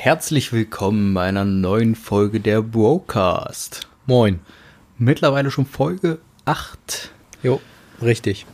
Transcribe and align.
Herzlich 0.00 0.52
willkommen 0.52 1.12
bei 1.12 1.24
einer 1.24 1.44
neuen 1.44 1.96
Folge 1.96 2.38
der 2.38 2.62
Brocast. 2.62 3.88
Moin. 4.06 4.38
Mittlerweile 4.96 5.50
schon 5.50 5.66
Folge 5.66 6.20
8. 6.44 7.10
Jo, 7.42 7.60
richtig. 8.00 8.46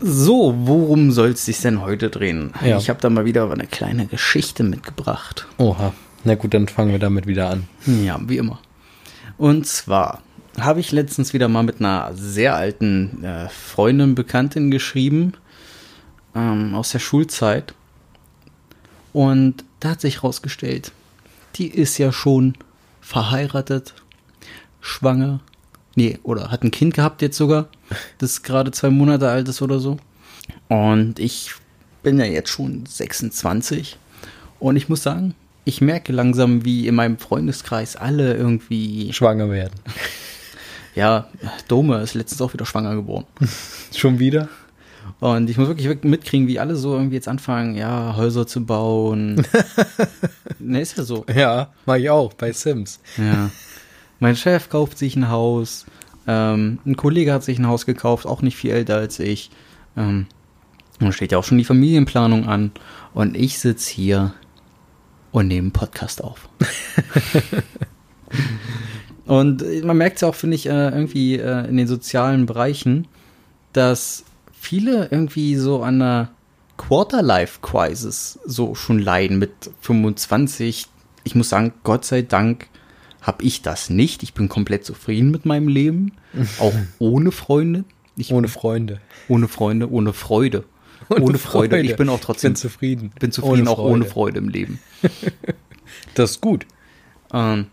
So, 0.00 0.54
worum 0.54 1.12
soll 1.12 1.30
es 1.30 1.46
sich 1.46 1.62
denn 1.62 1.80
heute 1.80 2.10
drehen? 2.10 2.52
Ja. 2.62 2.76
Ich 2.76 2.90
habe 2.90 3.00
da 3.00 3.08
mal 3.08 3.24
wieder 3.24 3.50
eine 3.50 3.66
kleine 3.66 4.06
Geschichte 4.06 4.64
mitgebracht. 4.64 5.46
Oha. 5.56 5.94
Na 6.24 6.34
gut, 6.34 6.52
dann 6.52 6.68
fangen 6.68 6.92
wir 6.92 6.98
damit 6.98 7.26
wieder 7.26 7.48
an. 7.48 7.66
Ja, 7.86 8.20
wie 8.26 8.36
immer. 8.36 8.60
Und 9.38 9.66
zwar 9.66 10.20
habe 10.60 10.80
ich 10.80 10.92
letztens 10.92 11.32
wieder 11.32 11.48
mal 11.48 11.62
mit 11.62 11.80
einer 11.80 12.10
sehr 12.12 12.54
alten 12.54 13.24
äh, 13.24 13.48
Freundin, 13.48 14.14
Bekanntin 14.14 14.70
geschrieben 14.70 15.32
ähm, 16.34 16.74
aus 16.74 16.90
der 16.90 16.98
Schulzeit. 16.98 17.72
Und 19.16 19.64
da 19.80 19.92
hat 19.92 20.02
sich 20.02 20.16
herausgestellt, 20.16 20.92
die 21.54 21.68
ist 21.68 21.96
ja 21.96 22.12
schon 22.12 22.52
verheiratet, 23.00 23.94
schwanger. 24.82 25.40
Nee, 25.94 26.18
oder 26.22 26.50
hat 26.50 26.62
ein 26.62 26.70
Kind 26.70 26.92
gehabt 26.92 27.22
jetzt 27.22 27.38
sogar, 27.38 27.68
das 28.18 28.42
gerade 28.42 28.72
zwei 28.72 28.90
Monate 28.90 29.30
alt 29.30 29.48
ist 29.48 29.62
oder 29.62 29.80
so. 29.80 29.96
Und 30.68 31.18
ich 31.18 31.52
bin 32.02 32.18
ja 32.18 32.26
jetzt 32.26 32.50
schon 32.50 32.84
26. 32.84 33.96
Und 34.60 34.76
ich 34.76 34.90
muss 34.90 35.02
sagen, 35.02 35.34
ich 35.64 35.80
merke 35.80 36.12
langsam, 36.12 36.66
wie 36.66 36.86
in 36.86 36.94
meinem 36.94 37.16
Freundeskreis 37.16 37.96
alle 37.96 38.34
irgendwie. 38.34 39.14
Schwanger 39.14 39.50
werden. 39.50 39.80
Ja, 40.94 41.28
Dome 41.68 42.00
ist 42.00 42.14
letztens 42.14 42.40
auch 42.40 42.54
wieder 42.54 42.64
schwanger 42.64 42.94
geworden. 42.94 43.26
Schon 43.94 44.18
wieder? 44.18 44.48
Und 45.18 45.48
ich 45.48 45.56
muss 45.56 45.68
wirklich 45.68 46.02
mitkriegen, 46.04 46.46
wie 46.46 46.58
alle 46.58 46.76
so 46.76 46.94
irgendwie 46.94 47.14
jetzt 47.14 47.28
anfangen, 47.28 47.74
ja, 47.74 48.16
Häuser 48.16 48.46
zu 48.46 48.66
bauen. 48.66 49.46
ne, 50.58 50.80
ist 50.80 50.98
ja 50.98 51.04
so. 51.04 51.24
Ja, 51.34 51.72
mach 51.86 51.96
ich 51.96 52.10
auch 52.10 52.34
bei 52.34 52.52
Sims. 52.52 53.00
Ja. 53.16 53.50
Mein 54.20 54.36
Chef 54.36 54.68
kauft 54.68 54.98
sich 54.98 55.16
ein 55.16 55.30
Haus. 55.30 55.86
Ähm, 56.26 56.80
ein 56.84 56.96
Kollege 56.96 57.32
hat 57.32 57.44
sich 57.44 57.58
ein 57.58 57.66
Haus 57.66 57.86
gekauft, 57.86 58.26
auch 58.26 58.42
nicht 58.42 58.56
viel 58.56 58.72
älter 58.72 58.96
als 58.96 59.18
ich. 59.18 59.50
Ähm, 59.96 60.26
und 61.00 61.12
steht 61.12 61.32
ja 61.32 61.38
auch 61.38 61.44
schon 61.44 61.58
die 61.58 61.64
Familienplanung 61.64 62.46
an. 62.46 62.72
Und 63.14 63.36
ich 63.36 63.58
sitze 63.58 63.92
hier 63.92 64.34
und 65.32 65.48
nehme 65.48 65.66
einen 65.66 65.72
Podcast 65.72 66.22
auf. 66.22 66.48
und 69.26 69.84
man 69.84 69.96
merkt 69.96 70.16
es 70.16 70.22
ja 70.22 70.28
auch, 70.28 70.34
finde 70.34 70.56
ich, 70.56 70.66
äh, 70.66 70.88
irgendwie 70.88 71.38
äh, 71.38 71.68
in 71.68 71.76
den 71.76 71.86
sozialen 71.86 72.46
Bereichen, 72.46 73.08
dass 73.72 74.24
viele 74.66 75.08
irgendwie 75.12 75.54
so 75.54 75.82
an 75.82 76.02
einer 76.02 76.30
Quarter-Life-Crisis 76.76 78.40
so 78.44 78.74
schon 78.74 78.98
leiden 78.98 79.38
mit 79.38 79.52
25. 79.80 80.86
Ich 81.22 81.34
muss 81.36 81.48
sagen, 81.48 81.72
Gott 81.84 82.04
sei 82.04 82.22
Dank 82.22 82.68
habe 83.22 83.44
ich 83.44 83.62
das 83.62 83.90
nicht. 83.90 84.24
Ich 84.24 84.34
bin 84.34 84.48
komplett 84.48 84.84
zufrieden 84.84 85.30
mit 85.30 85.46
meinem 85.46 85.68
Leben, 85.68 86.12
auch 86.58 86.74
ohne 86.98 87.30
Freunde. 87.30 87.84
Ich, 88.16 88.32
ohne 88.32 88.48
Freunde. 88.48 89.00
Ohne 89.28 89.46
Freunde, 89.46 89.90
ohne 89.90 90.12
Freude. 90.12 90.64
Ohne, 91.08 91.22
ohne 91.22 91.38
Freude. 91.38 91.76
Freude. 91.76 91.88
Ich 91.88 91.96
bin 91.96 92.08
auch 92.08 92.18
trotzdem 92.18 92.52
bin 92.52 92.56
zufrieden. 92.56 93.12
Bin 93.20 93.30
zufrieden, 93.30 93.68
ohne 93.68 93.70
auch 93.70 93.78
ohne 93.78 94.06
Freude 94.06 94.38
im 94.38 94.48
Leben. 94.48 94.80
das 96.14 96.32
ist 96.32 96.40
gut. 96.40 96.66
Ähm, 97.32 97.66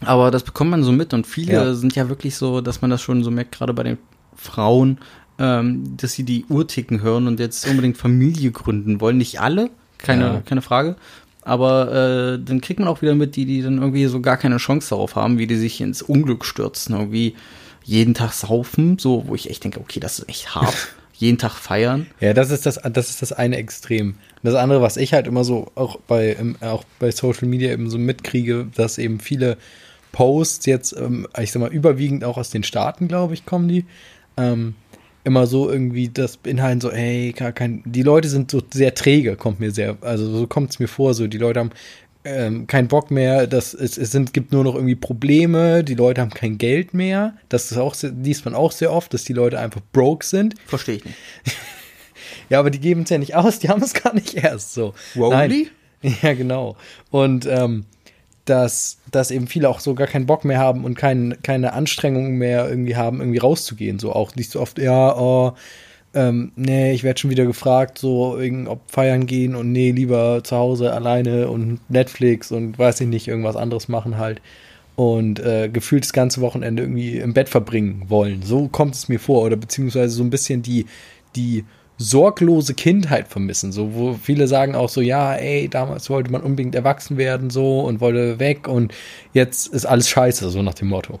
aber 0.00 0.32
das 0.32 0.42
bekommt 0.42 0.70
man 0.70 0.82
so 0.82 0.90
mit 0.90 1.14
und 1.14 1.26
viele 1.26 1.52
ja. 1.52 1.74
sind 1.74 1.94
ja 1.94 2.08
wirklich 2.08 2.34
so, 2.34 2.60
dass 2.60 2.80
man 2.80 2.90
das 2.90 3.00
schon 3.00 3.22
so 3.22 3.30
merkt, 3.30 3.52
gerade 3.52 3.74
bei 3.74 3.84
den 3.84 3.98
Frauen, 4.34 4.98
ähm, 5.38 5.96
dass 5.96 6.12
sie 6.12 6.24
die 6.24 6.44
Uhrticken 6.48 7.02
hören 7.02 7.26
und 7.26 7.40
jetzt 7.40 7.66
unbedingt 7.68 7.96
Familie 7.96 8.50
gründen 8.50 9.00
wollen. 9.00 9.18
Nicht 9.18 9.40
alle, 9.40 9.70
keine, 9.98 10.24
ja. 10.24 10.42
keine 10.44 10.62
Frage. 10.62 10.96
Aber 11.42 11.92
äh, 11.92 12.38
dann 12.44 12.60
kriegt 12.60 12.78
man 12.80 12.88
auch 12.88 13.00
wieder 13.00 13.14
mit, 13.14 13.36
die, 13.36 13.46
die 13.46 13.62
dann 13.62 13.78
irgendwie 13.78 14.04
so 14.06 14.20
gar 14.20 14.36
keine 14.36 14.58
Chance 14.58 14.90
darauf 14.90 15.16
haben, 15.16 15.38
wie 15.38 15.46
die 15.46 15.56
sich 15.56 15.80
ins 15.80 16.02
Unglück 16.02 16.44
stürzen, 16.44 16.94
irgendwie 16.94 17.36
jeden 17.84 18.12
Tag 18.12 18.32
saufen, 18.32 18.98
so, 18.98 19.24
wo 19.26 19.34
ich 19.34 19.48
echt 19.48 19.64
denke, 19.64 19.80
okay, 19.80 19.98
das 19.98 20.18
ist 20.18 20.28
echt 20.28 20.54
hart. 20.54 20.88
jeden 21.14 21.38
Tag 21.38 21.52
feiern. 21.52 22.06
Ja, 22.20 22.32
das 22.32 22.50
ist 22.50 22.64
das, 22.64 22.76
das 22.76 23.10
ist 23.10 23.22
das 23.22 23.32
eine 23.32 23.56
Extrem. 23.56 24.14
Das 24.42 24.54
andere, 24.54 24.82
was 24.82 24.96
ich 24.96 25.14
halt 25.14 25.26
immer 25.26 25.42
so 25.42 25.72
auch 25.74 25.98
bei, 26.06 26.36
auch 26.60 26.84
bei 27.00 27.10
Social 27.10 27.48
Media 27.48 27.72
eben 27.72 27.90
so 27.90 27.98
mitkriege, 27.98 28.68
dass 28.76 28.98
eben 28.98 29.18
viele 29.18 29.56
Posts 30.12 30.66
jetzt, 30.66 30.96
ähm, 30.96 31.26
ich 31.40 31.50
sag 31.50 31.60
mal, 31.60 31.72
überwiegend 31.72 32.24
auch 32.24 32.38
aus 32.38 32.50
den 32.50 32.62
Staaten, 32.62 33.08
glaube 33.08 33.34
ich, 33.34 33.46
kommen 33.46 33.68
die, 33.68 33.84
ähm, 34.36 34.74
immer 35.28 35.46
so 35.46 35.70
irgendwie 35.70 36.08
das 36.08 36.36
beinhalten, 36.36 36.80
so, 36.80 36.90
ey, 36.90 37.32
gar 37.32 37.52
kein, 37.52 37.82
die 37.84 38.02
Leute 38.02 38.28
sind 38.28 38.50
so 38.50 38.62
sehr 38.72 38.94
träge, 38.94 39.36
kommt 39.36 39.60
mir 39.60 39.70
sehr, 39.70 39.96
also 40.00 40.28
so 40.36 40.46
kommt 40.46 40.70
es 40.70 40.78
mir 40.78 40.88
vor, 40.88 41.14
so, 41.14 41.26
die 41.26 41.38
Leute 41.38 41.60
haben 41.60 41.70
ähm, 42.24 42.66
keinen 42.66 42.88
Bock 42.88 43.10
mehr, 43.10 43.46
das, 43.46 43.74
es, 43.74 43.96
es 43.96 44.10
sind, 44.10 44.32
gibt 44.32 44.52
nur 44.52 44.64
noch 44.64 44.74
irgendwie 44.74 44.96
Probleme, 44.96 45.84
die 45.84 45.94
Leute 45.94 46.20
haben 46.22 46.30
kein 46.30 46.58
Geld 46.58 46.94
mehr, 46.94 47.36
das 47.48 47.70
ist 47.70 47.78
auch, 47.78 47.94
liest 48.22 48.44
man 48.44 48.54
auch 48.54 48.72
sehr 48.72 48.92
oft, 48.92 49.14
dass 49.14 49.24
die 49.24 49.34
Leute 49.34 49.58
einfach 49.58 49.82
broke 49.92 50.24
sind. 50.24 50.54
Verstehe 50.66 50.96
ich 50.96 51.04
nicht. 51.04 51.16
ja, 52.48 52.58
aber 52.58 52.70
die 52.70 52.80
geben 52.80 53.02
es 53.02 53.10
ja 53.10 53.18
nicht 53.18 53.36
aus, 53.36 53.58
die 53.58 53.68
haben 53.68 53.82
es 53.82 53.94
gar 53.94 54.14
nicht 54.14 54.34
erst 54.34 54.74
so. 54.74 54.94
Rowley? 55.14 55.70
Ja, 56.22 56.32
genau. 56.32 56.76
Und, 57.10 57.44
ähm, 57.46 57.84
dass, 58.48 58.98
dass 59.10 59.30
eben 59.30 59.46
viele 59.46 59.68
auch 59.68 59.80
so 59.80 59.94
gar 59.94 60.06
keinen 60.06 60.26
Bock 60.26 60.44
mehr 60.44 60.58
haben 60.58 60.84
und 60.84 60.94
kein, 60.94 61.36
keine 61.42 61.72
Anstrengungen 61.72 62.36
mehr 62.36 62.68
irgendwie 62.68 62.96
haben, 62.96 63.20
irgendwie 63.20 63.38
rauszugehen. 63.38 63.98
So 63.98 64.12
auch 64.12 64.34
nicht 64.34 64.50
so 64.50 64.60
oft, 64.60 64.78
ja, 64.78 65.16
oh, 65.16 65.54
ähm, 66.14 66.52
nee, 66.56 66.92
ich 66.92 67.04
werde 67.04 67.20
schon 67.20 67.30
wieder 67.30 67.44
gefragt, 67.44 67.98
so 67.98 68.38
ob 68.66 68.80
feiern 68.90 69.26
gehen 69.26 69.54
und 69.54 69.72
nee, 69.72 69.90
lieber 69.90 70.42
zu 70.42 70.56
Hause 70.56 70.92
alleine 70.92 71.48
und 71.48 71.80
Netflix 71.90 72.50
und 72.50 72.78
weiß 72.78 73.00
ich 73.02 73.08
nicht, 73.08 73.28
irgendwas 73.28 73.56
anderes 73.56 73.88
machen 73.88 74.18
halt. 74.18 74.40
Und 74.96 75.38
äh, 75.38 75.68
gefühlt 75.68 76.02
das 76.02 76.12
ganze 76.12 76.40
Wochenende 76.40 76.82
irgendwie 76.82 77.18
im 77.18 77.32
Bett 77.32 77.48
verbringen 77.48 78.06
wollen. 78.08 78.42
So 78.42 78.66
kommt 78.66 78.96
es 78.96 79.08
mir 79.08 79.20
vor. 79.20 79.44
Oder 79.44 79.54
beziehungsweise 79.54 80.08
so 80.12 80.24
ein 80.24 80.30
bisschen 80.30 80.62
die, 80.62 80.86
die 81.36 81.64
sorglose 81.98 82.74
Kindheit 82.74 83.28
vermissen, 83.28 83.72
so 83.72 83.92
wo 83.94 84.14
viele 84.14 84.46
sagen 84.46 84.76
auch 84.76 84.88
so, 84.88 85.00
ja, 85.00 85.34
ey, 85.34 85.68
damals 85.68 86.08
wollte 86.08 86.30
man 86.30 86.42
unbedingt 86.42 86.76
erwachsen 86.76 87.16
werden 87.16 87.50
so 87.50 87.80
und 87.80 88.00
wollte 88.00 88.38
weg 88.38 88.68
und 88.68 88.94
jetzt 89.32 89.66
ist 89.66 89.84
alles 89.84 90.08
scheiße, 90.08 90.48
so 90.48 90.62
nach 90.62 90.74
dem 90.74 90.88
Motto. 90.88 91.18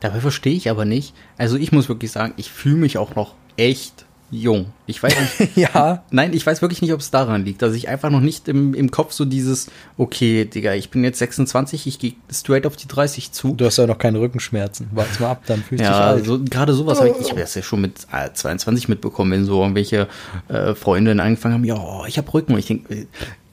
Dabei 0.00 0.20
verstehe 0.20 0.54
ich 0.54 0.70
aber 0.70 0.86
nicht. 0.86 1.14
Also 1.36 1.56
ich 1.56 1.72
muss 1.72 1.88
wirklich 1.88 2.10
sagen, 2.10 2.32
ich 2.38 2.50
fühle 2.50 2.76
mich 2.76 2.96
auch 2.96 3.14
noch 3.14 3.34
echt 3.56 4.03
jung. 4.34 4.66
Ich 4.86 5.02
weiß 5.02 5.14
nicht. 5.38 5.56
ja. 5.56 6.04
Nein, 6.10 6.32
ich 6.32 6.44
weiß 6.46 6.62
wirklich 6.62 6.82
nicht, 6.82 6.92
ob 6.92 7.00
es 7.00 7.10
daran 7.10 7.44
liegt, 7.44 7.62
dass 7.62 7.74
ich 7.74 7.88
einfach 7.88 8.10
noch 8.10 8.20
nicht 8.20 8.48
im, 8.48 8.74
im 8.74 8.90
Kopf 8.90 9.12
so 9.12 9.24
dieses, 9.24 9.70
okay, 9.96 10.44
Digga, 10.44 10.74
ich 10.74 10.90
bin 10.90 11.04
jetzt 11.04 11.18
26, 11.18 11.86
ich 11.86 11.98
gehe 11.98 12.14
straight 12.30 12.66
auf 12.66 12.76
die 12.76 12.88
30 12.88 13.32
zu. 13.32 13.54
Du 13.54 13.64
hast 13.64 13.78
ja 13.78 13.86
noch 13.86 13.98
keine 13.98 14.20
Rückenschmerzen. 14.20 14.88
Warte 14.92 15.22
mal 15.22 15.30
ab, 15.30 15.42
dann 15.46 15.62
fühlst 15.62 15.84
du 15.84 15.88
ja, 15.88 15.92
dich 15.92 16.00
alt. 16.00 16.26
So, 16.26 16.42
gerade 16.42 16.74
sowas 16.74 16.98
habe 16.98 17.10
ich, 17.10 17.20
ich 17.20 17.30
habe 17.30 17.40
das 17.40 17.54
ja 17.54 17.62
schon 17.62 17.80
mit 17.80 18.06
äh, 18.12 18.32
22 18.32 18.88
mitbekommen, 18.88 19.32
wenn 19.32 19.44
so 19.44 19.60
irgendwelche 19.60 20.08
äh, 20.48 20.74
Freundinnen 20.74 21.20
angefangen 21.20 21.54
haben, 21.54 21.64
ja, 21.64 21.76
oh, 21.76 22.04
ich 22.06 22.18
habe 22.18 22.32
Rücken. 22.32 22.52
Und 22.52 22.58
ich 22.58 22.66
denke, 22.66 22.94
äh, 22.94 23.06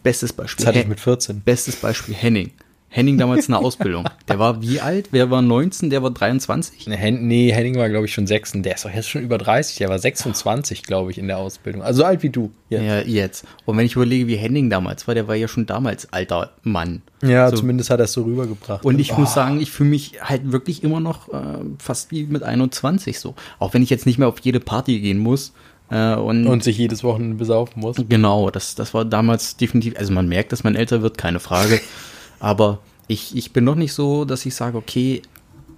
bestes 0.04 0.34
Beispiel. 0.34 0.66
Das 0.66 0.68
hatte 0.68 0.80
ich 0.80 0.88
mit 0.88 1.00
14. 1.00 1.42
Bestes 1.42 1.76
Beispiel 1.76 2.16
Henning. 2.16 2.52
Henning 2.94 3.18
damals 3.18 3.48
eine 3.48 3.58
Ausbildung. 3.58 4.04
Der 4.28 4.38
war 4.38 4.62
wie 4.62 4.82
alt? 4.82 5.08
Wer 5.12 5.32
war 5.32 5.42
19? 5.42 5.90
Der 5.90 6.04
war 6.04 6.12
23? 6.12 6.88
Nee, 6.88 7.52
Henning 7.54 7.78
war, 7.78 7.88
glaube 7.90 8.06
ich, 8.06 8.14
schon 8.14 8.28
6. 8.28 8.52
Der 8.58 8.76
ist 8.76 8.84
doch 8.84 8.94
jetzt 8.94 9.08
schon 9.08 9.24
über 9.24 9.38
30. 9.38 9.78
Der 9.78 9.88
war 9.88 9.98
26, 9.98 10.84
glaube 10.84 11.10
ich, 11.10 11.18
in 11.18 11.28
der 11.28 11.38
Ausbildung. 11.38 11.84
Also 11.84 12.00
so 12.00 12.06
alt 12.06 12.22
wie 12.22 12.30
du. 12.30 12.52
Jetzt. 12.68 12.84
Ja, 12.84 13.00
jetzt. 13.00 13.46
Und 13.64 13.78
wenn 13.78 13.86
ich 13.86 13.96
überlege, 13.96 14.28
wie 14.28 14.36
Henning 14.36 14.70
damals 14.70 15.08
war, 15.08 15.16
der 15.16 15.30
war 15.30 15.36
ja 15.36 15.48
schon 15.48 15.66
damals 15.66 16.12
alter 16.12 16.52
Mann. 16.64 17.02
Ja, 17.24 17.50
so. 17.50 17.56
zumindest 17.56 17.90
hat 17.90 18.00
er 18.00 18.06
es 18.06 18.14
so 18.14 18.24
rübergebracht. 18.24 18.84
Und 18.84 19.00
ich 19.00 19.14
oh. 19.14 19.22
muss 19.22 19.34
sagen, 19.34 19.62
ich 19.62 19.72
fühle 19.72 19.90
mich 19.90 20.22
halt 20.22 20.52
wirklich 20.52 20.84
immer 20.84 21.00
noch 21.00 21.30
äh, 21.30 21.60
fast 21.80 22.12
wie 22.12 22.26
mit 22.26 22.44
21 22.44 23.20
so. 23.20 23.36
Auch 23.60 23.74
wenn 23.74 23.84
ich 23.84 23.90
jetzt 23.90 24.06
nicht 24.06 24.20
mehr 24.20 24.28
auf 24.28 24.40
jede 24.42 24.60
Party 24.60 25.00
gehen 25.00 25.20
muss. 25.20 25.54
Äh, 25.90 26.16
und, 26.16 26.46
und 26.46 26.62
sich 26.62 26.78
jedes 26.78 27.06
Wochenende 27.06 27.38
besaufen 27.38 27.80
muss. 27.80 27.96
Genau, 28.10 28.50
das, 28.50 28.76
das 28.76 28.94
war 28.94 29.06
damals 29.06 29.56
definitiv, 29.56 29.98
also 29.98 30.12
man 30.12 30.28
merkt, 30.28 30.52
dass 30.52 30.66
man 30.66 30.76
älter 30.76 31.02
wird, 31.02 31.18
keine 31.18 31.40
Frage. 31.40 31.80
Aber 32.42 32.80
ich, 33.08 33.36
ich 33.36 33.54
bin 33.54 33.64
noch 33.64 33.76
nicht 33.76 33.94
so, 33.94 34.26
dass 34.26 34.46
ich 34.46 34.56
sage, 34.56 34.78
okay, 34.78 35.22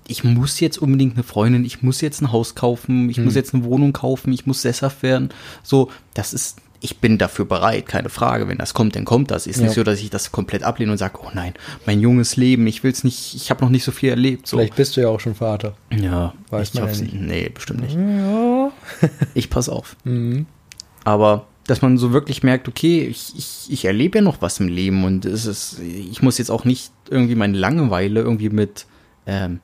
ich 0.08 0.24
muss 0.24 0.60
jetzt 0.60 0.78
unbedingt 0.78 1.16
eine 1.16 1.24
Freundin, 1.24 1.66
ich 1.66 1.81
muss 1.81 2.02
jetzt 2.02 2.22
ein 2.22 2.31
Haus 2.31 2.56
kaufen, 2.56 3.10
ich 3.10 3.18
hm. 3.18 3.25
muss 3.25 3.36
jetzt 3.36 3.54
eine 3.54 3.64
Wohnung 3.64 3.94
kaufen, 3.94 4.34
ich 4.34 4.46
muss 4.46 4.62
sesshaft 4.62 5.04
werden. 5.04 5.30
So, 5.64 5.90
das 6.14 6.34
ist, 6.34 6.58
ich 6.81 6.98
bin 6.98 7.18
dafür 7.18 7.46
bereit, 7.46 7.88
keine 7.88 8.10
Frage. 8.10 8.48
Wenn 8.48 8.58
das 8.58 8.74
kommt, 8.74 8.96
dann 8.96 9.06
kommt 9.06 9.31
das. 9.31 9.48
Ist 9.48 9.58
ja. 9.58 9.64
nicht 9.64 9.75
so, 9.75 9.84
dass 9.84 10.00
ich 10.00 10.10
das 10.10 10.31
komplett 10.31 10.64
ablehne 10.64 10.92
und 10.92 10.98
sage, 10.98 11.20
oh 11.24 11.30
nein, 11.34 11.54
mein 11.86 12.02
junges 12.02 12.36
Leben, 12.36 12.68
ich 12.68 12.84
will 12.84 12.92
es 12.92 13.04
nicht, 13.04 13.36
ich 13.36 13.50
habe 13.50 13.64
noch 13.64 13.72
nicht 13.72 13.86
so 13.86 13.92
viel 13.92 14.10
erlebt. 14.10 14.48
So. 14.48 14.58
Vielleicht 14.58 14.75
bist 14.75 14.98
du 14.98 15.02
ja 15.02 15.08
auch 15.08 15.20
schon 15.20 15.36
Vater. 15.36 15.75
Ja, 15.92 16.34
weiß 16.50 16.70
ich 16.74 16.80
man 16.81 16.94
ja 16.94 17.00
nicht. 17.00 17.14
Nee, 17.14 17.50
bestimmt 17.54 17.81
nicht. 17.81 17.96
Ja. 17.96 18.72
ich 19.34 19.50
pass 19.50 19.70
auf. 19.70 19.96
Mhm. 20.04 20.46
Aber 21.06 21.48
dass 21.68 21.81
man 21.81 21.98
so 21.98 22.12
wirklich 22.12 22.44
merkt, 22.44 22.68
okay, 22.68 23.01
ich, 23.01 23.33
ich, 23.38 23.65
ich 23.69 23.86
erlebe 23.86 24.18
ja 24.19 24.21
noch 24.21 24.42
was 24.42 24.60
im 24.60 24.68
Leben 24.68 25.06
und 25.06 25.25
es 25.25 25.45
ist, 25.45 25.80
ich 25.80 26.21
muss 26.21 26.38
jetzt 26.38 26.50
auch 26.50 26.65
nicht 26.65 26.92
irgendwie 27.10 27.36
meine 27.36 27.57
Langeweile 27.57 28.21
irgendwie 28.21 28.50
mit 28.50 28.86
ähm, 29.25 29.60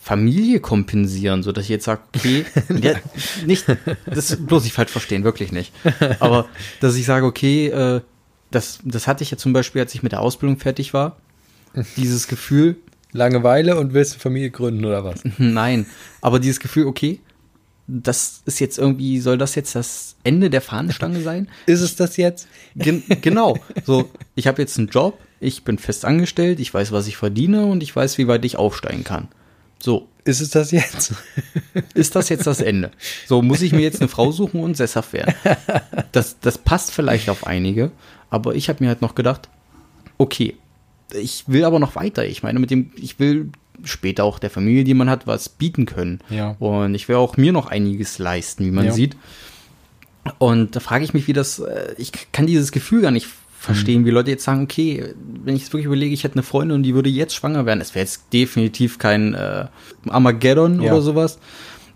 Familie 0.00 0.58
kompensieren, 0.58 1.44
so 1.44 1.52
dass 1.52 1.64
ich 1.64 1.70
jetzt 1.70 1.84
sage, 1.84 2.02
okay, 2.14 2.44
ja, 2.82 2.94
nicht, 3.46 3.66
das 4.04 4.36
bloß 4.36 4.64
nicht 4.64 4.72
falsch 4.72 4.90
verstehen, 4.90 5.22
wirklich 5.22 5.52
nicht. 5.52 5.72
Aber 6.18 6.46
dass 6.80 6.96
ich 6.96 7.06
sage, 7.06 7.24
okay, 7.24 7.68
äh, 7.68 8.00
das, 8.50 8.80
das 8.84 9.06
hatte 9.06 9.22
ich 9.22 9.30
ja 9.30 9.36
zum 9.36 9.52
Beispiel, 9.52 9.80
als 9.80 9.94
ich 9.94 10.02
mit 10.02 10.12
der 10.12 10.20
Ausbildung 10.20 10.58
fertig 10.58 10.92
war. 10.92 11.16
Dieses 11.96 12.26
Gefühl, 12.26 12.76
Langeweile 13.12 13.78
und 13.78 13.92
willst 13.92 14.14
eine 14.14 14.20
Familie 14.20 14.50
gründen 14.50 14.84
oder 14.84 15.04
was? 15.04 15.20
nein, 15.38 15.86
aber 16.20 16.40
dieses 16.40 16.60
Gefühl, 16.60 16.86
okay, 16.86 17.20
das 17.92 18.42
ist 18.46 18.58
jetzt 18.60 18.78
irgendwie, 18.78 19.20
soll 19.20 19.36
das 19.36 19.54
jetzt 19.54 19.74
das 19.74 20.16
Ende 20.24 20.48
der 20.48 20.62
Fahnenstange 20.62 21.20
sein? 21.20 21.48
Ist 21.66 21.80
es 21.80 21.96
das 21.96 22.16
jetzt? 22.16 22.48
Gen 22.74 23.02
genau. 23.20 23.58
So, 23.84 24.10
ich 24.34 24.46
habe 24.46 24.62
jetzt 24.62 24.78
einen 24.78 24.88
Job, 24.88 25.18
ich 25.40 25.64
bin 25.64 25.78
fest 25.78 26.04
angestellt, 26.04 26.58
ich 26.60 26.72
weiß, 26.72 26.92
was 26.92 27.06
ich 27.06 27.16
verdiene 27.16 27.66
und 27.66 27.82
ich 27.82 27.94
weiß, 27.94 28.16
wie 28.18 28.28
weit 28.28 28.44
ich 28.44 28.56
aufsteigen 28.56 29.04
kann. 29.04 29.28
So, 29.82 30.08
Ist 30.24 30.40
es 30.40 30.50
das 30.50 30.70
jetzt? 30.70 31.12
ist 31.94 32.14
das 32.14 32.28
jetzt 32.28 32.46
das 32.46 32.60
Ende? 32.60 32.92
So, 33.26 33.42
muss 33.42 33.60
ich 33.62 33.72
mir 33.72 33.80
jetzt 33.80 34.00
eine 34.00 34.08
Frau 34.08 34.32
suchen 34.32 34.60
und 34.60 34.76
sesshaft 34.76 35.12
werden? 35.12 35.34
Das, 36.12 36.38
das 36.40 36.58
passt 36.58 36.92
vielleicht 36.92 37.28
auf 37.28 37.46
einige, 37.46 37.90
aber 38.30 38.54
ich 38.54 38.68
habe 38.68 38.82
mir 38.82 38.88
halt 38.88 39.02
noch 39.02 39.14
gedacht, 39.14 39.48
okay, 40.18 40.56
ich 41.12 41.44
will 41.46 41.64
aber 41.64 41.78
noch 41.78 41.96
weiter. 41.96 42.24
Ich 42.24 42.42
meine, 42.42 42.58
mit 42.58 42.70
dem, 42.70 42.92
ich 42.96 43.18
will 43.18 43.50
später 43.84 44.24
auch 44.24 44.38
der 44.38 44.50
Familie, 44.50 44.84
die 44.84 44.94
man 44.94 45.10
hat, 45.10 45.26
was 45.26 45.48
bieten 45.48 45.86
können. 45.86 46.20
Ja. 46.30 46.56
Und 46.58 46.94
ich 46.94 47.08
will 47.08 47.16
auch 47.16 47.36
mir 47.36 47.52
noch 47.52 47.66
einiges 47.66 48.18
leisten, 48.18 48.64
wie 48.64 48.70
man 48.70 48.86
Ja. 48.86 48.92
sieht. 48.92 49.16
Und 50.38 50.76
da 50.76 50.80
frage 50.80 51.04
ich 51.04 51.14
mich, 51.14 51.26
wie 51.26 51.32
das, 51.32 51.58
äh, 51.58 51.94
ich 51.98 52.12
kann 52.32 52.46
dieses 52.46 52.70
Gefühl 52.72 53.02
gar 53.02 53.10
nicht 53.10 53.26
verstehen, 53.58 54.04
wie 54.04 54.10
Leute 54.10 54.30
jetzt 54.30 54.44
sagen, 54.44 54.62
okay, 54.64 55.14
wenn 55.44 55.54
ich 55.54 55.62
jetzt 55.62 55.72
wirklich 55.72 55.86
überlege, 55.86 56.12
ich 56.12 56.24
hätte 56.24 56.34
eine 56.34 56.42
Freundin 56.42 56.74
und 56.76 56.82
die 56.82 56.94
würde 56.94 57.10
jetzt 57.10 57.34
schwanger 57.34 57.64
werden, 57.66 57.80
es 57.80 57.94
wäre 57.94 58.04
jetzt 58.04 58.32
definitiv 58.32 58.98
kein 58.98 59.34
äh, 59.34 59.66
Armageddon 60.08 60.82
Ja. 60.82 60.92
oder 60.92 61.02
sowas. 61.02 61.38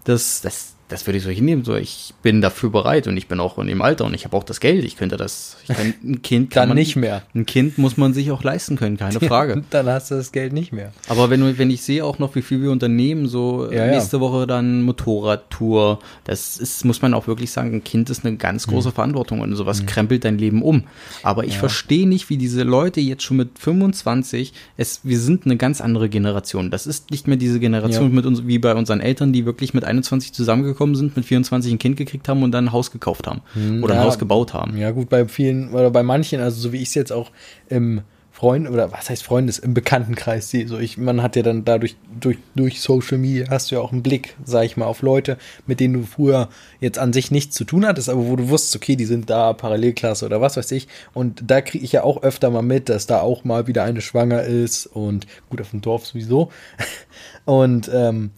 Das, 0.05 0.41
das, 0.41 0.76
das 0.89 1.07
würde 1.07 1.19
ich 1.19 1.25
so 1.25 1.31
hinnehmen. 1.31 1.65
So, 1.65 1.75
ich 1.75 2.15
bin 2.23 2.41
dafür 2.41 2.71
bereit 2.71 3.07
und 3.09 3.17
ich 3.17 3.27
bin 3.27 3.41
auch 3.41 3.59
in 3.59 3.67
dem 3.67 3.83
Alter 3.83 4.05
und 4.05 4.15
ich 4.15 4.25
habe 4.25 4.37
auch 4.37 4.45
das 4.45 4.61
Geld. 4.61 4.85
Ich 4.85 4.97
könnte 4.97 5.17
das, 5.17 5.57
ich 5.67 5.75
kann, 5.77 5.95
ein 6.05 6.23
Kind 6.23 6.51
kann 6.51 6.63
Dann 6.63 6.69
man, 6.71 6.79
nicht 6.79 6.95
mehr. 6.97 7.23
Ein 7.35 7.45
Kind 7.45 7.77
muss 7.79 7.97
man 7.97 8.15
sich 8.15 8.31
auch 8.31 8.43
leisten 8.45 8.77
können, 8.77 8.97
keine 8.97 9.19
Frage. 9.29 9.65
Dann 9.71 9.87
hast 9.89 10.11
du 10.11 10.15
das 10.15 10.31
Geld 10.31 10.53
nicht 10.53 10.73
mehr. 10.73 10.93
Aber 11.09 11.29
wenn, 11.31 11.59
wenn 11.59 11.71
ich 11.71 11.83
sehe 11.83 12.05
auch 12.05 12.19
noch, 12.21 12.35
wie 12.37 12.43
viel 12.43 12.63
wir 12.63 12.71
unternehmen, 12.71 13.27
so 13.27 13.69
äh, 13.71 13.77
Ja, 13.77 13.87
ja. 13.87 13.93
nächste 13.93 14.21
Woche 14.21 14.47
dann 14.47 14.83
Motorradtour, 14.83 15.99
das 16.25 16.57
ist, 16.57 16.85
muss 16.85 17.03
man 17.03 17.15
auch 17.15 17.27
wirklich 17.27 17.51
sagen, 17.51 17.75
ein 17.75 17.85
Kind 17.85 18.09
ist 18.11 18.25
eine 18.25 18.37
ganz 18.37 18.67
Mhm. 18.67 18.73
große 18.73 18.93
Verantwortung 18.93 19.41
und 19.41 19.55
sowas 19.57 19.85
krempelt 19.87 20.25
dein 20.25 20.39
Leben 20.39 20.63
um. 20.63 20.85
Aber 21.23 21.45
ich 21.45 21.59
verstehe 21.59 22.09
nicht, 22.09 22.31
wie 22.31 22.37
diese 22.37 22.63
Leute 22.63 23.01
jetzt 23.01 23.23
schon 23.25 23.37
mit 23.39 23.59
25, 23.59 24.53
es, 24.77 25.01
wir 25.03 25.19
sind 25.19 25.45
eine 25.47 25.57
ganz 25.57 25.81
andere 25.81 26.09
Generation. 26.09 26.71
Das 26.71 26.87
ist 26.87 27.11
nicht 27.11 27.27
mehr 27.27 27.37
diese 27.37 27.59
Generation 27.61 28.05
Ja. 28.11 28.15
mit 28.15 28.27
uns, 28.27 28.47
wie 28.47 28.59
bei 28.59 28.75
unseren 28.75 29.01
Eltern, 29.01 29.33
die 29.33 29.45
wirklich 29.47 29.75
mit 29.75 29.85
21 29.85 30.33
zusammengekommen 30.33 30.76
sind, 30.95 31.17
mit 31.17 31.25
24 31.25 31.73
ein 31.73 31.79
Kind 31.79 31.97
gekriegt 31.97 32.29
haben 32.29 32.43
und 32.43 32.53
dann 32.53 32.67
ein 32.67 32.73
Haus 32.73 32.91
gekauft 32.91 33.27
haben 33.27 33.41
oder 33.83 33.95
ein 33.95 34.01
ja. 34.01 34.05
Haus 34.05 34.19
gebaut 34.19 34.55
haben. 34.55 34.77
Ja, 34.77 34.91
gut, 34.91 35.09
bei 35.09 35.27
vielen 35.27 35.71
oder 35.73 35.91
bei 35.91 36.03
manchen, 36.03 36.41
also 36.41 36.61
so 36.61 36.73
wie 36.73 36.79
ich 36.79 36.89
es 36.89 36.95
jetzt 36.95 37.13
auch 37.13 37.31
im 37.69 38.03
Freund 38.37 38.69
oder 38.69 38.93
was 38.93 39.09
heißt 39.09 39.23
Freundes, 39.23 39.59
im 39.59 39.73
Bekanntenkreis 39.73 40.51
sehe. 40.51 40.69
So 40.69 40.79
ich, 40.79 40.99
man 40.99 41.23
hat 41.23 41.37
ja 41.37 41.43
dann 41.43 41.65
dadurch, 41.65 41.97
durch, 42.21 42.37
durch 42.55 42.83
Social 42.83 43.17
Media 43.17 43.47
hast 43.49 43.71
du 43.71 43.77
ja 43.77 43.81
auch 43.81 43.93
einen 43.93 44.03
Blick, 44.03 44.37
sag 44.45 44.67
ich 44.67 44.77
mal, 44.77 44.85
auf 44.85 45.01
Leute, 45.01 45.39
mit 45.67 45.81
denen 45.81 45.95
du 45.95 46.03
früher 46.03 46.51
jetzt 46.79 46.99
an 46.99 47.15
sich 47.15 47.31
nichts 47.31 47.57
zu 47.57 47.65
tun 47.65 47.87
hattest, 47.87 48.11
aber 48.11 48.27
wo 48.27 48.37
du 48.37 48.51
wusstest, 48.51 48.77
okay, 48.77 48.95
die 48.95 49.07
sind 49.07 49.31
da, 49.31 49.55
Parallelklasse 49.55 50.27
oder 50.27 50.43
was 50.43 50.59
weiß 50.59 50.71
ich. 50.73 50.87
Und 51.15 51.45
da 51.47 51.63
kriege 51.63 51.83
ich 51.83 51.93
ja 51.93 52.03
auch 52.03 52.23
öfter 52.23 52.51
mal 52.51 52.61
mit, 52.61 52.91
dass 52.91 53.07
da 53.07 53.23
auch 53.23 53.45
mal 53.45 53.69
wieder 53.69 53.85
eine 53.85 54.03
schwanger 54.03 54.43
ist 54.43 54.85
und 54.85 55.27
gut 55.49 55.63
auf 55.63 55.71
dem 55.71 55.81
Dorf 55.81 56.05
sowieso. 56.07 56.51
Und 57.47 57.91
ähm, 57.95 58.33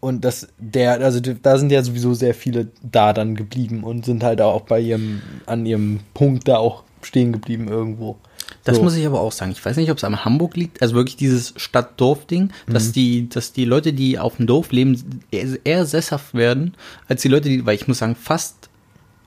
und 0.00 0.24
das, 0.24 0.48
der, 0.58 1.00
also 1.00 1.20
da 1.20 1.58
sind 1.58 1.70
ja 1.70 1.82
sowieso 1.82 2.14
sehr 2.14 2.34
viele 2.34 2.68
da 2.82 3.12
dann 3.12 3.34
geblieben 3.34 3.84
und 3.84 4.04
sind 4.04 4.22
halt 4.24 4.40
auch 4.40 4.62
bei 4.62 4.80
ihrem, 4.80 5.20
an 5.46 5.66
ihrem 5.66 6.00
Punkt 6.14 6.48
da 6.48 6.56
auch 6.58 6.82
stehen 7.02 7.32
geblieben 7.32 7.68
irgendwo. 7.68 8.16
Das 8.64 8.76
So. 8.76 8.82
muss 8.82 8.96
ich 8.96 9.06
aber 9.06 9.20
auch 9.20 9.32
sagen. 9.32 9.52
Ich 9.52 9.64
weiß 9.64 9.76
nicht, 9.76 9.90
ob 9.90 9.96
es 9.98 10.04
am 10.04 10.24
Hamburg 10.24 10.56
liegt, 10.56 10.82
also 10.82 10.94
wirklich 10.94 11.16
dieses 11.16 11.54
Stadt-Dorf-Ding, 11.56 12.50
Mhm. 12.66 12.72
dass 12.72 12.92
die, 12.92 13.28
dass 13.28 13.52
die 13.52 13.64
Leute, 13.64 13.92
die 13.92 14.18
auf 14.18 14.36
dem 14.36 14.46
Dorf 14.46 14.72
leben, 14.72 15.20
eher, 15.30 15.58
eher 15.64 15.86
sesshaft 15.86 16.34
werden, 16.34 16.74
als 17.08 17.22
die 17.22 17.28
Leute, 17.28 17.48
die, 17.48 17.64
weil 17.64 17.76
ich 17.76 17.86
muss 17.88 17.98
sagen, 17.98 18.16
fast 18.16 18.68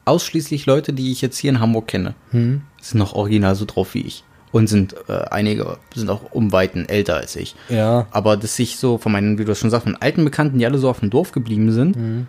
ausschließlich 0.05 0.65
Leute, 0.65 0.93
die 0.93 1.11
ich 1.11 1.21
jetzt 1.21 1.37
hier 1.37 1.49
in 1.51 1.59
Hamburg 1.59 1.87
kenne, 1.87 2.13
Mhm. 2.31 2.61
sind 2.81 2.99
noch 2.99 3.13
original 3.13 3.55
so 3.55 3.65
drauf 3.65 3.93
wie 3.93 4.01
ich. 4.01 4.23
Und 4.53 4.67
sind 4.67 4.95
äh, 5.09 5.13
einige 5.31 5.77
sind 5.93 6.09
auch 6.09 6.31
um 6.31 6.51
Weiten 6.53 6.87
älter 6.87 7.15
als 7.17 7.35
ich. 7.35 7.55
Ja. 7.69 8.07
Aber 8.11 8.37
dass 8.37 8.57
ich 8.59 8.77
so 8.77 8.97
von 8.99 9.11
meinen, 9.11 9.37
wie 9.39 9.45
du 9.45 9.53
schon 9.55 9.69
sagst, 9.71 9.83
von 9.85 9.97
alten 9.97 10.23
Bekannten, 10.23 10.59
die 10.59 10.65
alle 10.65 10.77
so 10.77 10.89
auf 10.89 10.99
dem 11.01 11.09
Dorf 11.09 11.31
geblieben 11.33 11.71
sind, 11.71 11.95
Mhm. 11.97 12.27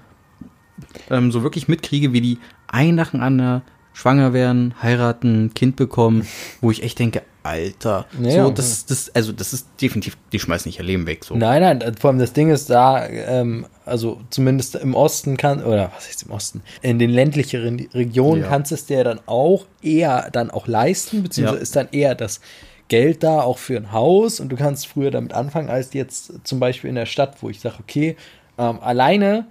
ähm, 1.10 1.30
so 1.30 1.42
wirklich 1.42 1.68
mitkriege, 1.68 2.12
wie 2.12 2.20
die 2.22 2.38
ein 2.66 2.94
nach 2.94 3.10
dem 3.10 3.20
anderen 3.20 3.62
schwanger 3.92 4.32
werden, 4.32 4.74
heiraten, 4.82 5.52
Kind 5.54 5.76
bekommen, 5.76 6.26
wo 6.60 6.70
ich 6.70 6.82
echt 6.82 6.98
denke, 6.98 7.22
Alter, 7.44 8.06
Ja. 8.20 8.44
so 8.44 8.50
das, 8.50 8.86
das, 8.86 9.14
also 9.14 9.30
das 9.32 9.52
ist 9.52 9.68
definitiv, 9.80 10.16
die 10.32 10.40
schmeißen 10.40 10.68
nicht 10.68 10.78
ihr 10.78 10.84
Leben 10.84 11.06
weg. 11.06 11.24
So. 11.24 11.36
Nein, 11.36 11.60
nein, 11.62 11.94
vor 12.00 12.10
allem 12.10 12.18
das 12.18 12.32
Ding 12.32 12.50
ist 12.50 12.70
da, 12.70 13.06
ähm, 13.06 13.66
also 13.84 14.20
zumindest 14.30 14.74
im 14.76 14.94
Osten 14.94 15.36
kann, 15.36 15.62
oder 15.62 15.92
was 15.94 16.08
heißt 16.08 16.22
im 16.24 16.30
Osten, 16.32 16.62
in 16.82 16.98
den 16.98 17.10
ländlicheren 17.10 17.78
Regionen 17.94 18.42
Ja. 18.42 18.48
kannst 18.48 18.70
du 18.70 18.74
es 18.76 18.86
dir 18.86 19.04
dann 19.04 19.20
auch 19.26 19.66
eher 19.82 20.30
dann 20.32 20.50
auch 20.50 20.66
leisten, 20.66 21.22
beziehungsweise 21.22 21.58
Ja. 21.58 21.62
ist 21.62 21.76
dann 21.76 21.88
eher 21.92 22.14
das 22.14 22.40
Geld 22.88 23.22
da 23.22 23.42
auch 23.42 23.58
für 23.58 23.76
ein 23.76 23.92
Haus 23.92 24.40
und 24.40 24.48
du 24.50 24.56
kannst 24.56 24.86
früher 24.86 25.10
damit 25.10 25.32
anfangen, 25.34 25.68
als 25.68 25.92
jetzt 25.94 26.32
zum 26.44 26.60
Beispiel 26.60 26.88
in 26.90 26.96
der 26.96 27.06
Stadt, 27.06 27.36
wo 27.42 27.50
ich 27.50 27.60
sage, 27.60 27.76
okay, 27.80 28.16
ähm, 28.58 28.78
alleine 28.80 29.46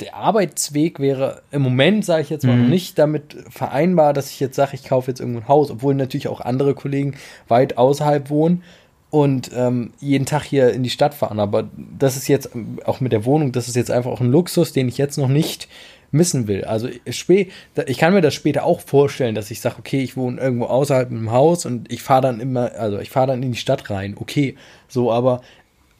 der 0.00 0.14
Arbeitsweg 0.14 0.98
wäre 0.98 1.42
im 1.50 1.62
Moment, 1.62 2.04
sage 2.04 2.22
ich 2.22 2.30
jetzt 2.30 2.44
mal, 2.44 2.56
noch 2.56 2.68
nicht 2.68 2.98
damit 2.98 3.36
vereinbar, 3.50 4.14
dass 4.14 4.30
ich 4.30 4.40
jetzt 4.40 4.56
sage, 4.56 4.74
ich 4.74 4.84
kaufe 4.84 5.10
jetzt 5.10 5.20
irgendwo 5.20 5.40
ein 5.40 5.48
Haus, 5.48 5.70
obwohl 5.70 5.94
natürlich 5.94 6.28
auch 6.28 6.40
andere 6.40 6.74
Kollegen 6.74 7.14
weit 7.48 7.76
außerhalb 7.76 8.30
wohnen 8.30 8.62
und 9.10 9.50
ähm, 9.54 9.92
jeden 10.00 10.24
Tag 10.24 10.42
hier 10.42 10.72
in 10.72 10.82
die 10.82 10.90
Stadt 10.90 11.14
fahren. 11.14 11.38
Aber 11.38 11.68
das 11.76 12.16
ist 12.16 12.28
jetzt 12.28 12.50
auch 12.86 13.00
mit 13.00 13.12
der 13.12 13.26
Wohnung, 13.26 13.52
das 13.52 13.68
ist 13.68 13.76
jetzt 13.76 13.90
einfach 13.90 14.10
auch 14.10 14.20
ein 14.20 14.30
Luxus, 14.30 14.72
den 14.72 14.88
ich 14.88 14.96
jetzt 14.96 15.18
noch 15.18 15.28
nicht 15.28 15.68
missen 16.10 16.48
will. 16.48 16.64
Also 16.64 16.88
ich 17.04 17.98
kann 17.98 18.14
mir 18.14 18.22
das 18.22 18.34
später 18.34 18.64
auch 18.64 18.80
vorstellen, 18.80 19.34
dass 19.34 19.50
ich 19.50 19.60
sage, 19.60 19.76
okay, 19.78 20.00
ich 20.00 20.16
wohne 20.16 20.40
irgendwo 20.40 20.66
außerhalb 20.66 21.10
im 21.10 21.30
Haus 21.30 21.66
und 21.66 21.92
ich 21.92 22.02
fahre 22.02 22.22
dann 22.22 22.40
immer, 22.40 22.72
also 22.78 22.98
ich 23.00 23.10
fahre 23.10 23.26
dann 23.26 23.42
in 23.42 23.52
die 23.52 23.58
Stadt 23.58 23.90
rein, 23.90 24.16
okay, 24.18 24.56
so, 24.88 25.12
aber 25.12 25.42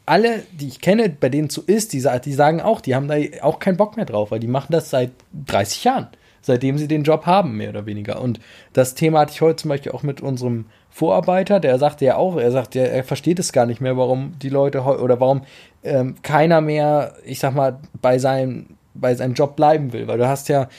alle, 0.05 0.43
die 0.51 0.67
ich 0.67 0.81
kenne, 0.81 1.09
bei 1.09 1.29
denen 1.29 1.47
es 1.47 1.55
so 1.55 1.61
ist, 1.61 1.93
die, 1.93 2.05
die 2.23 2.33
sagen 2.33 2.61
auch, 2.61 2.81
die 2.81 2.95
haben 2.95 3.07
da 3.07 3.15
auch 3.41 3.59
keinen 3.59 3.77
Bock 3.77 3.95
mehr 3.95 4.05
drauf, 4.05 4.31
weil 4.31 4.39
die 4.39 4.47
machen 4.47 4.71
das 4.71 4.89
seit 4.89 5.11
30 5.45 5.83
Jahren, 5.83 6.07
seitdem 6.41 6.77
sie 6.77 6.87
den 6.87 7.03
Job 7.03 7.25
haben, 7.25 7.57
mehr 7.57 7.69
oder 7.69 7.85
weniger. 7.85 8.21
Und 8.21 8.39
das 8.73 8.95
Thema 8.95 9.21
hatte 9.21 9.33
ich 9.33 9.41
heute 9.41 9.57
zum 9.57 9.69
Beispiel 9.69 9.91
auch 9.91 10.03
mit 10.03 10.21
unserem 10.21 10.65
Vorarbeiter, 10.89 11.59
der 11.59 11.77
sagte 11.79 12.05
ja 12.05 12.17
auch, 12.17 12.37
er 12.37 12.51
sagt, 12.51 12.75
er, 12.75 12.91
er 12.91 13.03
versteht 13.03 13.39
es 13.39 13.51
gar 13.51 13.65
nicht 13.65 13.81
mehr, 13.81 13.97
warum 13.97 14.33
die 14.41 14.49
Leute 14.49 14.81
oder 14.81 15.19
warum 15.19 15.41
ähm, 15.83 16.15
keiner 16.21 16.61
mehr, 16.61 17.15
ich 17.25 17.39
sag 17.39 17.55
mal, 17.55 17.79
bei 18.01 18.19
seinem, 18.19 18.77
bei 18.93 19.15
seinem 19.15 19.33
Job 19.33 19.55
bleiben 19.55 19.91
will, 19.91 20.07
weil 20.07 20.17
du 20.17 20.27
hast 20.27 20.49
ja 20.49 20.69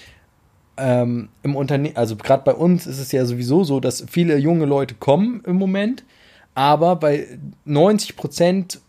ähm, 0.78 1.28
im 1.42 1.56
Unternehmen, 1.56 1.96
also 1.96 2.16
gerade 2.16 2.44
bei 2.44 2.54
uns 2.54 2.86
ist 2.86 2.98
es 2.98 3.12
ja 3.12 3.24
sowieso 3.24 3.64
so, 3.64 3.80
dass 3.80 4.04
viele 4.08 4.36
junge 4.36 4.66
Leute 4.66 4.94
kommen 4.94 5.42
im 5.46 5.56
Moment, 5.56 6.04
aber 6.54 6.96
bei 6.96 7.26
90 7.64 8.16
Prozent 8.16 8.80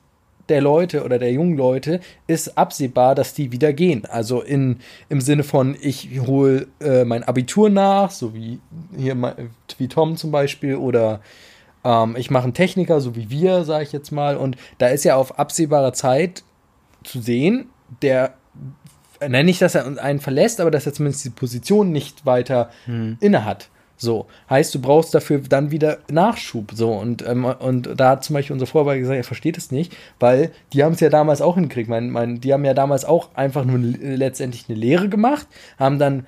der 0.49 0.61
Leute 0.61 1.03
oder 1.03 1.19
der 1.19 1.31
jungen 1.31 1.57
Leute 1.57 1.99
ist 2.27 2.57
absehbar, 2.57 3.15
dass 3.15 3.33
die 3.33 3.51
wieder 3.51 3.73
gehen. 3.73 4.05
Also 4.05 4.41
in, 4.41 4.77
im 5.09 5.21
Sinne 5.21 5.43
von, 5.43 5.75
ich 5.79 6.09
hole 6.25 6.67
äh, 6.79 7.03
mein 7.03 7.23
Abitur 7.23 7.69
nach, 7.69 8.11
so 8.11 8.33
wie 8.33 8.59
hier 8.97 9.35
wie 9.77 9.87
Tom 9.87 10.17
zum 10.17 10.31
Beispiel, 10.31 10.75
oder 10.75 11.21
ähm, 11.83 12.15
ich 12.17 12.31
mache 12.31 12.45
einen 12.45 12.53
Techniker, 12.53 13.01
so 13.01 13.15
wie 13.15 13.29
wir, 13.29 13.63
sage 13.63 13.83
ich 13.83 13.91
jetzt 13.91 14.11
mal. 14.11 14.37
Und 14.37 14.57
da 14.77 14.87
ist 14.87 15.03
ja 15.03 15.15
auf 15.15 15.37
absehbare 15.39 15.93
Zeit 15.93 16.43
zu 17.03 17.21
sehen, 17.21 17.69
der 18.01 18.33
Nein, 19.19 19.47
nicht, 19.47 19.61
dass 19.63 19.73
er 19.73 19.97
einen 19.97 20.19
verlässt, 20.19 20.61
aber 20.61 20.69
dass 20.69 20.85
er 20.85 20.93
zumindest 20.93 21.25
die 21.25 21.31
Position 21.31 21.91
nicht 21.91 22.25
weiter 22.27 22.69
inne 23.19 23.45
hat. 23.45 23.69
So, 23.97 24.27
heißt, 24.49 24.73
du 24.75 24.79
brauchst 24.79 25.13
dafür 25.15 25.39
dann 25.39 25.71
wieder 25.71 25.97
Nachschub. 26.09 26.71
So, 26.73 26.91
und, 26.91 27.27
ähm, 27.27 27.45
und 27.45 27.89
da 27.97 28.11
hat 28.11 28.23
zum 28.23 28.35
Beispiel 28.35 28.53
unser 28.53 28.67
Vorarbeiter 28.67 28.99
gesagt, 28.99 29.17
er 29.17 29.23
versteht 29.23 29.57
es 29.57 29.71
nicht, 29.71 29.95
weil 30.19 30.51
die 30.71 30.83
haben 30.83 30.93
es 30.93 30.99
ja 30.99 31.09
damals 31.09 31.41
auch 31.41 31.55
hingekriegt. 31.55 31.89
Mein, 31.89 32.11
mein, 32.11 32.39
die 32.39 32.53
haben 32.53 32.63
ja 32.63 32.75
damals 32.75 33.05
auch 33.05 33.29
einfach 33.33 33.65
nur 33.65 33.79
letztendlich 33.79 34.65
eine 34.69 34.77
Lehre 34.77 35.09
gemacht, 35.09 35.47
haben 35.79 35.97
dann 35.97 36.27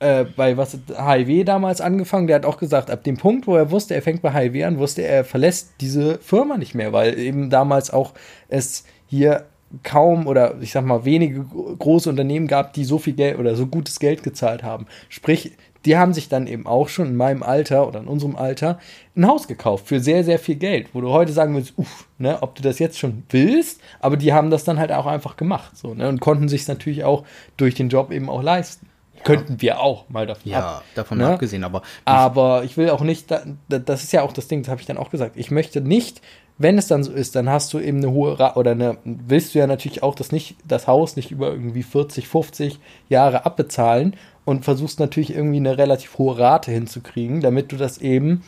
äh, 0.00 0.24
bei 0.24 0.56
was 0.56 0.78
HIV 0.88 1.44
damals 1.44 1.80
angefangen. 1.80 2.26
Der 2.26 2.36
hat 2.36 2.46
auch 2.46 2.58
gesagt, 2.58 2.90
ab 2.90 3.04
dem 3.04 3.16
Punkt, 3.16 3.46
wo 3.46 3.56
er 3.56 3.70
wusste, 3.70 3.94
er 3.94 4.02
fängt 4.02 4.22
bei 4.22 4.32
HIV 4.32 4.66
an, 4.66 4.78
wusste 4.78 5.02
er, 5.02 5.18
er 5.18 5.24
verlässt 5.24 5.70
diese 5.80 6.18
Firma 6.18 6.56
nicht 6.56 6.74
mehr, 6.74 6.92
weil 6.92 7.18
eben 7.18 7.50
damals 7.50 7.92
auch 7.92 8.14
es 8.48 8.84
hier 9.06 9.46
kaum 9.82 10.26
oder 10.26 10.54
ich 10.60 10.72
sag 10.72 10.84
mal 10.84 11.04
wenige 11.04 11.44
große 11.78 12.08
Unternehmen 12.08 12.46
gab, 12.46 12.72
die 12.72 12.84
so 12.84 12.98
viel 12.98 13.12
Geld 13.12 13.38
oder 13.38 13.54
so 13.54 13.66
gutes 13.66 13.98
Geld 13.98 14.22
gezahlt 14.22 14.62
haben. 14.62 14.86
Sprich, 15.08 15.52
die 15.88 15.96
haben 15.96 16.12
sich 16.12 16.28
dann 16.28 16.46
eben 16.46 16.66
auch 16.66 16.88
schon 16.88 17.06
in 17.08 17.16
meinem 17.16 17.42
Alter 17.42 17.88
oder 17.88 17.98
in 18.00 18.06
unserem 18.06 18.36
Alter 18.36 18.78
ein 19.16 19.26
Haus 19.26 19.48
gekauft 19.48 19.88
für 19.88 20.00
sehr, 20.00 20.22
sehr 20.22 20.38
viel 20.38 20.56
Geld, 20.56 20.88
wo 20.92 21.00
du 21.00 21.08
heute 21.10 21.32
sagen 21.32 21.54
würdest, 21.54 21.72
uff, 21.76 22.06
ne, 22.18 22.38
ob 22.42 22.54
du 22.54 22.62
das 22.62 22.78
jetzt 22.78 22.98
schon 22.98 23.22
willst, 23.30 23.80
aber 24.00 24.16
die 24.18 24.32
haben 24.34 24.50
das 24.50 24.64
dann 24.64 24.78
halt 24.78 24.92
auch 24.92 25.06
einfach 25.06 25.36
gemacht 25.36 25.76
so, 25.76 25.94
ne, 25.94 26.06
und 26.08 26.20
konnten 26.20 26.48
sich 26.48 26.68
natürlich 26.68 27.04
auch 27.04 27.24
durch 27.56 27.74
den 27.74 27.88
Job 27.88 28.12
eben 28.12 28.28
auch 28.28 28.42
leisten. 28.42 28.86
Könnten 29.24 29.60
wir 29.60 29.80
auch 29.80 30.08
mal 30.10 30.26
davon 30.26 30.52
Ja, 30.52 30.58
ab. 30.76 30.84
davon 30.94 31.18
Ne? 31.18 31.26
abgesehen, 31.32 31.64
aber 31.64 31.82
Aber 32.04 32.62
ich 32.64 32.76
will 32.76 32.90
auch 32.90 33.00
nicht, 33.00 33.30
da- 33.30 33.42
da- 33.68 33.80
das 33.80 34.04
ist 34.04 34.12
ja 34.12 34.22
auch 34.22 34.32
das 34.32 34.46
Ding, 34.46 34.62
das 34.62 34.70
habe 34.70 34.80
ich 34.80 34.86
dann 34.86 34.96
auch 34.98 35.10
gesagt. 35.10 35.36
Ich 35.36 35.50
möchte 35.50 35.80
nicht, 35.80 36.20
wenn 36.56 36.76
es 36.78 36.86
dann 36.86 37.02
so 37.02 37.12
ist, 37.12 37.34
dann 37.36 37.48
hast 37.48 37.72
du 37.72 37.78
eben 37.80 37.98
eine 37.98 38.10
hohe 38.12 38.38
Ra 38.38 38.54
oder 38.56 38.72
eine, 38.72 38.98
willst 39.04 39.54
du 39.54 39.58
ja 39.58 39.66
natürlich 39.66 40.02
auch 40.02 40.14
das 40.14 40.30
nicht, 40.32 40.56
das 40.66 40.86
Haus 40.86 41.16
nicht 41.16 41.30
über 41.30 41.48
irgendwie 41.50 41.82
40, 41.82 42.28
50 42.28 42.78
Jahre 43.08 43.44
abbezahlen 43.46 44.14
und 44.48 44.64
versuchst 44.64 44.98
natürlich 44.98 45.34
irgendwie 45.34 45.58
eine 45.58 45.76
relativ 45.76 46.16
hohe 46.16 46.38
Rate 46.38 46.70
hinzukriegen, 46.70 47.42
damit 47.42 47.70
du 47.70 47.76
das 47.76 47.98
eben 47.98 48.42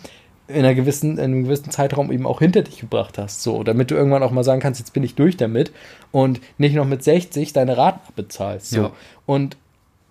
in 0.49 0.61
einer 0.61 0.75
gewissen, 0.75 1.19
in 1.19 1.25
einem 1.25 1.45
gewissen 1.45 1.71
Zeitraum 1.71 2.11
eben 2.11 2.27
auch 2.27 2.39
hinter 2.39 2.63
dich 2.63 2.81
gebracht 2.81 3.19
hast. 3.19 3.43
So, 3.43 3.63
damit 3.65 3.91
du 3.91 3.97
irgendwann 3.97 4.23
auch 4.23 4.31
mal 4.31 4.43
sagen 4.43 4.63
kannst, 4.63 4.81
jetzt 4.81 4.95
bin 4.95 5.03
ich 5.03 5.15
durch 5.15 5.37
damit 5.37 5.73
und 6.11 6.41
nicht 6.57 6.75
noch 6.75 6.87
mit 6.87 7.05
60 7.05 7.53
deine 7.53 7.77
Raten 7.77 8.01
abbezahlst. 8.09 8.71
So. 8.71 8.81
Ja. 8.81 8.93
Und 9.27 9.59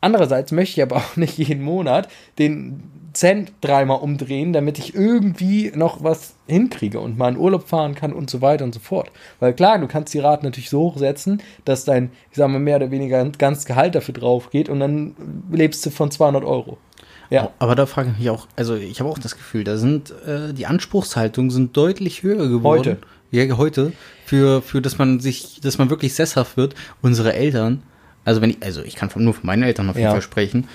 Andererseits 0.02 0.52
möchte 0.52 0.80
ich 0.80 0.84
aber 0.84 0.98
auch 0.98 1.16
nicht 1.16 1.38
jeden 1.38 1.62
Monat 1.62 2.08
den 2.38 2.84
Cent 3.14 3.52
dreimal 3.62 4.00
umdrehen, 4.00 4.54
damit 4.54 4.78
ich 4.78 4.94
irgendwie 4.94 5.72
noch 5.76 6.04
was 6.04 6.36
hinkriege 6.48 7.00
und 7.00 7.18
mal 7.18 7.30
in 7.30 7.38
Urlaub 7.38 7.68
fahren 7.68 7.96
kann 7.96 8.14
und 8.14 8.30
so 8.30 8.42
weiter 8.42 8.64
und 8.64 8.74
so 8.74 8.80
fort. 8.80 9.12
Weil 9.40 9.54
klar, 9.54 9.80
du 9.80 9.88
kannst 9.88 10.14
die 10.14 10.20
Raten 10.20 10.46
natürlich 10.46 10.70
so 10.70 10.82
hochsetzen, 10.82 11.42
dass 11.66 11.86
dein, 11.86 12.12
ich 12.30 12.38
sag 12.38 12.50
mal, 12.50 12.60
mehr 12.60 12.78
oder 12.78 12.92
weniger 12.92 13.20
ein 13.20 13.32
ganz 13.34 13.66
Gehalt 13.66 13.96
dafür 13.96 14.14
drauf 14.14 14.52
geht 14.52 14.70
und 14.70 14.80
dann 14.80 15.16
lebst 15.52 15.86
du 15.86 15.90
von 15.90 16.12
200 16.12 16.44
Euro. 16.44 16.78
Ja, 17.30 17.52
Aber 17.60 17.76
da 17.76 17.86
frage 17.86 18.10
ich 18.12 18.20
mich 18.20 18.30
auch, 18.30 18.48
also 18.56 18.76
ich 18.76 19.00
habe 19.00 19.10
auch 19.10 19.20
das 19.20 19.36
Gefühl, 19.36 19.64
da 19.64 19.78
sind 19.78 20.12
äh, 20.26 20.54
die 20.54 20.66
Anspruchshaltungen 20.66 21.52
sind 21.52 21.78
deutlich 21.78 22.24
höher 22.24 22.48
geworden. 22.48 22.80
Heute. 22.80 22.98
Ja, 23.32 23.58
heute. 23.58 23.94
Für, 24.26 24.62
für 24.64 24.82
dass 24.82 24.98
man 24.98 25.20
sich, 25.20 25.60
dass 25.62 25.78
man 25.78 25.92
wirklich 25.92 26.16
sesshaft 26.16 26.58
wird. 26.58 26.74
Unsere 27.02 27.34
Eltern, 27.34 27.84
also 28.26 28.42
wenn 28.42 28.52
ich, 28.52 28.58
also 28.62 28.82
ich 28.84 28.96
kann 28.96 29.10
von, 29.10 29.24
nur 29.24 29.34
von 29.34 29.46
meinen 29.46 29.64
Eltern 29.64 29.90
auf 29.90 29.96
jeden 29.96 30.06
Ja. 30.06 30.12
Fall 30.12 30.22
sprechen, 30.22 30.68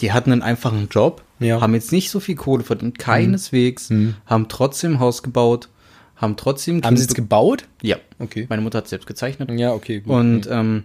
die 0.00 0.12
hatten 0.12 0.32
einen 0.32 0.42
einfachen 0.42 0.88
Job, 0.90 1.22
Ja. 1.40 1.60
haben 1.60 1.74
jetzt 1.74 1.92
nicht 1.92 2.10
so 2.10 2.20
viel 2.20 2.36
Kohle 2.36 2.62
verdient, 2.64 2.98
keineswegs, 2.98 3.90
haben 4.26 4.48
trotzdem 4.48 4.92
ein 4.94 5.00
Haus 5.00 5.22
gebaut, 5.22 5.68
haben 6.16 6.36
trotzdem 6.36 6.82
haben 6.82 6.96
sie 6.96 7.02
Kind 7.02 7.10
es 7.10 7.14
gebaut? 7.14 7.64
Ja. 7.82 7.96
Okay. 8.18 8.46
Meine 8.48 8.62
Mutter 8.62 8.78
hat 8.78 8.88
selbst 8.88 9.06
gezeichnet. 9.06 9.50
Ja, 9.52 9.72
okay. 9.72 10.00
Gut. 10.00 10.12
Und 10.14 10.48
ähm, 10.50 10.84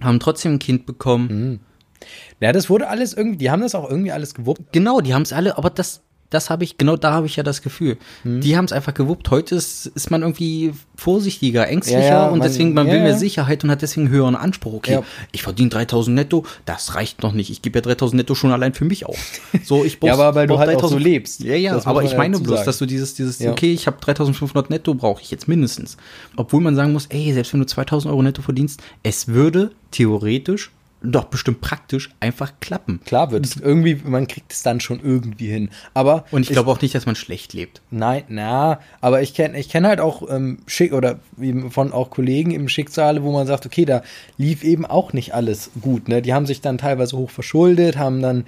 haben 0.00 0.18
trotzdem 0.20 0.54
ein 0.54 0.58
Kind 0.58 0.86
bekommen. 0.86 1.60
ja, 2.40 2.52
das 2.52 2.70
wurde 2.70 2.88
alles 2.88 3.12
irgendwie, 3.14 3.38
die 3.38 3.50
haben 3.50 3.60
das 3.62 3.74
auch 3.74 3.88
irgendwie 3.90 4.12
alles 4.12 4.34
gewuppt. 4.34 4.72
Genau, 4.72 5.00
die 5.00 5.14
haben 5.14 5.22
es 5.22 5.32
alle, 5.32 5.58
aber 5.58 5.70
das, 5.70 6.00
das 6.32 6.50
habe 6.50 6.64
ich, 6.64 6.78
genau 6.78 6.96
da 6.96 7.12
habe 7.12 7.26
ich 7.26 7.36
ja 7.36 7.42
das 7.42 7.62
Gefühl. 7.62 7.98
Hm. 8.22 8.40
Die 8.40 8.56
haben 8.56 8.64
es 8.64 8.72
einfach 8.72 8.94
gewuppt. 8.94 9.30
Heute 9.30 9.54
ist, 9.54 9.86
ist 9.86 10.10
man 10.10 10.22
irgendwie 10.22 10.72
vorsichtiger, 10.96 11.68
ängstlicher 11.68 12.00
Ja, 12.00 12.06
ja, 12.06 12.26
und 12.28 12.38
man- 12.38 12.48
deswegen, 12.48 12.74
man 12.74 12.86
ja, 12.86 12.94
will 12.94 13.02
mehr 13.02 13.16
Sicherheit 13.18 13.64
und 13.64 13.70
hat 13.70 13.82
deswegen 13.82 14.06
einen 14.06 14.14
höheren 14.14 14.36
Anspruch. 14.36 14.74
Okay, 14.74 15.00
ich 15.32 15.42
verdiene 15.42 15.68
3000 15.70 16.14
netto, 16.14 16.44
das 16.64 16.94
reicht 16.94 17.22
noch 17.22 17.32
nicht. 17.32 17.50
Ich 17.50 17.62
gebe 17.62 17.78
ja 17.78 17.82
3000 17.82 18.16
netto 18.18 18.34
schon 18.34 18.52
allein 18.52 18.72
für 18.74 18.84
mich 18.84 19.06
aus. 19.06 19.16
So, 19.64 19.84
ich 19.84 20.00
brauch- 20.00 20.08
Ja, 20.08 20.14
aber 20.14 20.34
weil 20.34 20.46
du 20.46 20.58
halt 20.58 20.74
auch 20.76 20.88
so 20.88 20.98
lebst. 20.98 21.40
Ja, 21.40 21.54
ja, 21.54 21.74
Das 21.74 21.86
aber 21.86 22.02
ich 22.04 22.16
meine 22.16 22.38
bloß, 22.38 22.56
sagen. 22.58 22.66
dass 22.66 22.78
du 22.78 22.86
dieses, 22.86 23.14
dieses, 23.14 23.40
okay, 23.40 23.72
ich 23.72 23.86
habe 23.86 23.98
3500 24.00 24.70
netto, 24.70 24.94
brauche 24.94 25.20
ich 25.22 25.30
jetzt 25.30 25.48
mindestens. 25.48 25.96
Obwohl 26.36 26.60
man 26.60 26.74
sagen 26.74 26.92
muss, 26.92 27.06
ey, 27.06 27.32
selbst 27.32 27.52
wenn 27.52 27.60
du 27.60 27.66
2000 27.66 28.10
Euro 28.12 28.22
netto 28.22 28.42
verdienst, 28.42 28.80
es 29.02 29.28
würde 29.28 29.70
theoretisch, 29.90 30.70
doch 31.02 31.24
bestimmt 31.24 31.60
praktisch 31.60 32.10
einfach 32.20 32.52
klappen. 32.60 33.00
Klar 33.04 33.30
wird 33.30 33.44
es 33.44 33.56
irgendwie, 33.56 34.00
man 34.04 34.26
kriegt 34.26 34.52
es 34.52 34.62
dann 34.62 34.80
schon 34.80 35.00
irgendwie 35.00 35.48
hin. 35.48 35.70
Aber 35.94 36.24
Und 36.30 36.42
ich 36.42 36.48
glaube 36.50 36.70
auch 36.70 36.80
nicht, 36.80 36.94
dass 36.94 37.06
man 37.06 37.14
schlecht 37.14 37.52
lebt. 37.52 37.82
Nein, 37.90 38.24
na, 38.28 38.80
aber 39.00 39.22
ich 39.22 39.34
kenne 39.34 39.58
ich 39.58 39.68
kenn 39.68 39.86
halt 39.86 40.00
auch 40.00 40.28
ähm, 40.30 40.58
Schick 40.66 40.92
oder 40.92 41.20
eben 41.40 41.70
von 41.70 41.92
auch 41.92 42.10
Kollegen 42.10 42.52
im 42.52 42.68
Schicksale, 42.68 43.22
wo 43.22 43.32
man 43.32 43.46
sagt, 43.46 43.66
okay, 43.66 43.84
da 43.84 44.02
lief 44.36 44.64
eben 44.64 44.86
auch 44.86 45.12
nicht 45.12 45.34
alles 45.34 45.70
gut. 45.80 46.08
Ne? 46.08 46.22
Die 46.22 46.34
haben 46.34 46.46
sich 46.46 46.60
dann 46.60 46.78
teilweise 46.78 47.16
hoch 47.16 47.30
verschuldet, 47.30 47.98
haben 47.98 48.22
dann 48.22 48.44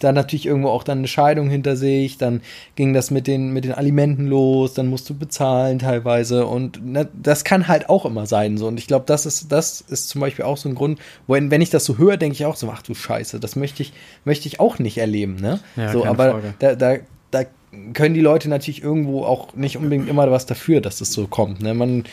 dann 0.00 0.14
natürlich 0.14 0.46
irgendwo 0.46 0.68
auch 0.68 0.84
dann 0.84 0.98
eine 0.98 1.08
Scheidung 1.08 1.50
hinter 1.50 1.76
sich, 1.76 2.18
dann 2.18 2.42
ging 2.76 2.94
das 2.94 3.10
mit 3.10 3.26
den 3.26 3.52
mit 3.52 3.64
den 3.64 3.72
Alimenten 3.72 4.26
los, 4.26 4.74
dann 4.74 4.88
musst 4.88 5.08
du 5.10 5.14
bezahlen 5.14 5.78
teilweise 5.78 6.46
und 6.46 6.84
ne, 6.84 7.08
das 7.20 7.44
kann 7.44 7.68
halt 7.68 7.88
auch 7.88 8.04
immer 8.04 8.26
sein 8.26 8.56
so 8.58 8.66
und 8.66 8.78
ich 8.78 8.86
glaube, 8.86 9.04
das 9.06 9.26
ist 9.26 9.50
das 9.52 9.80
ist 9.80 10.08
zum 10.08 10.20
Beispiel 10.20 10.44
auch 10.44 10.56
so 10.56 10.68
ein 10.68 10.74
Grund, 10.74 10.98
wenn 11.26 11.50
wenn 11.50 11.60
ich 11.60 11.70
das 11.70 11.84
so 11.84 11.98
höre, 11.98 12.16
denke 12.16 12.34
ich 12.34 12.46
auch 12.46 12.56
so, 12.56 12.70
ach 12.72 12.82
du 12.82 12.94
Scheiße, 12.94 13.40
das 13.40 13.56
möchte 13.56 13.82
ich 13.82 13.92
möchte 14.24 14.48
ich 14.48 14.60
auch 14.60 14.78
nicht 14.78 14.98
erleben, 14.98 15.36
ne? 15.36 15.60
Ja, 15.76 15.92
so, 15.92 16.04
aber 16.04 16.30
Frage. 16.32 16.54
da, 16.58 16.74
da, 16.74 16.96
da 17.30 17.44
können 17.92 18.14
die 18.14 18.20
Leute 18.20 18.48
natürlich 18.48 18.82
irgendwo 18.82 19.24
auch 19.24 19.54
nicht 19.54 19.76
unbedingt 19.76 20.08
immer 20.08 20.30
was 20.30 20.46
dafür, 20.46 20.80
dass 20.80 20.98
das 20.98 21.12
so 21.12 21.26
kommt. 21.26 21.60
Ne? 21.60 21.74
Man 21.74 22.04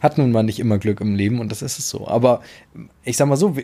hat 0.00 0.18
nun 0.18 0.32
mal 0.32 0.42
nicht 0.42 0.58
immer 0.58 0.78
Glück 0.78 1.00
im 1.00 1.14
Leben 1.14 1.40
und 1.40 1.50
das 1.52 1.62
ist 1.62 1.78
es 1.78 1.88
so. 1.88 2.08
Aber 2.08 2.40
ich 3.04 3.16
sag 3.16 3.28
mal 3.28 3.36
so, 3.36 3.54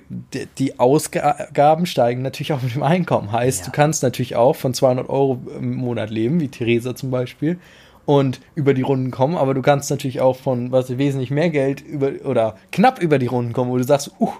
die- 0.58 0.78
Ausgaben 0.78 1.86
steigen 1.86 2.22
natürlich 2.22 2.52
auch 2.52 2.62
mit 2.62 2.74
dem 2.74 2.82
Einkommen. 2.82 3.32
Heißt, 3.32 3.60
Ja. 3.60 3.64
du 3.66 3.72
kannst 3.72 4.02
natürlich 4.02 4.36
auch 4.36 4.54
von 4.54 4.74
200 4.74 5.08
Euro 5.08 5.40
im 5.58 5.74
Monat 5.76 6.10
leben, 6.10 6.40
wie 6.40 6.48
Theresa 6.48 6.94
zum 6.94 7.10
Beispiel, 7.10 7.58
und 8.04 8.40
über 8.54 8.74
die 8.74 8.82
Runden 8.82 9.10
kommen. 9.10 9.36
Aber 9.36 9.54
du 9.54 9.62
kannst 9.62 9.90
natürlich 9.90 10.20
auch 10.20 10.36
von 10.36 10.70
was 10.72 10.96
wesentlich 10.98 11.30
mehr 11.30 11.50
Geld 11.50 11.80
über 11.80 12.12
oder 12.24 12.56
knapp 12.70 13.00
über 13.02 13.18
die 13.18 13.26
Runden 13.26 13.52
kommen, 13.52 13.70
wo 13.70 13.78
du 13.78 13.84
sagst, 13.84 14.12
uh, 14.20 14.30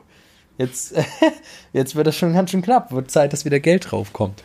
jetzt, 0.59 0.95
jetzt 1.73 1.97
wird 1.97 2.07
das 2.07 2.17
schon 2.17 2.33
ganz 2.35 2.51
schön 2.51 2.63
knapp. 2.63 2.93
Wird 2.93 3.11
Zeit, 3.11 3.33
dass 3.33 3.45
wieder 3.45 3.59
Geld 3.59 3.91
draufkommt. 3.91 4.43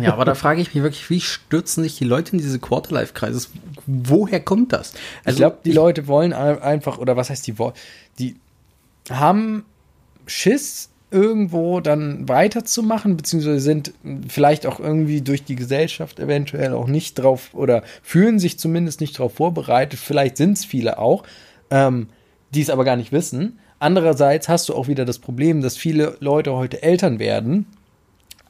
Ja, 0.00 0.12
aber 0.14 0.24
da 0.24 0.34
frage 0.34 0.60
ich 0.62 0.74
mich 0.74 0.82
wirklich, 0.82 1.08
wie 1.10 1.20
stürzen 1.20 1.82
sich 1.84 1.96
die 1.98 2.04
Leute 2.04 2.32
in 2.32 2.38
diese 2.38 2.58
Quarterlife-Kreises? 2.58 3.50
Woher 3.86 4.40
kommt 4.40 4.72
das? 4.72 4.92
ich 5.26 5.36
glaube, 5.36 5.58
die 5.64 5.72
Leute 5.72 6.06
wollen 6.06 6.32
ein- 6.32 6.60
einfach, 6.60 6.98
oder 6.98 7.16
was 7.16 7.30
heißt 7.30 7.46
die 7.46 7.58
wollen, 7.58 7.74
die 8.18 8.36
haben 9.10 9.64
Schiss, 10.26 10.90
irgendwo 11.12 11.78
dann 11.80 12.28
weiterzumachen, 12.28 13.16
beziehungsweise 13.16 13.60
sind 13.60 13.92
vielleicht 14.28 14.66
auch 14.66 14.80
irgendwie 14.80 15.20
durch 15.22 15.44
die 15.44 15.54
Gesellschaft 15.54 16.18
eventuell 16.18 16.72
auch 16.72 16.88
nicht 16.88 17.14
drauf 17.14 17.50
oder 17.54 17.84
fühlen 18.02 18.40
sich 18.40 18.58
zumindest 18.58 19.00
nicht 19.00 19.16
darauf 19.18 19.34
vorbereitet. 19.34 20.00
Vielleicht 20.00 20.36
sind 20.36 20.58
es 20.58 20.64
viele 20.64 20.98
auch, 20.98 21.22
ähm, 21.70 22.08
die 22.52 22.60
es 22.60 22.70
aber 22.70 22.84
gar 22.84 22.96
nicht 22.96 23.12
wissen. 23.12 23.60
Andererseits 23.78 24.48
hast 24.48 24.68
du 24.68 24.74
auch 24.74 24.88
wieder 24.88 25.04
das 25.04 25.20
Problem, 25.20 25.60
dass 25.62 25.76
viele 25.76 26.16
Leute 26.18 26.52
heute 26.54 26.82
Eltern 26.82 27.18
werden, 27.20 27.66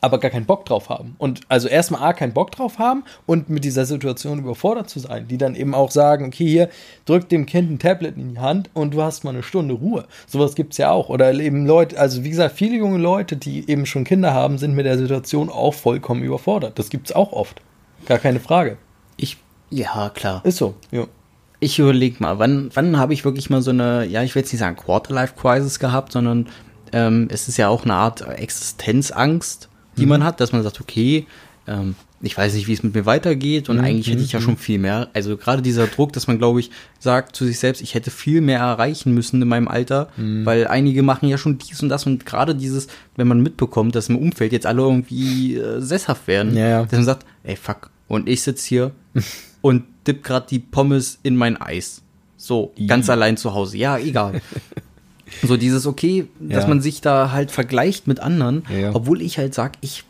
aber 0.01 0.19
gar 0.19 0.31
keinen 0.31 0.47
Bock 0.47 0.65
drauf 0.65 0.89
haben. 0.89 1.17
Und 1.19 1.41
also 1.49 1.69
erstmal 1.69 2.03
A, 2.03 2.13
keinen 2.13 2.33
Bock 2.33 2.53
drauf 2.53 2.79
haben 2.79 3.05
und 3.25 3.49
mit 3.49 3.65
dieser 3.65 3.87
Situation 3.87 4.39
überfordert 4.39 4.89
zu 4.89 4.99
sein, 4.99 5.27
die 5.29 5.39
dann 5.39 5.55
eben 5.55 5.75
auch 5.75 5.91
sagen, 5.91 6.27
okay, 6.27 6.47
hier, 6.47 6.69
drück 7.07 7.29
dem 7.29 7.47
Kind 7.47 7.71
ein 7.71 7.79
Tablet 7.79 8.17
in 8.17 8.35
die 8.35 8.39
Hand 8.39 8.71
und 8.75 8.95
du 8.95 9.03
hast 9.03 9.25
mal 9.25 9.31
eine 9.31 9.43
Stunde 9.43 9.75
Ruhe. 9.75 10.05
Sowas 10.27 10.55
gibt's 10.55 10.77
ja 10.79 10.91
auch. 10.91 11.09
Oder 11.09 11.33
eben 11.35 11.67
Leute, 11.67 11.99
also 11.99 12.25
wie 12.25 12.31
gesagt, 12.31 12.57
viele 12.57 12.77
junge 12.77 12.99
Leute, 12.99 13.37
die 13.37 13.69
eben 13.69 13.87
schon 13.87 14.05
Kinder 14.05 14.33
haben, 14.35 14.59
sind 14.59 14.75
mit 14.75 14.87
der 14.87 14.99
Situation 14.99 15.49
auch 15.49 15.75
vollkommen 15.75 16.23
überfordert. 16.23 16.79
Das 16.79 16.91
gibt's 16.91 17.13
auch 17.13 17.33
oft. 17.33 17.61
Gar 18.07 18.19
keine 18.19 18.41
Frage. 18.41 18.77
Ich, 19.17 19.39
ja, 19.71 20.11
klar. 20.11 20.45
Ist 20.45 20.59
so, 20.59 20.75
ja. 20.91 21.07
Ich 21.59 21.79
überlege 21.79 22.17
mal, 22.19 22.39
wann, 22.39 22.71
wann 22.75 22.99
habe 22.99 23.15
ich 23.15 23.25
wirklich 23.25 23.49
mal 23.49 23.63
so 23.63 23.71
eine, 23.71 24.05
ja, 24.05 24.23
ich 24.23 24.35
will 24.35 24.43
jetzt 24.43 24.53
nicht 24.53 24.61
sagen 24.61 24.77
Quarterlife-Crisis 24.77 25.79
gehabt, 25.79 26.13
sondern 26.13 26.49
ähm, 26.93 27.29
es 27.31 27.49
ist 27.49 27.57
ja 27.57 27.69
auch 27.69 27.85
eine 27.85 27.95
Art 27.95 28.21
Existenzangst, 28.21 29.71
die 29.97 30.07
man 30.07 30.25
hat, 30.25 30.41
dass 30.41 30.53
man 30.53 30.63
sagt, 30.63 30.81
okay, 30.81 31.27
ähm, 31.67 31.95
ich 32.23 32.37
weiß 32.37 32.55
nicht, 32.55 32.67
wie 32.67 32.73
es 32.73 32.83
mit 32.83 32.95
mir 32.95 33.05
weitergeht 33.05 33.69
und 33.69 33.79
eigentlich 33.79 34.09
hätte 34.09 34.23
ich 34.23 34.33
ja 34.33 34.41
schon 34.41 34.57
viel 34.57 34.79
mehr. 34.79 35.09
Also 35.13 35.37
gerade 35.37 35.61
dieser 35.61 35.87
Druck, 35.87 36.15
dass 36.15 36.27
man, 36.27 36.39
glaube 36.39 36.61
ich, 36.61 36.71
sagt 36.99 37.37
zu 37.37 37.45
sich 37.45 37.59
selbst, 37.59 37.83
ich 37.83 37.95
hätte 37.95 38.11
viel 38.11 38.41
mehr 38.41 38.59
erreichen 38.59 39.13
müssen 39.13 39.43
in 39.43 39.49
meinem 39.49 39.69
Alter, 39.69 40.09
weil 40.17 40.67
einige 40.67 41.03
machen 41.03 41.29
ja 41.29 41.37
schon 41.37 41.59
dies 41.59 41.83
und 41.83 41.91
das 41.91 42.07
und 42.07 42.25
gerade 42.25 42.55
dieses, 42.55 42.87
wenn 43.17 43.29
man 43.29 43.43
mitbekommt, 43.43 43.95
dass 43.95 44.09
im 44.09 44.17
Umfeld 44.17 44.53
jetzt 44.53 44.65
alle 44.65 44.81
irgendwie 44.83 45.57
äh, 45.57 45.81
sesshaft 45.81 46.27
werden, 46.27 46.57
Ja, 46.57 46.69
ja. 46.69 46.83
dass 46.85 46.93
man 46.93 47.05
sagt, 47.05 47.27
ey 47.43 47.57
fuck, 47.57 47.91
und 48.09 48.29
ich 48.29 48.43
sitz 48.43 48.65
hier 48.65 48.93
und 49.61 49.85
dipp 50.07 50.25
gerade 50.25 50.47
die 50.49 50.59
Pommes 50.61 51.19
in 51.23 51.37
mein 51.37 51.61
Eis. 51.61 52.01
So, 52.39 52.73
ganz 52.87 53.11
allein 53.11 53.37
zu 53.37 53.53
Hause. 53.55 53.77
Ja, 53.77 53.99
egal. 53.99 54.41
so 55.43 55.57
dieses 55.57 55.87
okay, 55.87 56.27
dass 56.39 56.65
Ja. 56.65 56.69
man 56.69 56.81
sich 56.81 57.01
da 57.01 57.33
halt 57.33 57.51
vergleicht 57.51 58.07
mit 58.07 58.21
anderen, 58.21 58.65
Ja, 58.75 58.95
obwohl 58.95 59.21
ich 59.23 59.39
halt 59.39 59.55
sag, 59.55 59.73
ich 59.81 60.05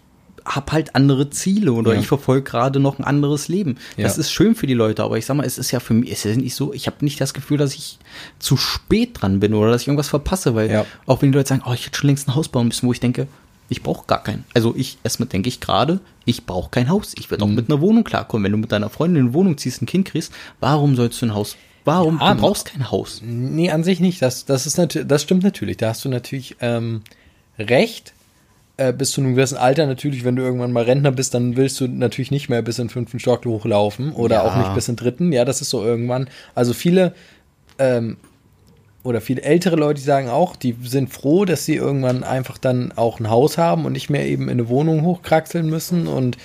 hab 0.44 0.70
halt 0.70 0.94
andere 0.94 1.28
Ziele 1.30 1.72
oder 1.72 1.94
Ja. 1.94 2.00
ich 2.00 2.06
verfolge 2.06 2.42
gerade 2.48 2.78
noch 2.78 2.98
ein 3.00 3.04
anderes 3.04 3.48
Leben. 3.48 3.78
Das 3.96 4.16
ist 4.16 4.30
schön 4.30 4.54
für 4.54 4.66
die 4.68 4.74
Leute, 4.74 5.02
aber 5.02 5.18
ich 5.18 5.26
sag 5.26 5.36
mal, 5.36 5.44
es 5.44 5.58
ist 5.58 5.72
ja 5.72 5.80
für 5.80 5.92
mich, 5.94 6.12
es 6.12 6.24
ist 6.24 6.36
ja 6.36 6.40
nicht 6.40 6.54
so, 6.54 6.72
ich 6.72 6.86
habe 6.86 6.98
nicht 7.04 7.20
das 7.20 7.34
Gefühl, 7.34 7.58
dass 7.58 7.74
ich 7.74 7.98
zu 8.38 8.56
spät 8.56 9.20
dran 9.20 9.40
bin 9.40 9.54
oder 9.54 9.72
dass 9.72 9.82
ich 9.82 9.88
irgendwas 9.88 10.08
verpasse, 10.08 10.54
weil 10.54 10.70
Ja. 10.70 10.86
auch 11.06 11.20
wenn 11.22 11.32
die 11.32 11.36
Leute 11.38 11.48
sagen, 11.48 11.62
oh, 11.66 11.72
ich 11.72 11.86
hätte 11.86 11.98
schon 11.98 12.06
längst 12.08 12.28
ein 12.28 12.34
Haus 12.36 12.48
bauen 12.48 12.68
müssen, 12.68 12.86
wo 12.86 12.92
ich 12.92 13.00
denke, 13.00 13.26
ich 13.68 13.82
brauche 13.82 14.06
gar 14.06 14.22
keinen. 14.22 14.44
Also 14.54 14.72
ich, 14.76 14.98
erstmal 15.02 15.28
denke 15.28 15.48
ich 15.48 15.58
gerade, 15.58 15.98
ich 16.24 16.46
brauche 16.46 16.70
kein 16.70 16.88
Haus. 16.88 17.14
Ich 17.18 17.28
werde 17.32 17.42
auch 17.42 17.48
Mhm. 17.48 17.54
mit 17.56 17.68
einer 17.68 17.80
Wohnung 17.80 18.04
klarkommen. 18.04 18.44
Wenn 18.44 18.52
du 18.52 18.58
mit 18.58 18.70
deiner 18.70 18.90
Freundin 18.90 19.24
eine 19.24 19.34
Wohnung 19.34 19.58
ziehst, 19.58 19.82
ein 19.82 19.86
Kind 19.86 20.06
kriegst, 20.06 20.32
warum 20.60 20.94
sollst 20.94 21.20
du 21.20 21.26
ein 21.26 21.34
Haus? 21.34 21.56
Warum? 21.86 22.18
Ja, 22.20 22.34
du 22.34 22.40
brauchst 22.40 22.66
kein 22.66 22.90
Haus. 22.90 23.22
Nee, 23.24 23.70
an 23.70 23.84
sich 23.84 24.00
nicht. 24.00 24.20
Das, 24.20 24.44
das, 24.44 24.66
ist 24.66 24.76
natürlich, 24.76 25.08
das 25.08 25.22
stimmt 25.22 25.44
natürlich. 25.44 25.78
Da 25.78 25.88
hast 25.90 26.04
du 26.04 26.08
natürlich 26.08 26.56
ähm, 26.60 27.02
recht. 27.58 28.12
Äh, 28.78 28.92
bis 28.92 29.12
zu 29.12 29.22
einem 29.22 29.34
gewissen 29.34 29.56
Alter 29.56 29.86
natürlich, 29.86 30.22
wenn 30.24 30.36
du 30.36 30.42
irgendwann 30.42 30.70
mal 30.72 30.82
Rentner 30.84 31.10
bist, 31.10 31.32
dann 31.32 31.56
willst 31.56 31.80
du 31.80 31.88
natürlich 31.88 32.30
nicht 32.30 32.50
mehr 32.50 32.60
bis 32.60 32.78
in 32.78 32.86
den 32.88 32.90
fünften 32.90 33.18
Stock 33.18 33.46
hochlaufen 33.46 34.12
oder 34.12 34.36
Ja. 34.36 34.42
auch 34.42 34.56
nicht 34.58 34.74
bis 34.74 34.88
in 34.88 34.96
den 34.96 35.02
dritten. 35.02 35.32
Ja, 35.32 35.46
das 35.46 35.62
ist 35.62 35.70
so 35.70 35.82
irgendwann. 35.82 36.28
Also 36.54 36.74
viele 36.74 37.14
ähm, 37.78 38.18
oder 39.02 39.20
viele 39.22 39.42
ältere 39.42 39.76
Leute, 39.76 40.00
sagen 40.00 40.28
auch, 40.28 40.56
die 40.56 40.76
sind 40.82 41.10
froh, 41.10 41.44
dass 41.46 41.64
sie 41.64 41.76
irgendwann 41.76 42.24
einfach 42.24 42.58
dann 42.58 42.92
auch 42.96 43.20
ein 43.20 43.30
Haus 43.30 43.56
haben 43.56 43.86
und 43.86 43.92
nicht 43.92 44.10
mehr 44.10 44.26
eben 44.26 44.44
in 44.44 44.50
eine 44.50 44.68
Wohnung 44.68 45.02
hochkraxeln 45.02 45.70
müssen 45.70 46.06
und 46.06 46.36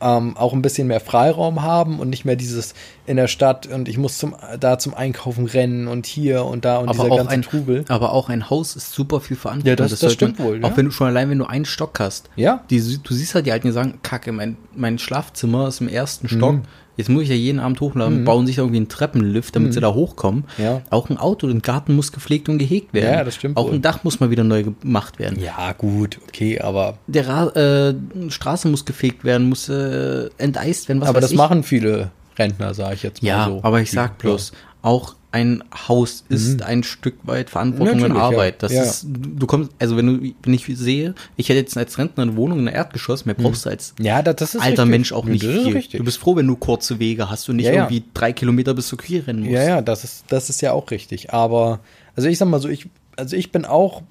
ähm, 0.00 0.36
auch 0.36 0.52
ein 0.52 0.62
bisschen 0.62 0.86
mehr 0.86 1.00
Freiraum 1.00 1.62
haben 1.62 1.98
und 2.00 2.08
nicht 2.10 2.24
mehr 2.24 2.36
dieses 2.36 2.74
in 3.06 3.16
der 3.16 3.28
Stadt 3.28 3.66
und 3.66 3.88
ich 3.88 3.98
muss 3.98 4.16
zum, 4.18 4.34
da 4.58 4.78
zum 4.78 4.94
Einkaufen 4.94 5.46
rennen 5.46 5.88
und 5.88 6.06
hier 6.06 6.44
und 6.44 6.64
da 6.64 6.78
und 6.78 6.88
aber 6.88 7.04
dieser 7.04 7.16
ganze 7.16 7.32
ein 7.32 7.42
Trubel. 7.42 7.84
Aber 7.88 8.12
auch 8.12 8.28
ein 8.28 8.48
Haus 8.50 8.76
ist 8.76 8.92
super 8.92 9.20
viel 9.20 9.36
Verantwortung. 9.36 9.68
Ja, 9.68 9.76
das- 9.76 9.90
das 9.90 10.00
sollte 10.00 10.14
stimmt 10.14 10.38
man, 10.38 10.48
wohl, 10.48 10.60
ja. 10.62 10.66
Auch 10.68 10.76
wenn 10.76 10.86
du 10.86 10.90
schon 10.90 11.06
allein, 11.08 11.28
wenn 11.30 11.38
du 11.38 11.44
einen 11.46 11.64
Stock 11.64 11.98
hast. 12.00 12.30
Ja. 12.36 12.64
Die, 12.70 12.78
du 13.02 13.14
siehst 13.14 13.34
halt 13.34 13.46
die 13.46 13.52
Alten, 13.52 13.66
die 13.66 13.72
sagen, 13.72 13.98
kacke, 14.02 14.32
mein, 14.32 14.56
mein 14.74 14.98
Schlafzimmer 14.98 15.68
ist 15.68 15.80
im 15.80 15.88
ersten 15.88 16.28
Stock. 16.28 16.56
Jetzt 17.00 17.08
muss 17.08 17.24
ich 17.24 17.28
ja 17.30 17.34
jeden 17.34 17.58
Abend 17.60 17.80
hochladen, 17.80 18.24
bauen 18.24 18.46
sich 18.46 18.56
da 18.56 18.62
irgendwie 18.62 18.78
einen 18.78 18.88
Treppenlift, 18.88 19.56
damit 19.56 19.72
sie 19.74 19.80
da 19.80 19.92
hochkommen. 19.94 20.44
Ja. 20.58 20.82
Auch 20.90 21.10
ein 21.10 21.16
Auto, 21.16 21.46
ein 21.48 21.62
Garten 21.62 21.94
muss 21.96 22.12
gepflegt 22.12 22.48
und 22.48 22.58
gehegt 22.58 22.94
werden. 22.94 23.12
Ja, 23.14 23.24
das 23.24 23.34
stimmt 23.34 23.56
Auch 23.56 23.72
ein 23.72 23.82
Dach 23.82 24.04
muss 24.04 24.20
mal 24.20 24.30
wieder 24.30 24.44
neu 24.44 24.62
gemacht 24.64 25.18
werden. 25.18 25.38
Ja, 25.40 25.72
gut, 25.72 26.18
okay, 26.28 26.60
aber, 26.60 26.98
Der 27.06 27.26
Ra 27.28 27.48
äh, 27.88 27.94
Straße 28.28 28.68
muss 28.68 28.84
gefegt 28.84 29.24
werden, 29.24 29.48
muss 29.48 29.68
äh, 29.68 30.28
enteist 30.38 30.88
werden, 30.88 31.00
was 31.00 31.08
aber 31.08 31.20
das 31.20 31.32
ich. 31.32 31.36
machen 31.36 31.62
viele 31.62 32.10
Rentner, 32.38 32.74
sage 32.74 32.94
ich 32.94 33.02
jetzt 33.02 33.22
mal 33.22 33.28
Ja, 33.28 33.46
so. 33.46 33.60
aber 33.62 33.80
ich 33.80 33.90
sag 33.90 34.18
bloß, 34.18 34.52
auch 34.82 35.14
ein 35.32 35.62
Haus 35.88 36.24
ist 36.28 36.60
ein 36.62 36.82
Stück 36.82 37.14
weit 37.22 37.50
Verantwortung 37.50 38.02
und 38.02 38.08
Mhm. 38.08 38.08
Natürlich, 38.08 38.22
ja. 38.22 38.26
Arbeit. 38.28 38.62
Das 38.64 38.72
Ja. 38.72 38.82
ist, 38.82 39.06
du 39.08 39.46
kommst, 39.46 39.70
also 39.78 39.96
wenn 39.96 40.06
du, 40.06 40.32
wenn 40.42 40.54
ich 40.54 40.64
sehe, 40.76 41.14
ich 41.36 41.48
hätte 41.48 41.60
jetzt 41.60 41.76
als 41.76 41.98
Rentner 41.98 42.24
eine 42.24 42.34
Wohnung 42.36 42.58
in 42.58 42.64
der 42.64 42.74
Erdgeschoss, 42.74 43.26
mehr 43.26 43.36
brauchst 43.36 43.64
du 43.64 43.70
als 43.70 43.94
Ja, 44.00 44.22
das, 44.22 44.34
das 44.36 44.54
ist 44.56 44.60
alter 44.60 44.82
richtig. 44.82 44.90
Mensch 44.90 45.12
auch 45.12 45.24
Ja, 45.26 45.30
nicht 45.30 45.44
das 45.44 45.54
ist 45.54 45.62
viel. 45.62 45.72
richtig. 45.76 45.98
Du 45.98 46.04
bist 46.04 46.18
froh, 46.18 46.34
wenn 46.34 46.48
du 46.48 46.56
kurze 46.56 46.98
Wege 46.98 47.30
hast 47.30 47.48
und 47.48 47.56
nicht 47.56 47.66
Ja, 47.66 47.72
ja. 47.72 47.78
irgendwie 47.84 48.02
drei 48.12 48.32
Kilometer 48.32 48.74
bis 48.74 48.88
zur 48.88 48.98
Küche 48.98 49.24
rennen 49.26 49.40
musst. 49.42 49.52
Ja, 49.52 49.62
ja, 49.62 49.82
das 49.82 50.02
ist, 50.02 50.24
das 50.28 50.50
ist 50.50 50.62
ja 50.62 50.72
auch 50.72 50.90
richtig. 50.90 51.32
Aber, 51.32 51.78
also 52.16 52.28
ich 52.28 52.36
sag 52.36 52.48
mal 52.48 52.60
so, 52.60 52.68
ich, 52.68 52.88
also 53.16 53.36
ich 53.36 53.52
bin 53.52 53.64
auch, 53.64 54.02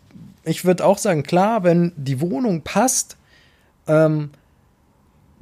ich 0.45 0.63
würde 0.63 0.85
auch 0.85 0.97
sagen, 0.97 1.23
klar, 1.23 1.63
wenn 1.65 1.91
die 1.97 2.21
Wohnung 2.21 2.61
passt, 2.61 3.17
ähm, 3.87 4.29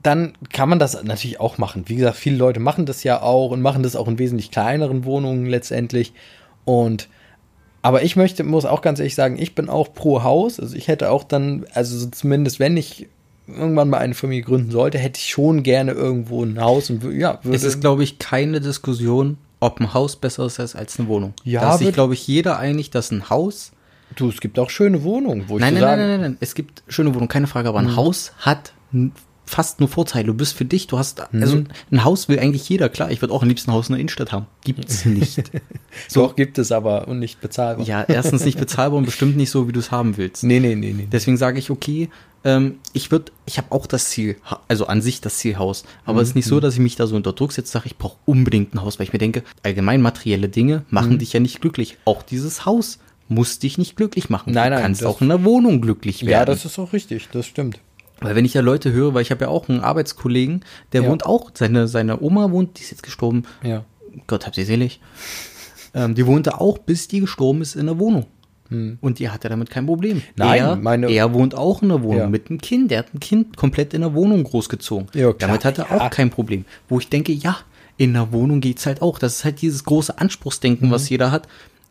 dann 0.07 0.33
kann 0.53 0.69
man 0.69 0.79
das 0.79 1.03
natürlich 1.03 1.39
auch 1.41 1.57
machen. 1.57 1.83
Wie 1.87 1.97
gesagt, 1.97 2.15
viele 2.15 2.37
Leute 2.37 2.61
machen 2.61 2.85
das 2.85 3.03
ja 3.03 3.21
auch 3.21 3.51
und 3.51 3.61
machen 3.61 3.83
das 3.83 3.97
auch 3.97 4.07
in 4.07 4.17
wesentlich 4.17 4.51
kleineren 4.51 5.03
Wohnungen 5.03 5.45
letztendlich. 5.45 6.13
Und 6.63 7.09
aber 7.81 8.03
ich 8.03 8.15
möchte, 8.15 8.43
muss 8.43 8.65
auch 8.65 8.81
ganz 8.81 8.99
ehrlich 8.99 9.15
sagen, 9.15 9.37
ich 9.37 9.53
bin 9.53 9.69
auch 9.69 9.93
pro 9.93 10.23
Haus. 10.23 10.59
Also 10.59 10.75
ich 10.77 10.87
hätte 10.87 11.11
auch 11.11 11.25
dann, 11.25 11.65
also 11.73 11.97
so 11.97 12.07
zumindest 12.07 12.59
wenn 12.59 12.77
ich 12.77 13.07
irgendwann 13.47 13.89
mal 13.89 13.99
eine 13.99 14.13
Familie 14.13 14.43
gründen 14.43 14.71
sollte, 14.71 14.97
hätte 14.97 15.19
ich 15.19 15.29
schon 15.29 15.61
gerne 15.63 15.91
irgendwo 15.91 16.43
ein 16.43 16.59
Haus 16.59 16.89
und 16.89 17.03
ja, 17.13 17.39
würde 17.43 17.55
Es 17.57 17.63
ist, 17.63 17.81
glaube 17.81 18.03
ich, 18.03 18.17
keine 18.17 18.61
Diskussion, 18.61 19.37
ob 19.59 19.79
ein 19.81 19.93
Haus 19.93 20.15
besser 20.15 20.45
ist 20.45 20.59
als 20.59 20.99
eine 20.99 21.09
Wohnung. 21.09 21.33
Ja, 21.43 21.61
da 21.61 21.73
ist 21.73 21.79
sich, 21.79 21.93
glaube 21.93 22.13
ich, 22.13 22.25
jeder 22.27 22.57
einig, 22.59 22.91
dass 22.91 23.11
ein 23.11 23.29
Haus 23.29 23.73
Du, 24.15 24.29
es 24.29 24.39
gibt 24.39 24.57
auch 24.57 24.69
schöne 24.69 25.03
Wohnungen, 25.03 25.45
wo 25.47 25.57
ich 25.57 25.61
Nein, 25.61 25.75
so 25.75 25.81
nein, 25.81 25.99
nein, 25.99 26.07
nein, 26.07 26.21
nein, 26.21 26.31
nein. 26.31 26.37
Es 26.39 26.55
gibt 26.55 26.83
schöne 26.87 27.09
Wohnungen, 27.09 27.27
keine 27.27 27.47
Frage, 27.47 27.67
aber 27.67 27.79
ein 27.79 27.95
Haus 27.95 28.31
hat 28.39 28.71
fast 29.49 29.79
nur 29.79 29.89
Vorteile. 29.89 30.27
Du 30.27 30.33
bist 30.33 30.53
für 30.53 30.65
dich, 30.65 30.85
du 30.87 30.99
hast, 30.99 31.21
also 31.33 31.63
ein 31.89 32.03
Haus 32.03 32.27
will 32.29 32.37
eigentlich 32.37 32.67
jeder, 32.69 32.89
klar. 32.89 33.09
Ich 33.11 33.21
würde 33.21 33.33
auch 33.33 33.41
am 33.41 33.47
liebsten 33.47 33.71
ein 33.71 33.73
Haus 33.73 33.87
in 33.87 33.93
der 33.93 34.01
Innenstadt 34.01 34.31
haben. 34.31 34.45
Gibt's 34.63 35.05
nicht. 35.05 35.41
So 36.07 36.25
auch 36.25 36.35
gibt 36.35 36.57
es 36.59 36.71
aber 36.71 37.07
und 37.07 37.19
nicht 37.19 37.39
bezahlbar. 37.41 37.85
ja, 37.87 38.03
erstens 38.07 38.43
nicht 38.45 38.59
bezahlbar 38.59 38.99
und 38.99 39.05
bestimmt 39.07 39.37
nicht 39.37 39.49
so, 39.49 39.67
wie 39.67 39.71
du 39.71 39.79
es 39.79 39.89
haben 39.89 40.17
willst. 40.17 40.43
Nee, 40.43 40.59
nee, 40.59 40.75
nee, 40.75 40.93
nee. 40.93 41.07
Deswegen 41.11 41.37
sage 41.37 41.59
ich, 41.59 41.69
okay, 41.71 42.09
ähm, 42.43 42.75
ich 42.93 43.09
würde, 43.09 43.31
ich 43.45 43.57
habe 43.57 43.71
auch 43.71 43.87
das 43.87 44.09
Ziel, 44.09 44.35
also 44.67 44.85
an 44.87 45.01
sich 45.01 45.21
das 45.21 45.37
Ziel 45.37 45.57
Haus. 45.57 45.85
Aber 46.05 46.21
es 46.21 46.29
ist 46.29 46.35
nicht 46.35 46.45
so, 46.45 46.59
dass 46.59 46.73
ich 46.75 46.79
mich 46.81 46.95
da 46.97 47.07
so 47.07 47.15
unter 47.15 47.33
Druck 47.33 47.51
setze, 47.53 47.71
sage, 47.71 47.87
ich 47.87 47.97
brauche 47.97 48.17
unbedingt 48.25 48.75
ein 48.75 48.81
Haus, 48.83 48.99
weil 48.99 49.05
ich 49.05 49.13
mir 49.13 49.19
denke, 49.19 49.43
allgemein 49.63 50.01
materielle 50.01 50.49
Dinge 50.49 50.83
machen 50.89 51.17
dich 51.19 51.33
ja 51.33 51.39
nicht 51.39 51.61
glücklich. 51.61 51.97
Auch 52.05 52.21
dieses 52.21 52.65
Haus 52.65 52.99
muss 53.29 53.59
dich 53.59 53.77
nicht 53.77 53.95
glücklich 53.97 54.29
machen. 54.29 54.53
Nein, 54.53 54.71
du 54.71 54.75
nein, 54.75 54.83
kannst 54.83 55.01
das- 55.01 55.07
auch 55.07 55.21
in 55.21 55.29
der 55.29 55.43
Wohnung 55.43 55.81
glücklich 55.81 56.21
werden. 56.21 56.31
Ja, 56.31 56.45
das 56.45 56.63
ist 56.65 56.77
auch 56.79 56.93
richtig, 56.93 57.27
das 57.31 57.45
stimmt. 57.45 57.79
Weil 58.21 58.35
wenn 58.35 58.45
ich 58.45 58.53
ja 58.53 58.61
Leute 58.61 58.91
höre, 58.91 59.13
weil 59.13 59.21
ich 59.21 59.31
habe 59.31 59.45
ja 59.45 59.49
auch 59.49 59.69
einen 59.69 59.81
Arbeitskollegen, 59.81 60.63
der 60.93 61.03
Ja. 61.03 61.09
wohnt 61.09 61.25
auch, 61.25 61.51
seine, 61.53 61.87
seine 61.87 62.21
Oma 62.21 62.51
wohnt, 62.51 62.77
die 62.77 62.83
ist 62.83 62.91
jetzt 62.91 63.03
gestorben, 63.03 63.43
Ja. 63.63 63.83
Gott 64.25 64.47
hab 64.47 64.55
sie 64.55 64.63
selig, 64.63 64.99
ähm, 65.93 66.15
die 66.15 66.25
wohnte 66.25 66.59
auch, 66.59 66.77
bis 66.79 67.07
die 67.07 67.19
gestorben 67.19 67.61
ist, 67.61 67.75
in 67.75 67.85
der 67.85 67.99
Wohnung. 67.99 68.25
Und 68.99 69.19
die 69.19 69.29
hatte 69.29 69.47
damit 69.47 69.69
kein 69.69 69.85
Problem. 69.85 70.17
Hm. 70.17 70.23
Nein, 70.35 70.59
er, 70.59 70.75
meine- 70.75 71.09
er 71.09 71.33
wohnt 71.33 71.55
auch 71.55 71.81
in 71.81 71.87
der 71.87 72.03
Wohnung 72.03 72.17
Ja. 72.23 72.27
mit 72.27 72.49
einem 72.49 72.59
Kind. 72.59 72.91
Der 72.91 72.99
hat 72.99 73.13
ein 73.13 73.21
Kind 73.21 73.55
komplett 73.55 73.93
in 73.93 74.01
der 74.01 74.13
Wohnung 74.13 74.43
großgezogen. 74.43 75.07
Ja, 75.13 75.31
klar, 75.31 75.35
damit 75.47 75.63
hat 75.63 75.77
er 75.77 75.89
auch 75.89 76.09
kein 76.09 76.29
Problem. 76.29 76.65
Wo 76.89 76.99
ich 76.99 77.07
denke, 77.07 77.31
ja, 77.31 77.55
in 77.95 78.11
der 78.11 78.33
Wohnung 78.33 78.59
geht's 78.59 78.85
halt 78.85 79.01
auch. 79.01 79.19
Das 79.19 79.37
ist 79.37 79.45
halt 79.45 79.61
dieses 79.61 79.85
große 79.85 80.17
Anspruchsdenken, 80.19 80.89
Mhm. 80.89 80.91
was 80.91 81.07
jeder 81.07 81.31
hat. 81.31 81.47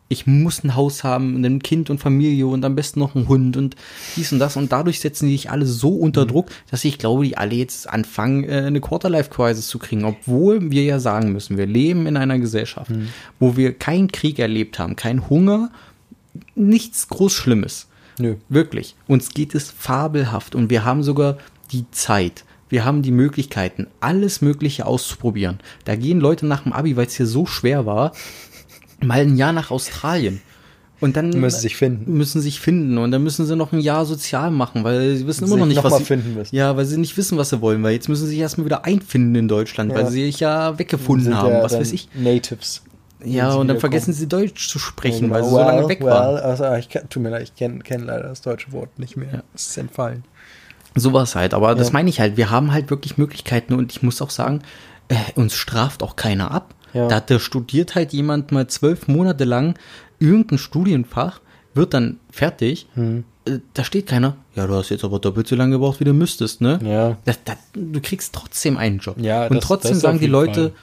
Ich 0.09 0.25
muss 0.25 0.63
ein 0.63 0.75
Haus 0.75 1.03
haben, 1.03 1.35
und 1.35 1.45
ein 1.45 1.61
Kind 1.61 1.89
und 1.89 1.99
Familie 1.99 2.47
und 2.47 2.63
am 2.63 2.75
besten 2.75 2.99
noch 2.99 3.15
einen 3.15 3.27
Hund 3.27 3.57
und 3.57 3.75
dies 4.15 4.31
und 4.31 4.39
das. 4.39 4.55
Und 4.55 4.71
dadurch 4.71 4.99
setzen 5.01 5.25
die 5.27 5.33
sich 5.33 5.51
alle 5.51 5.65
so 5.65 5.89
unter 5.95 6.23
Mhm. 6.23 6.29
Druck, 6.29 6.47
dass 6.71 6.85
ich 6.85 6.97
glaube, 6.97 7.25
die 7.25 7.37
alle 7.37 7.55
jetzt 7.55 7.89
anfangen, 7.89 8.43
äh, 8.45 8.63
eine 8.67 8.79
Quarterlife-Crisis 8.79 9.67
zu 9.67 9.79
kriegen. 9.79 10.05
Obwohl 10.05 10.71
wir 10.71 10.83
ja 10.83 10.99
sagen 10.99 11.33
müssen, 11.33 11.57
wir 11.57 11.65
leben 11.65 12.07
in 12.07 12.15
einer 12.15 12.39
Gesellschaft, 12.39 12.89
Mhm. 12.89 13.09
wo 13.39 13.57
wir 13.57 13.73
keinen 13.73 14.11
Krieg 14.11 14.39
erlebt 14.39 14.79
haben, 14.79 14.95
keinen 14.95 15.29
Hunger, 15.29 15.71
nichts 16.55 17.07
groß 17.09 17.33
Schlimmes. 17.33 17.87
Nö. 18.19 18.35
Wirklich. 18.49 18.95
Uns 19.07 19.29
geht 19.29 19.53
es 19.55 19.69
fabelhaft 19.71 20.55
und 20.55 20.69
wir 20.69 20.85
haben 20.85 21.03
sogar 21.03 21.37
die 21.71 21.85
Zeit. 21.91 22.45
Wir 22.69 22.83
haben 22.83 23.01
die 23.01 23.11
Möglichkeiten, 23.11 23.87
alles 24.01 24.41
Mögliche 24.41 24.85
auszuprobieren. 24.85 25.59
Da 25.85 25.95
gehen 25.95 26.19
Leute 26.19 26.45
nach 26.45 26.63
dem 26.63 26.73
Abi, 26.73 26.97
weil 26.97 27.07
es 27.07 27.15
hier 27.15 27.25
so 27.27 27.45
schwer 27.45 27.85
war, 27.85 28.11
mal 29.01 29.19
ein 29.19 29.35
Jahr 29.37 29.53
nach 29.53 29.71
Australien. 29.71 30.41
Und 30.99 31.15
dann 31.15 31.29
Müssen 31.29 31.59
sich 31.59 31.75
finden. 31.75 32.11
Müssen 32.17 32.41
sich 32.41 32.59
finden 32.59 32.97
und 32.97 33.11
dann 33.11 33.21
müssen 33.21 33.45
sie 33.45 33.55
noch 33.55 33.71
ein 33.71 33.79
Jahr 33.79 34.03
sozial 34.05 34.49
machen, 34.49 34.83
weil 34.83 35.15
sie 35.15 35.27
wissen 35.27 35.43
immer 35.43 35.53
Sich 35.53 35.59
noch 35.59 35.65
nicht, 35.67 35.75
noch 35.77 35.83
was 35.83 35.97
sie 35.99 36.05
finden 36.05 36.33
müssen. 36.33 36.55
Ja, 36.55 36.75
weil 36.75 36.85
sie 36.85 36.97
nicht 36.97 37.15
wissen, 37.17 37.37
was 37.37 37.49
sie 37.51 37.61
wollen, 37.61 37.83
weil 37.83 37.93
jetzt 37.93 38.09
müssen 38.09 38.23
sie 38.25 38.31
sich 38.31 38.39
erstmal 38.39 38.65
wieder 38.65 38.83
einfinden 38.83 39.35
in 39.35 39.47
Deutschland, 39.47 39.93
weil 39.93 40.05
Ja. 40.05 40.09
sie 40.09 40.25
sich 40.25 40.39
ja 40.39 40.79
weggefunden 40.79 41.35
haben, 41.37 41.53
ja 41.53 41.63
was 41.63 41.73
weiß 41.73 41.91
ich. 41.93 42.09
Natives. 42.15 42.81
Ja, 43.23 43.53
und 43.53 43.67
dann 43.67 43.79
vergessen 43.79 44.11
sie 44.13 44.27
Deutsch 44.27 44.69
zu 44.69 44.79
sprechen, 44.79 45.21
Genau, 45.27 45.35
weil 45.35 45.43
sie 45.43 45.49
so 45.51 45.57
lange 45.59 45.87
weg 45.87 46.01
waren. 46.03 46.35
well, 46.35 46.41
also, 46.43 46.73
ich 46.75 46.89
kann, 46.89 47.07
tut 47.09 47.21
mir 47.21 47.29
leid, 47.29 47.43
ich 47.43 47.55
kenne 47.55 47.79
kenn 47.79 48.01
leider 48.03 48.29
das 48.29 48.41
deutsche 48.41 48.71
Wort 48.71 48.97
nicht 48.97 49.17
mehr. 49.17 49.43
Es 49.53 49.67
ist 49.67 49.77
entfallen. 49.77 50.23
Sowas 50.95 51.35
halt, 51.35 51.53
aber 51.53 51.75
das 51.75 51.87
Ja. 51.89 51.93
meine 51.93 52.09
ich 52.09 52.19
halt. 52.19 52.37
Wir 52.37 52.49
haben 52.49 52.71
halt 52.73 52.89
wirklich 52.89 53.19
Möglichkeiten 53.19 53.73
und 53.73 53.91
ich 53.91 54.01
muss 54.01 54.19
auch 54.21 54.31
sagen, 54.31 54.61
äh, 55.09 55.15
uns 55.35 55.53
straft 55.53 56.01
auch 56.01 56.15
keiner 56.15 56.49
ab. 56.51 56.73
Ja. 56.97 57.07
Da, 57.07 57.19
da 57.19 57.39
studiert 57.39 57.95
halt 57.95 58.11
jemand 58.13 58.51
mal 58.51 58.67
zwölf 58.67 59.07
Monate 59.07 59.43
lang 59.45 59.75
irgendein 60.19 60.57
Studienfach, 60.57 61.41
wird 61.73 61.93
dann 61.93 62.17
fertig. 62.31 62.87
Hm. 62.95 63.23
Äh, 63.45 63.59
Da 63.73 63.83
steht 63.83 64.07
keiner, 64.07 64.35
ja, 64.55 64.65
du 64.67 64.73
hast 64.75 64.89
jetzt 64.89 65.03
aber 65.03 65.19
doppelt 65.19 65.47
so 65.47 65.55
lange 65.55 65.73
gebraucht, 65.73 65.99
wie 65.99 66.03
du 66.05 66.13
müsstest, 66.13 66.59
ne? 66.61 66.79
Ja. 66.83 67.17
Das, 67.25 67.39
das, 67.45 67.57
du 67.73 68.01
kriegst 68.01 68.33
trotzdem 68.33 68.77
einen 68.77 68.99
Job. 68.99 69.15
Ja, 69.19 69.47
und 69.47 69.55
das- 69.57 69.65
trotzdem 69.65 69.91
das 69.93 70.01
sagen 70.01 70.19
die 70.19 70.27
Leute, 70.27 70.61
Fall. 70.69 70.73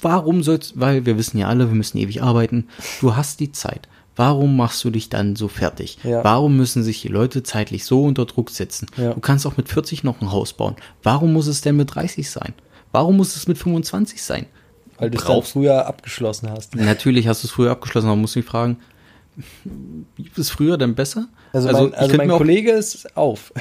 warum 0.00 0.42
sollst, 0.42 0.78
weil 0.80 1.06
wir 1.06 1.16
wissen 1.18 1.38
ja 1.38 1.46
alle, 1.48 1.68
wir 1.68 1.74
müssen 1.76 1.98
ewig 1.98 2.22
arbeiten. 2.22 2.66
Du 3.00 3.14
hast 3.16 3.40
die 3.40 3.52
Zeit. 3.52 3.88
Warum 4.16 4.56
machst 4.56 4.84
du 4.84 4.90
dich 4.90 5.08
dann 5.08 5.36
so 5.36 5.46
fertig? 5.48 5.98
Ja. 6.02 6.22
Warum 6.24 6.56
müssen 6.56 6.82
sich 6.82 7.00
die 7.00 7.08
Leute 7.08 7.42
zeitlich 7.42 7.84
so 7.84 8.04
unter 8.04 8.26
Druck 8.26 8.50
setzen? 8.50 8.86
Ja. 8.96 9.14
Du 9.14 9.20
kannst 9.20 9.46
auch 9.46 9.56
mit 9.56 9.68
40 9.68 10.04
noch 10.04 10.20
ein 10.20 10.30
Haus 10.32 10.52
bauen. 10.52 10.74
Warum 11.02 11.32
muss 11.32 11.46
es 11.46 11.60
denn 11.62 11.76
mit 11.76 11.94
30 11.94 12.28
sein? 12.28 12.52
Warum 12.92 13.16
muss 13.16 13.36
es 13.36 13.46
mit 13.46 13.56
25 13.56 14.20
sein? 14.22 14.46
Weil 15.00 15.10
du 15.10 15.18
es 15.18 15.24
dann 15.24 15.42
früher 15.42 15.86
abgeschlossen 15.86 16.50
hast. 16.50 16.76
Natürlich 16.76 17.26
hast 17.26 17.42
du 17.42 17.48
es 17.48 17.52
früher 17.52 17.70
abgeschlossen, 17.70 18.06
aber 18.06 18.16
muss 18.16 18.36
ich 18.36 18.44
fragen, 18.44 18.78
ist 20.18 20.38
es 20.38 20.50
früher 20.50 20.76
denn 20.78 20.94
besser? 20.94 21.26
Also, 21.52 21.68
ich 21.68 21.74
mein, 21.74 21.94
also 21.94 22.16
mein 22.16 22.28
Kollege 22.28 22.70
ist 22.72 23.16
auf. 23.16 23.52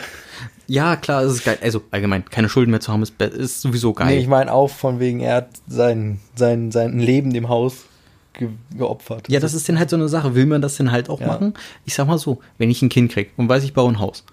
Ja, 0.67 0.95
klar, 0.95 1.23
es 1.23 1.33
ist 1.33 1.45
geil. 1.45 1.57
Also 1.61 1.81
allgemein, 1.89 2.25
keine 2.25 2.49
Schulden 2.49 2.71
mehr 2.71 2.79
zu 2.79 2.91
haben, 2.91 3.01
ist, 3.01 3.19
ist 3.19 3.61
sowieso 3.61 3.93
geil. 3.93 4.07
Nee, 4.07 4.17
ich 4.19 4.27
meine 4.27 4.51
auf, 4.51 4.75
von 4.75 4.99
wegen, 4.99 5.19
er 5.21 5.35
hat 5.37 5.49
sein, 5.67 6.19
sein, 6.35 6.71
sein 6.71 6.99
Leben 6.99 7.33
dem 7.33 7.49
Haus 7.49 7.85
ge 8.33 8.49
geopfert. 8.77 9.29
Ja, 9.29 9.39
das 9.39 9.53
ist 9.53 9.67
dann 9.69 9.79
halt 9.79 9.89
so 9.89 9.95
eine 9.95 10.09
Sache. 10.09 10.35
Will 10.35 10.45
man 10.45 10.61
das 10.61 10.75
denn 10.75 10.91
halt 10.91 11.09
auch 11.09 11.19
Ja. 11.19 11.27
machen? 11.27 11.53
Ich 11.85 11.95
sag 11.95 12.05
mal 12.07 12.19
so, 12.19 12.39
wenn 12.59 12.69
ich 12.69 12.81
ein 12.81 12.89
Kind 12.89 13.11
krieg 13.11 13.31
und 13.37 13.49
weiß, 13.49 13.63
ich 13.63 13.73
baue 13.73 13.91
ein 13.91 13.99
Haus, 13.99 14.23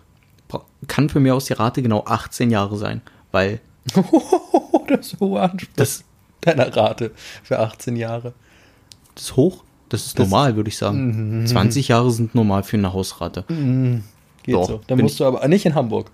kann 0.88 1.08
für 1.08 1.20
mich 1.20 1.32
aus 1.32 1.46
die 1.46 1.54
Rate 1.54 1.80
genau 1.82 2.04
18 2.04 2.50
Jahre 2.50 2.76
sein. 2.76 3.00
Weil 3.32 3.60
das 4.88 5.12
ist 5.12 5.20
hoher 5.20 5.42
Anspruch. 5.50 5.72
das, 5.76 6.04
deiner 6.46 6.74
Rate 6.76 7.10
für 7.42 7.58
18 7.58 7.96
Jahre. 7.96 8.32
das 9.14 9.24
ist 9.24 9.36
hoch. 9.36 9.64
Das 9.88 10.04
ist 10.06 10.18
Das- 10.18 10.28
normal, 10.28 10.56
würde 10.56 10.68
ich 10.68 10.76
sagen. 10.78 11.44
20 11.46 11.88
Jahre 11.88 12.10
sind 12.10 12.34
normal 12.34 12.62
für 12.64 12.76
eine 12.76 12.92
Hausrate. 12.92 13.44
Geht 14.42 14.54
Doch, 14.54 14.66
so. 14.68 14.80
Dann 14.86 14.98
musst 14.98 15.20
du 15.20 15.24
aber 15.24 15.46
nicht 15.48 15.64
in 15.64 15.74
Hamburg. 15.74 16.10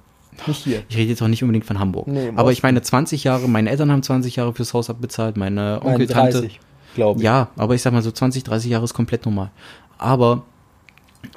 Nicht 0.47 0.64
hier. 0.64 0.83
Ich 0.88 0.97
rede 0.97 1.11
jetzt 1.11 1.23
auch 1.23 1.29
nicht 1.29 1.42
unbedingt 1.42 1.64
von 1.66 1.79
Hamburg. 1.79 2.07
Nee, 2.07 2.33
aber 2.37 2.53
ich 2.53 2.62
meine 2.62 2.81
20 2.83 3.25
Jahre, 3.25 3.49
meine 3.49 3.71
Eltern 3.71 3.90
haben 3.92 4.03
20 4.03 4.37
Jahre 4.37 4.53
fürs 4.55 4.73
Haus 4.75 4.88
abbezahlt, 4.90 5.37
meine 5.37 5.81
Onkel, 5.83 6.07
Nein, 6.07 6.09
Tante. 6.09 6.33
30, 6.40 6.61
glaube 6.95 7.21
ich. 7.21 7.25
Ja, 7.25 7.49
aber 7.57 7.75
ich 7.75 7.83
sag 7.83 7.92
mal 7.92 8.03
so 8.03 8.11
20, 8.11 8.42
30 8.45 8.71
Jahre 8.71 8.85
ist 8.85 8.95
komplett 8.95 9.25
normal. 9.27 9.51
Aber 9.99 10.42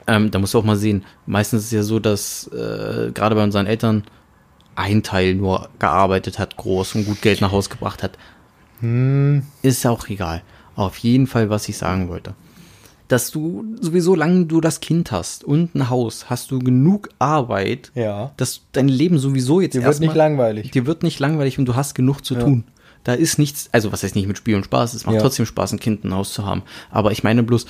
ähm, 0.07 0.31
da 0.31 0.39
musst 0.39 0.53
du 0.53 0.59
auch 0.59 0.63
mal 0.63 0.77
sehen, 0.77 1.03
meistens 1.25 1.61
ist 1.61 1.65
es 1.67 1.71
ja 1.71 1.83
so, 1.83 1.99
dass 1.99 2.47
äh, 2.47 3.11
gerade 3.13 3.35
bei 3.35 3.43
unseren 3.43 3.65
Eltern 3.65 4.03
ein 4.75 5.03
Teil 5.03 5.35
nur 5.35 5.69
gearbeitet 5.79 6.39
hat, 6.39 6.57
groß 6.57 6.95
und 6.95 7.05
gut 7.05 7.21
Geld 7.21 7.39
nach 7.41 7.51
Hause 7.51 7.69
gebracht 7.69 8.01
hat. 8.03 8.17
Hm. 8.85 9.43
Ist 9.61 9.85
auch 9.85 10.07
egal. 10.09 10.41
Auf 10.75 10.97
jeden 10.97 11.27
Fall, 11.27 11.49
was 11.49 11.67
ich 11.69 11.77
sagen 11.77 12.09
wollte. 12.09 12.33
dass 13.07 13.29
du 13.29 13.63
sowieso, 13.79 14.15
lange 14.15 14.45
du 14.47 14.59
das 14.61 14.79
Kind 14.79 15.11
hast 15.11 15.43
und 15.43 15.75
ein 15.75 15.91
Haus, 15.91 16.27
hast 16.27 16.49
du 16.49 16.57
genug 16.57 17.09
Arbeit, 17.19 17.91
Ja. 17.93 18.31
dass 18.37 18.61
dein 18.71 18.87
Leben 18.87 19.19
sowieso 19.19 19.61
jetzt 19.61 19.75
Dir 19.75 19.83
wird 19.83 19.99
nicht 19.99 20.15
langweilig. 20.15 20.71
Dir 20.71 20.87
wird 20.87 21.03
nicht 21.03 21.19
langweilig 21.19 21.59
und 21.59 21.65
du 21.65 21.75
hast 21.75 21.93
genug 21.93 22.25
zu 22.25 22.33
Ja. 22.33 22.39
tun. 22.39 22.63
Da 23.03 23.13
ist 23.13 23.37
nichts, 23.37 23.69
also 23.71 23.91
was 23.91 24.01
heißt 24.01 24.15
nicht 24.15 24.27
mit 24.27 24.39
Spiel 24.39 24.55
und 24.55 24.63
Spaß, 24.65 24.95
es 24.95 25.05
macht 25.05 25.17
Ja. 25.17 25.21
trotzdem 25.21 25.45
Spaß, 25.45 25.73
ein 25.73 25.79
Kind 25.79 26.03
ein 26.03 26.15
Haus 26.15 26.33
zu 26.33 26.47
haben. 26.47 26.63
Aber 26.89 27.11
ich 27.11 27.23
meine 27.23 27.43
bloß, 27.43 27.67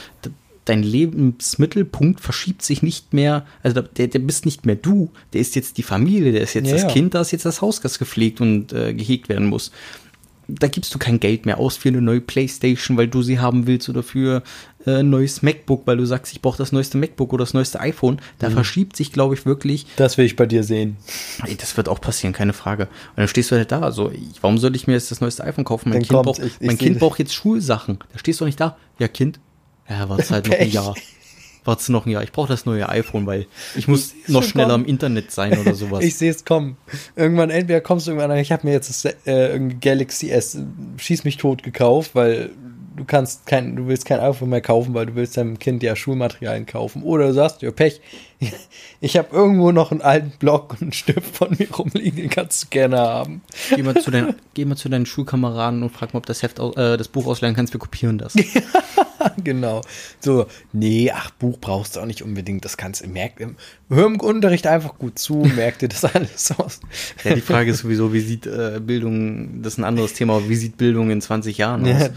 dein 0.63 0.83
Lebensmittelpunkt 0.83 2.21
verschiebt 2.21 2.61
sich 2.61 2.81
nicht 2.81 3.13
mehr, 3.13 3.45
also 3.61 3.81
der, 3.81 4.07
der 4.07 4.19
bist 4.19 4.45
nicht 4.45 4.65
mehr 4.65 4.75
du, 4.75 5.11
der 5.33 5.41
ist 5.41 5.53
jetzt 5.55 5.77
die 5.77 5.83
Familie, 5.83 6.31
der 6.31 6.41
ist 6.43 6.53
jetzt 6.53 6.67
Ja, 6.67 6.73
das 6.73 6.83
ja. 6.83 6.87
Kind, 6.87 7.13
da 7.13 7.19
ist 7.19 7.31
jetzt 7.31 7.45
das 7.45 7.61
Haus, 7.61 7.81
das 7.81 7.99
gepflegt 7.99 8.39
und 8.39 8.71
äh, 8.71 8.93
gehegt 8.93 9.27
werden 9.27 9.47
muss. 9.47 9.71
Da 10.47 10.67
gibst 10.67 10.93
du 10.93 10.99
kein 10.99 11.19
Geld 11.19 11.45
mehr 11.45 11.57
aus 11.57 11.77
für 11.77 11.89
eine 11.89 12.01
neue 12.01 12.21
Playstation, 12.21 12.97
weil 12.97 13.07
du 13.07 13.21
sie 13.21 13.39
haben 13.39 13.65
willst 13.67 13.89
oder 13.89 14.03
für 14.03 14.43
äh, 14.85 14.99
ein 14.99 15.09
neues 15.09 15.41
MacBook, 15.41 15.83
weil 15.87 15.97
du 15.97 16.05
sagst, 16.05 16.31
ich 16.33 16.41
brauche 16.41 16.57
das 16.57 16.71
neueste 16.71 16.97
MacBook 16.97 17.33
oder 17.33 17.43
das 17.43 17.53
neueste 17.53 17.79
iPhone. 17.79 18.19
Da 18.39 18.49
Mhm. 18.49 18.53
verschiebt 18.53 18.95
sich, 18.95 19.11
glaube 19.11 19.33
ich, 19.33 19.45
wirklich 19.45 19.85
Das 19.95 20.17
will 20.17 20.25
ich 20.25 20.35
bei 20.35 20.45
dir 20.45 20.63
sehen. 20.63 20.97
Ey, 21.45 21.55
das 21.55 21.75
wird 21.77 21.89
auch 21.89 21.99
passieren, 21.99 22.33
keine 22.33 22.53
Frage. 22.53 22.83
Und 22.83 23.17
dann 23.17 23.27
stehst 23.27 23.51
du 23.51 23.55
halt 23.55 23.71
da, 23.71 23.91
so, 23.91 24.11
ich, 24.11 24.41
warum 24.41 24.57
soll 24.57 24.75
ich 24.75 24.85
mir 24.87 24.93
jetzt 24.93 25.09
das 25.11 25.21
neueste 25.21 25.43
iPhone 25.43 25.65
kaufen? 25.65 25.89
Mein 25.89 25.99
Dann 26.01 26.07
Kind, 26.07 26.23
braucht, 26.23 26.61
mein 26.61 26.77
kind 26.77 26.99
braucht 26.99 27.19
jetzt 27.19 27.33
Schulsachen. 27.33 27.99
Da 28.13 28.19
stehst 28.19 28.39
du 28.41 28.45
nicht 28.45 28.59
da. 28.59 28.77
Ja, 28.99 29.07
Kind. 29.07 29.39
Ja, 29.89 30.07
warte 30.09 30.29
halt 30.29 30.45
noch 30.47 30.53
ein 30.53 30.59
Pech. 30.59 30.73
Jahr. 30.73 30.95
Warte 31.65 31.91
noch 31.91 32.05
ein 32.05 32.11
Jahr. 32.11 32.23
Ich 32.23 32.31
brauche 32.31 32.47
das 32.47 32.65
neue 32.65 32.87
iPhone, 32.87 33.25
weil 33.25 33.47
ich 33.75 33.87
muss 33.87 34.09
seh's 34.09 34.29
noch 34.29 34.43
schneller 34.43 34.69
kommen. 34.69 34.85
im 34.85 34.89
Internet 34.89 35.31
sein 35.31 35.57
oder 35.57 35.73
sowas. 35.75 36.03
Ich 36.03 36.15
sehe 36.15 36.31
es 36.31 36.45
kommen. 36.45 36.77
Irgendwann, 37.15 37.49
entweder 37.49 37.81
kommst 37.81 38.07
du 38.07 38.11
irgendwann 38.11 38.31
an, 38.31 38.37
ich 38.37 38.51
habe 38.51 38.67
mir 38.67 38.73
jetzt 38.73 38.89
das 38.89 39.13
äh, 39.25 39.59
Galaxy 39.81 40.29
S 40.29 40.55
äh, 40.55 40.63
schieß 40.97 41.23
mich 41.23 41.37
tot 41.37 41.63
gekauft, 41.63 42.11
weil 42.13 42.51
du 42.95 43.03
kannst 43.05 43.45
kein, 43.45 43.75
du 43.75 43.87
willst 43.87 44.05
kein 44.05 44.19
iPhone 44.19 44.49
mehr 44.49 44.61
kaufen, 44.61 44.93
weil 44.93 45.05
du 45.07 45.15
willst 45.15 45.37
deinem 45.37 45.59
Kind 45.59 45.83
ja 45.83 45.95
Schulmaterialien 45.95 46.65
kaufen. 46.65 47.03
Oder 47.03 47.27
du 47.27 47.33
sagst, 47.33 47.61
ja 47.61 47.71
Pech, 47.71 48.01
ich 49.01 49.17
habe 49.17 49.27
irgendwo 49.35 49.71
noch 49.71 49.91
einen 49.91 50.01
alten 50.01 50.31
Block 50.39 50.73
und 50.73 50.81
einen 50.81 50.93
Stift 50.93 51.35
von 51.35 51.55
mir 51.57 51.69
rumliegen, 51.71 52.15
den 52.17 52.29
kannst 52.29 52.63
du 52.63 52.67
gerne 52.69 52.97
haben. 52.99 53.41
geh, 53.73 53.81
mal 53.83 53.99
zu 54.01 54.11
deinen, 54.11 54.35
geh 54.53 54.65
mal 54.65 54.75
zu 54.75 54.89
deinen 54.89 55.05
Schulkameraden 55.05 55.83
und 55.83 55.89
frag 55.91 56.13
mal, 56.13 56.19
ob 56.19 56.25
das 56.25 56.43
Heft, 56.43 56.59
äh, 56.59 56.97
das 56.97 57.07
Buch 57.07 57.25
ausleihen 57.27 57.55
kannst. 57.55 57.73
Wir 57.73 57.79
kopieren 57.79 58.17
das. 58.17 58.33
genau. 59.43 59.81
So, 60.19 60.45
nee, 60.73 61.11
ach, 61.13 61.31
Buch 61.31 61.57
brauchst 61.59 61.95
du 61.95 62.01
auch 62.01 62.05
nicht 62.05 62.21
unbedingt. 62.21 62.65
Das 62.65 62.77
kannst 62.77 63.03
du, 63.03 63.07
merk, 63.07 63.39
im- 63.39 63.55
hör 63.89 64.05
im 64.05 64.19
Unterricht 64.19 64.67
einfach 64.67 64.97
gut 64.97 65.17
zu, 65.19 65.37
merk 65.55 65.79
dir 65.79 65.87
das 65.89 66.05
alles 66.15 66.51
aus. 66.57 66.79
Ja, 67.23 67.33
die 67.35 67.41
Frage 67.41 67.71
ist 67.71 67.79
sowieso, 67.79 68.13
wie 68.13 68.19
sieht 68.21 68.45
äh, 68.45 68.79
Bildung, 68.81 69.61
das 69.61 69.73
ist 69.73 69.79
ein 69.79 69.83
anderes 69.85 70.13
Thema, 70.13 70.47
wie 70.47 70.55
sieht 70.55 70.77
Bildung 70.77 71.09
in 71.09 71.21
20 71.21 71.57
Jahren 71.57 71.83
aus? 71.83 72.09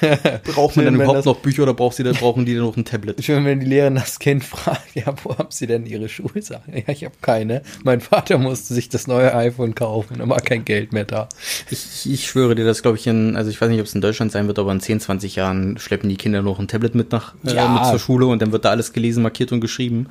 Braucht 0.54 0.76
man 0.76 0.84
dann 0.84 0.98
wenn 0.98 1.04
überhaupt 1.04 1.24
noch 1.24 1.36
Bücher 1.36 1.62
oder 1.62 1.74
braucht 1.74 1.96
sie, 1.96 2.04
brauchen 2.04 2.44
die 2.44 2.54
dann 2.54 2.64
noch 2.64 2.76
ein 2.76 2.84
Tablet? 2.84 3.22
Schön, 3.24 3.44
wenn 3.44 3.60
die 3.60 3.66
Lehrerin 3.66 3.94
das 3.96 4.18
Kind 4.18 4.44
fragt, 4.44 4.94
ja, 4.94 5.14
wo 5.24 5.36
haben 5.36 5.50
sie 5.50 5.66
denn 5.66 5.86
ihre 5.86 6.08
Schulsachen? 6.08 6.74
Ja, 6.74 6.82
ich 6.88 7.04
habe 7.04 7.14
keine. 7.22 7.62
Mein 7.84 8.00
Vater 8.00 8.38
musste 8.38 8.74
sich 8.74 8.88
das 8.88 9.06
neue 9.06 9.34
iPhone 9.34 9.74
kaufen, 9.74 10.18
da 10.18 10.28
war 10.28 10.40
kein 10.40 10.64
Geld 10.64 10.92
mehr 10.92 11.04
da. 11.04 11.28
Ich, 11.70 12.10
ich 12.10 12.26
schwöre 12.26 12.54
dir, 12.54 12.64
das 12.64 12.82
glaube 12.82 12.96
ich 12.98 13.06
in, 13.06 13.36
also 13.36 13.50
ich 13.50 13.60
weiß 13.60 13.68
nicht, 13.68 13.80
ob 13.80 13.86
es 13.86 13.94
in 13.94 14.00
Deutschland 14.00 14.32
sein 14.32 14.46
wird, 14.46 14.58
aber 14.58 14.72
in 14.72 14.80
10, 14.80 15.00
20 15.00 15.36
Jahren 15.36 15.78
schleppen 15.78 16.08
die 16.08 16.16
Kinder 16.16 16.42
noch 16.42 16.58
ein 16.58 16.68
Tablet 16.68 16.94
mit 16.94 17.12
nach 17.12 17.34
äh, 17.44 17.54
Ja. 17.54 17.68
mit 17.68 17.84
zur 17.86 17.98
Schule 17.98 18.26
und 18.26 18.42
dann 18.42 18.52
wird 18.52 18.64
da 18.64 18.70
alles 18.70 18.92
gelesen, 18.92 19.22
markiert 19.22 19.52
und 19.52 19.60
geschrieben. 19.60 20.08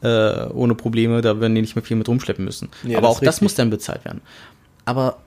Äh, 0.00 0.46
ohne 0.52 0.74
Probleme, 0.76 1.22
da 1.22 1.40
werden 1.40 1.54
die 1.56 1.60
nicht 1.60 1.74
mehr 1.74 1.84
viel 1.84 1.96
mit 1.96 2.08
rumschleppen 2.08 2.44
müssen. 2.44 2.68
Ja, 2.84 2.98
aber 2.98 3.08
das 3.08 3.16
auch 3.16 3.20
das 3.20 3.40
muss 3.40 3.54
dann 3.56 3.68
bezahlt 3.70 4.04
werden. 4.04 4.20
Aber 4.84 5.18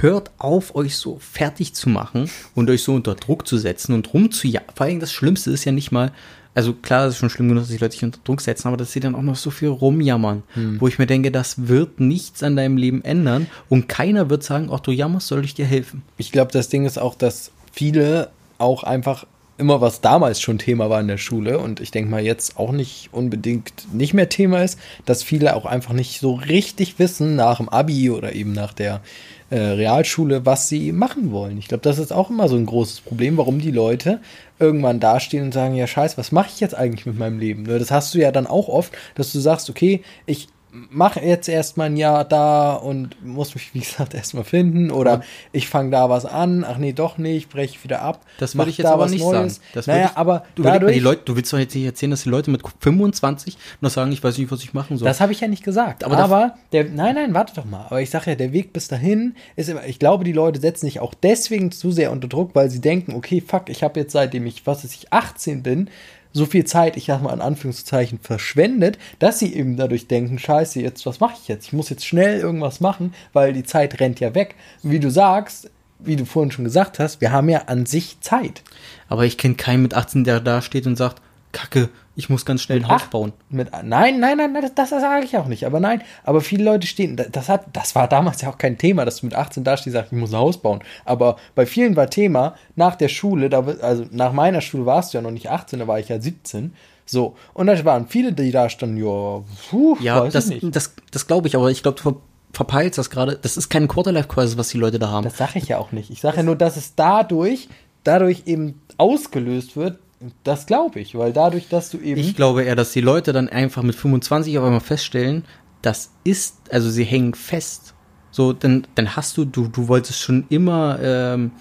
hört 0.00 0.30
auf, 0.38 0.74
euch 0.74 0.96
so 0.96 1.18
fertig 1.20 1.74
zu 1.74 1.88
machen 1.88 2.30
und 2.54 2.70
euch 2.70 2.82
so 2.82 2.94
unter 2.94 3.14
Druck 3.14 3.46
zu 3.46 3.58
setzen 3.58 3.94
und 3.94 4.12
rumzujagen. 4.12 4.68
Vor 4.74 4.86
allem 4.86 5.00
das 5.00 5.12
Schlimmste 5.12 5.50
ist 5.50 5.64
ja 5.64 5.72
nicht 5.72 5.92
mal, 5.92 6.12
also 6.54 6.72
klar, 6.74 7.06
es 7.06 7.14
ist 7.14 7.20
schon 7.20 7.30
schlimm 7.30 7.48
genug, 7.48 7.62
dass 7.62 7.68
sich 7.70 7.80
Leute 7.80 7.92
sich 7.92 8.04
unter 8.04 8.18
Druck 8.24 8.40
setzen, 8.40 8.68
aber 8.68 8.76
dass 8.76 8.92
sie 8.92 9.00
dann 9.00 9.14
auch 9.14 9.22
noch 9.22 9.36
so 9.36 9.50
viel 9.50 9.68
rumjammern, 9.68 10.42
Hm. 10.54 10.80
wo 10.80 10.88
ich 10.88 10.98
mir 10.98 11.06
denke, 11.06 11.30
das 11.30 11.68
wird 11.68 12.00
nichts 12.00 12.42
an 12.42 12.56
deinem 12.56 12.76
Leben 12.76 13.04
ändern 13.04 13.46
und 13.68 13.88
keiner 13.88 14.30
wird 14.30 14.42
sagen, 14.42 14.68
ach 14.72 14.80
du 14.80 14.90
jammerst, 14.90 15.28
soll 15.28 15.44
ich 15.44 15.54
dir 15.54 15.66
helfen. 15.66 16.02
Ich 16.16 16.32
glaube, 16.32 16.50
das 16.52 16.68
Ding 16.68 16.84
ist 16.84 16.98
auch, 16.98 17.14
dass 17.14 17.52
viele 17.72 18.30
auch 18.58 18.82
einfach 18.82 19.26
immer, 19.58 19.80
was 19.82 20.00
damals 20.00 20.40
schon 20.40 20.58
Thema 20.58 20.88
war 20.88 21.00
in 21.00 21.08
der 21.08 21.18
Schule 21.18 21.58
und 21.58 21.80
ich 21.80 21.90
denke 21.90 22.10
mal 22.10 22.22
jetzt 22.22 22.56
auch 22.56 22.72
nicht 22.72 23.10
unbedingt 23.12 23.72
nicht 23.92 24.14
mehr 24.14 24.28
Thema 24.30 24.62
ist, 24.64 24.78
dass 25.04 25.22
viele 25.22 25.54
auch 25.54 25.66
einfach 25.66 25.92
nicht 25.92 26.18
so 26.18 26.32
richtig 26.34 26.98
wissen 26.98 27.36
nach 27.36 27.58
dem 27.58 27.68
Abi 27.68 28.10
oder 28.10 28.34
eben 28.34 28.52
nach 28.52 28.72
der 28.72 29.02
äh, 29.50 29.58
Realschule, 29.58 30.46
was 30.46 30.68
sie 30.68 30.92
machen 30.92 31.32
wollen. 31.32 31.58
Ich 31.58 31.68
glaube, 31.68 31.82
das 31.82 31.98
ist 31.98 32.12
auch 32.12 32.30
immer 32.30 32.48
so 32.48 32.56
ein 32.56 32.66
großes 32.66 33.00
Problem, 33.02 33.36
warum 33.36 33.58
die 33.58 33.70
Leute 33.70 34.20
irgendwann 34.58 35.00
dastehen 35.00 35.44
und 35.44 35.52
sagen, 35.52 35.74
ja 35.74 35.86
scheiße, 35.86 36.16
was 36.16 36.32
mache 36.32 36.50
ich 36.52 36.60
jetzt 36.60 36.74
eigentlich 36.74 37.06
mit 37.06 37.18
meinem 37.18 37.38
Leben? 37.38 37.64
Ne, 37.64 37.78
Das 37.78 37.90
hast 37.90 38.14
du 38.14 38.18
ja 38.18 38.30
dann 38.32 38.46
auch 38.46 38.68
oft, 38.68 38.92
dass 39.14 39.32
du 39.32 39.40
sagst, 39.40 39.68
okay, 39.70 40.02
ich 40.26 40.48
mache 40.72 41.20
jetzt 41.20 41.48
erstmal 41.48 41.86
ein 41.86 41.96
Jahr 41.96 42.24
da 42.24 42.74
und 42.74 43.24
muss 43.24 43.54
mich, 43.54 43.74
wie 43.74 43.80
gesagt, 43.80 44.14
erstmal 44.20 44.44
finden 44.44 44.90
oder 44.90 45.22
ich 45.52 45.68
fange 45.68 45.90
da 45.90 46.08
was 46.08 46.24
an, 46.24 46.64
ach 46.64 46.78
nee, 46.78 46.92
doch 46.92 47.18
nicht, 47.18 47.50
breche 47.50 47.82
wieder 47.82 48.02
ab. 48.02 48.24
Das 48.38 48.54
mach 48.54 48.62
würde 48.62 48.70
ich 48.70 48.78
jetzt 48.78 48.86
da 48.86 48.92
aber 48.92 49.08
nicht 49.08 49.20
Neues. 49.20 49.56
sagen. 49.56 49.66
Das 49.74 49.86
naja, 49.86 50.10
ich, 50.12 50.16
aber 50.16 50.44
du, 50.54 50.62
dadurch, 50.62 50.94
die 50.94 51.00
Leute, 51.00 51.22
du 51.24 51.36
willst 51.36 51.52
doch 51.52 51.58
jetzt 51.58 51.74
nicht 51.74 51.84
erzählen, 51.84 52.10
dass 52.10 52.22
die 52.22 52.28
Leute 52.28 52.50
mit 52.50 52.62
25 52.80 53.58
noch 53.80 53.90
sagen, 53.90 54.12
ich 54.12 54.22
weiß 54.22 54.38
nicht, 54.38 54.50
was 54.50 54.62
ich 54.62 54.72
machen 54.72 54.96
soll. 54.96 55.06
Das 55.06 55.20
habe 55.20 55.32
ich 55.32 55.40
ja 55.40 55.48
nicht 55.48 55.64
gesagt. 55.64 56.04
Aber 56.04 56.18
Aber, 56.18 56.54
der, 56.72 56.84
nein, 56.84 57.14
nein, 57.14 57.34
warte 57.34 57.54
doch 57.54 57.64
mal. 57.64 57.86
Aber 57.86 58.00
ich 58.00 58.10
sage 58.10 58.30
ja, 58.30 58.36
der 58.36 58.52
Weg 58.52 58.72
bis 58.72 58.88
dahin 58.88 59.34
ist 59.56 59.68
immer, 59.68 59.86
ich 59.86 59.98
glaube, 59.98 60.24
die 60.24 60.32
Leute 60.32 60.60
setzen 60.60 60.86
sich 60.86 61.00
auch 61.00 61.14
deswegen 61.14 61.72
zu 61.72 61.90
sehr 61.90 62.12
unter 62.12 62.28
Druck, 62.28 62.54
weil 62.54 62.70
sie 62.70 62.80
denken, 62.80 63.14
okay, 63.14 63.42
fuck, 63.46 63.68
ich 63.68 63.82
habe 63.82 63.98
jetzt 64.00 64.12
seitdem 64.12 64.46
ich, 64.46 64.66
was 64.66 64.84
weiß 64.84 64.94
ich, 64.94 65.12
18 65.12 65.62
bin, 65.62 65.90
so 66.32 66.46
viel 66.46 66.64
Zeit, 66.64 66.96
ich 66.96 67.06
sag 67.06 67.22
mal 67.22 67.32
in 67.32 67.40
Anführungszeichen, 67.40 68.20
verschwendet, 68.20 68.98
dass 69.18 69.38
sie 69.38 69.54
eben 69.54 69.76
dadurch 69.76 70.06
denken, 70.06 70.38
scheiße, 70.38 70.80
jetzt, 70.80 71.04
was 71.06 71.20
mache 71.20 71.34
ich 71.40 71.48
jetzt? 71.48 71.66
Ich 71.66 71.72
muss 71.72 71.90
jetzt 71.90 72.06
schnell 72.06 72.40
irgendwas 72.40 72.80
machen, 72.80 73.14
weil 73.32 73.52
die 73.52 73.64
Zeit 73.64 74.00
rennt 74.00 74.20
ja 74.20 74.34
weg. 74.34 74.54
Wie 74.82 75.00
du 75.00 75.10
sagst, 75.10 75.70
wie 75.98 76.16
du 76.16 76.24
vorhin 76.24 76.52
schon 76.52 76.64
gesagt 76.64 76.98
hast, 76.98 77.20
wir 77.20 77.32
haben 77.32 77.48
ja 77.48 77.64
an 77.66 77.86
sich 77.86 78.20
Zeit. 78.20 78.62
aber 79.08 79.24
ich 79.24 79.38
kenne 79.38 79.54
keinen 79.54 79.82
mit 79.82 79.94
18, 79.94 80.24
der 80.24 80.40
da 80.40 80.62
steht 80.62 80.86
und 80.86 80.96
sagt, 80.96 81.20
Kacke, 81.52 81.88
ich 82.16 82.28
muss 82.28 82.44
ganz 82.44 82.62
schnell 82.62 82.78
ein 82.78 82.88
Haus 82.88 83.02
Ach, 83.04 83.08
bauen. 83.08 83.32
Mit, 83.48 83.72
nein, 83.72 84.20
nein, 84.20 84.36
nein, 84.36 84.52
nein, 84.52 84.62
das, 84.62 84.74
das 84.74 84.90
sage 84.90 85.24
ich 85.24 85.36
auch 85.36 85.46
nicht. 85.46 85.64
Aber 85.64 85.80
nein, 85.80 86.02
aber 86.24 86.40
viele 86.40 86.64
Leute 86.64 86.86
stehen, 86.86 87.16
das, 87.16 87.48
hat, 87.48 87.64
das 87.72 87.94
war 87.94 88.08
damals 88.08 88.42
ja 88.42 88.50
auch 88.50 88.58
kein 88.58 88.78
Thema, 88.78 89.04
dass 89.04 89.20
du 89.20 89.26
mit 89.26 89.34
18 89.34 89.64
da 89.64 89.76
stehst 89.76 89.88
und 89.88 89.92
sagst, 89.94 90.12
ich 90.12 90.18
muss 90.18 90.32
ein 90.32 90.38
Haus 90.38 90.58
bauen. 90.58 90.80
Aber 91.04 91.36
bei 91.54 91.66
vielen 91.66 91.96
war 91.96 92.10
Thema, 92.10 92.54
nach 92.76 92.94
der 92.94 93.08
Schule, 93.08 93.48
da, 93.48 93.64
also 93.82 94.06
nach 94.10 94.32
meiner 94.32 94.60
Schule 94.60 94.86
warst 94.86 95.12
du 95.12 95.18
ja 95.18 95.22
noch 95.22 95.30
nicht 95.30 95.50
18, 95.50 95.78
da 95.78 95.86
war 95.86 95.98
ich 95.98 96.08
ja 96.08 96.20
17. 96.20 96.74
So, 97.06 97.34
und 97.54 97.66
da 97.66 97.84
waren 97.84 98.06
viele, 98.06 98.32
die 98.32 98.52
da 98.52 98.68
standen, 98.68 98.96
ja, 98.96 99.42
puh, 99.70 99.96
Ja, 100.00 100.28
das, 100.28 100.50
ich 100.50 100.62
nicht. 100.62 100.76
das, 100.76 100.94
das 101.10 101.26
glaube 101.26 101.48
ich, 101.48 101.56
aber 101.56 101.70
ich 101.70 101.82
glaube, 101.82 101.96
du 101.96 102.02
ver 102.02 102.16
verpeilst 102.52 102.98
das 102.98 103.10
gerade. 103.10 103.38
Das 103.40 103.56
ist 103.56 103.68
kein 103.68 103.86
Quarterlife-Crisis, 103.86 104.58
was 104.58 104.70
die 104.70 104.78
Leute 104.78 104.98
da 104.98 105.08
haben. 105.08 105.22
Das 105.22 105.36
sage 105.38 105.60
ich 105.60 105.68
ja 105.68 105.78
auch 105.78 105.92
nicht. 105.92 106.10
Ich 106.10 106.20
sage 106.20 106.38
ja 106.38 106.42
nur, 106.42 106.56
dass 106.56 106.76
es 106.76 106.96
dadurch, 106.96 107.68
dadurch 108.02 108.42
eben 108.46 108.82
ausgelöst 108.96 109.76
wird, 109.76 110.00
das 110.44 110.66
glaube 110.66 111.00
ich, 111.00 111.16
weil 111.16 111.32
dadurch, 111.32 111.68
dass 111.68 111.90
du 111.90 111.98
eben. 111.98 112.20
Ich 112.20 112.36
glaube 112.36 112.62
eher, 112.64 112.76
dass 112.76 112.92
die 112.92 113.00
Leute 113.00 113.32
dann 113.32 113.48
einfach 113.48 113.82
mit 113.82 113.94
25 113.94 114.58
auf 114.58 114.64
einmal 114.64 114.80
feststellen, 114.80 115.44
das 115.82 116.10
ist, 116.24 116.56
also 116.70 116.90
sie 116.90 117.04
hängen 117.04 117.34
fest. 117.34 117.94
So, 118.30 118.52
dann, 118.52 118.86
dann 118.94 119.16
hast 119.16 119.36
du, 119.36 119.44
du, 119.44 119.66
du 119.68 119.88
wolltest 119.88 120.20
schon 120.20 120.44
immer 120.50 120.98
ähm, 121.02 121.52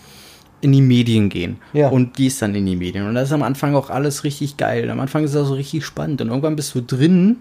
in 0.62 0.72
die 0.74 0.82
Medien 0.82 1.30
gehen 1.30 1.58
Ja. 1.74 1.88
und 1.90 2.14
gehst 2.16 2.42
dann 2.42 2.54
in 2.54 2.66
die 2.66 2.76
Medien. 2.76 3.08
Und 3.08 3.16
das 3.16 3.30
ist 3.30 3.34
am 3.34 3.44
Anfang 3.44 3.76
auch 3.76 3.90
alles 3.90 4.24
richtig 4.24 4.58
geil. 4.58 4.90
Am 4.90 5.00
Anfang 5.00 5.24
ist 5.24 5.34
das 5.34 5.48
so 5.48 5.54
richtig 5.54 5.86
spannend. 5.86 6.22
Und 6.22 6.28
irgendwann 6.28 6.56
bist 6.58 6.76
du 6.76 6.82
drin 6.82 7.38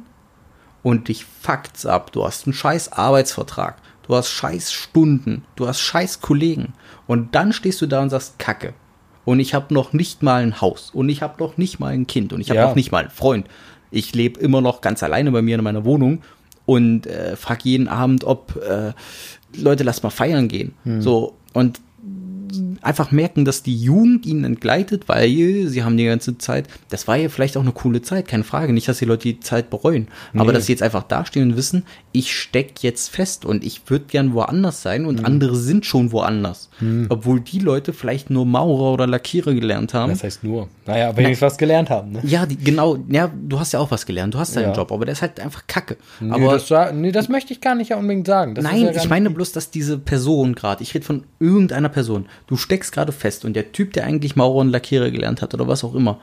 und 0.85 1.09
dich 1.09 1.25
fuckt's 1.25 1.85
ab. 1.85 2.13
Du 2.13 2.25
hast 2.25 2.47
einen 2.47 2.55
scheiß 2.55 2.93
Arbeitsvertrag. 2.93 3.77
Du 4.07 4.15
hast 4.15 4.31
scheiß 4.31 4.73
Stunden. 4.73 5.45
Du 5.57 5.67
hast 5.67 5.81
scheiß 5.81 6.21
Kollegen. 6.21 6.73
Und 7.07 7.35
dann 7.35 7.53
stehst 7.53 7.83
du 7.83 7.87
da 7.87 8.01
und 8.01 8.11
sagst, 8.11 8.39
Kacke. 8.39 8.73
Und 9.29 9.41
ich 9.41 9.53
habe 9.53 9.75
noch 9.75 9.93
nicht 9.93 10.23
mal 10.23 10.41
ein 10.43 10.63
Haus. 10.63 10.91
Und 10.91 11.11
ich 11.11 11.21
habe 11.21 11.35
noch 11.39 11.59
nicht 11.59 11.79
mal 11.81 11.93
ein 11.93 12.07
Kind. 12.07 12.33
Und 12.33 12.41
ich 12.41 12.49
habe 12.49 12.61
Ja. 12.61 12.67
noch 12.69 12.75
nicht 12.75 12.91
mal 12.93 13.01
einen 13.03 13.11
Freund. 13.11 13.47
Ich 13.91 14.15
lebe 14.15 14.41
immer 14.41 14.63
noch 14.63 14.81
ganz 14.81 15.03
alleine 15.03 15.31
bei 15.31 15.43
mir 15.43 15.57
in 15.59 15.63
meiner 15.63 15.85
Wohnung 15.85 16.23
und 16.65 17.07
äh, 17.07 17.37
frag 17.37 17.63
jeden 17.63 17.89
Abend, 17.89 18.25
ob 18.25 18.57
äh, 18.57 18.93
Leute, 19.55 19.85
lass 19.85 20.03
mal 20.03 20.09
feiern 20.09 20.49
gehen. 20.49 20.73
So. 21.01 21.35
Und 21.53 21.79
einfach 22.83 23.11
merken, 23.11 23.45
dass 23.45 23.63
die 23.63 23.77
Jugend 23.77 24.27
ihnen 24.27 24.45
entgleitet, 24.45 25.09
weil 25.09 25.29
sie 25.67 25.83
haben 25.85 25.97
die 25.97 26.05
ganze 26.05 26.39
Zeit, 26.39 26.67
das 26.91 27.09
war 27.09 27.17
ja 27.17 27.29
vielleicht 27.29 27.57
auch 27.57 27.63
eine 27.63 27.73
coole 27.73 28.03
Zeit, 28.03 28.29
keine 28.29 28.45
Frage, 28.45 28.73
nicht, 28.73 28.89
dass 28.89 28.99
die 28.99 29.05
Leute 29.05 29.25
die 29.25 29.41
Zeit 29.41 29.71
bereuen, 29.71 30.09
aber 30.35 30.53
dass 30.53 30.67
sie 30.67 30.73
jetzt 30.73 30.83
einfach 30.83 31.03
dastehen 31.03 31.51
und 31.51 31.57
wissen, 31.57 31.85
ich 32.13 32.35
steck 32.35 32.83
jetzt 32.83 33.09
fest 33.11 33.45
und 33.45 33.65
ich 33.65 33.83
würde 33.89 34.07
gern 34.09 34.35
woanders 34.35 34.83
sein 34.83 35.07
und 35.07 35.25
andere 35.25 35.57
sind 35.57 35.87
schon 35.87 36.13
woanders, 36.13 36.71
obwohl 37.09 37.41
die 37.41 37.59
Leute 37.59 37.93
vielleicht 37.93 38.31
nur 38.31 38.47
Maurer 38.47 38.93
oder 38.93 39.07
Lackierer 39.07 39.55
gelernt 39.55 39.95
haben. 39.95 40.11
das 40.11 40.25
heißt 40.25 40.45
nur. 40.45 40.69
Naja, 40.87 41.17
wenn 41.17 41.29
wir 41.29 41.41
was 41.41 41.59
gelernt 41.59 41.91
haben, 41.91 42.13
ne? 42.13 42.21
Ja, 42.25 42.47
die, 42.47 42.57
genau, 42.57 42.99
ja, 43.09 43.31
du 43.35 43.61
hast 43.61 43.73
ja 43.73 43.79
auch 43.79 43.91
was 43.91 44.07
gelernt, 44.07 44.35
du 44.35 44.39
hast 44.39 44.57
deinen 44.57 44.71
Ja. 44.71 44.75
Job, 44.75 44.91
aber 44.93 45.05
der 45.05 45.13
ist 45.13 45.23
halt 45.23 45.39
einfach 45.41 45.67
kacke. 45.67 45.97
Nee, 46.21 46.33
aber 46.33 46.59
das, 46.59 46.93
nee, 46.95 47.13
das 47.13 47.29
möchte 47.29 47.53
ich 47.53 47.61
gar 47.61 47.75
nicht 47.75 47.91
ja 47.91 47.97
unbedingt 47.97 48.27
sagen. 48.27 48.55
Das 48.55 48.65
Nein, 48.65 48.83
ja 48.83 48.91
ich 48.93 49.09
meine 49.09 49.31
bloß, 49.31 49.53
dass 49.53 49.71
diese 49.71 49.99
Person 49.99 50.55
gerade, 50.55 50.83
ich 50.83 50.95
rede 50.95 51.05
von 51.05 51.25
irgendeiner 51.41 51.89
Person, 51.89 52.27
du 52.47 52.57
steckst 52.69 52.93
gerade 52.93 53.13
fest 53.13 53.45
und 53.47 53.55
der 53.55 53.73
Typ, 53.73 53.95
der 53.95 54.05
eigentlich 54.05 54.37
Maurer 54.37 54.57
und 54.57 54.69
Lackierer 54.69 55.11
gelernt 55.11 55.41
hat 55.41 55.55
oder 55.55 55.67
was 55.67 55.85
auch 55.85 55.95
immer, 55.95 56.21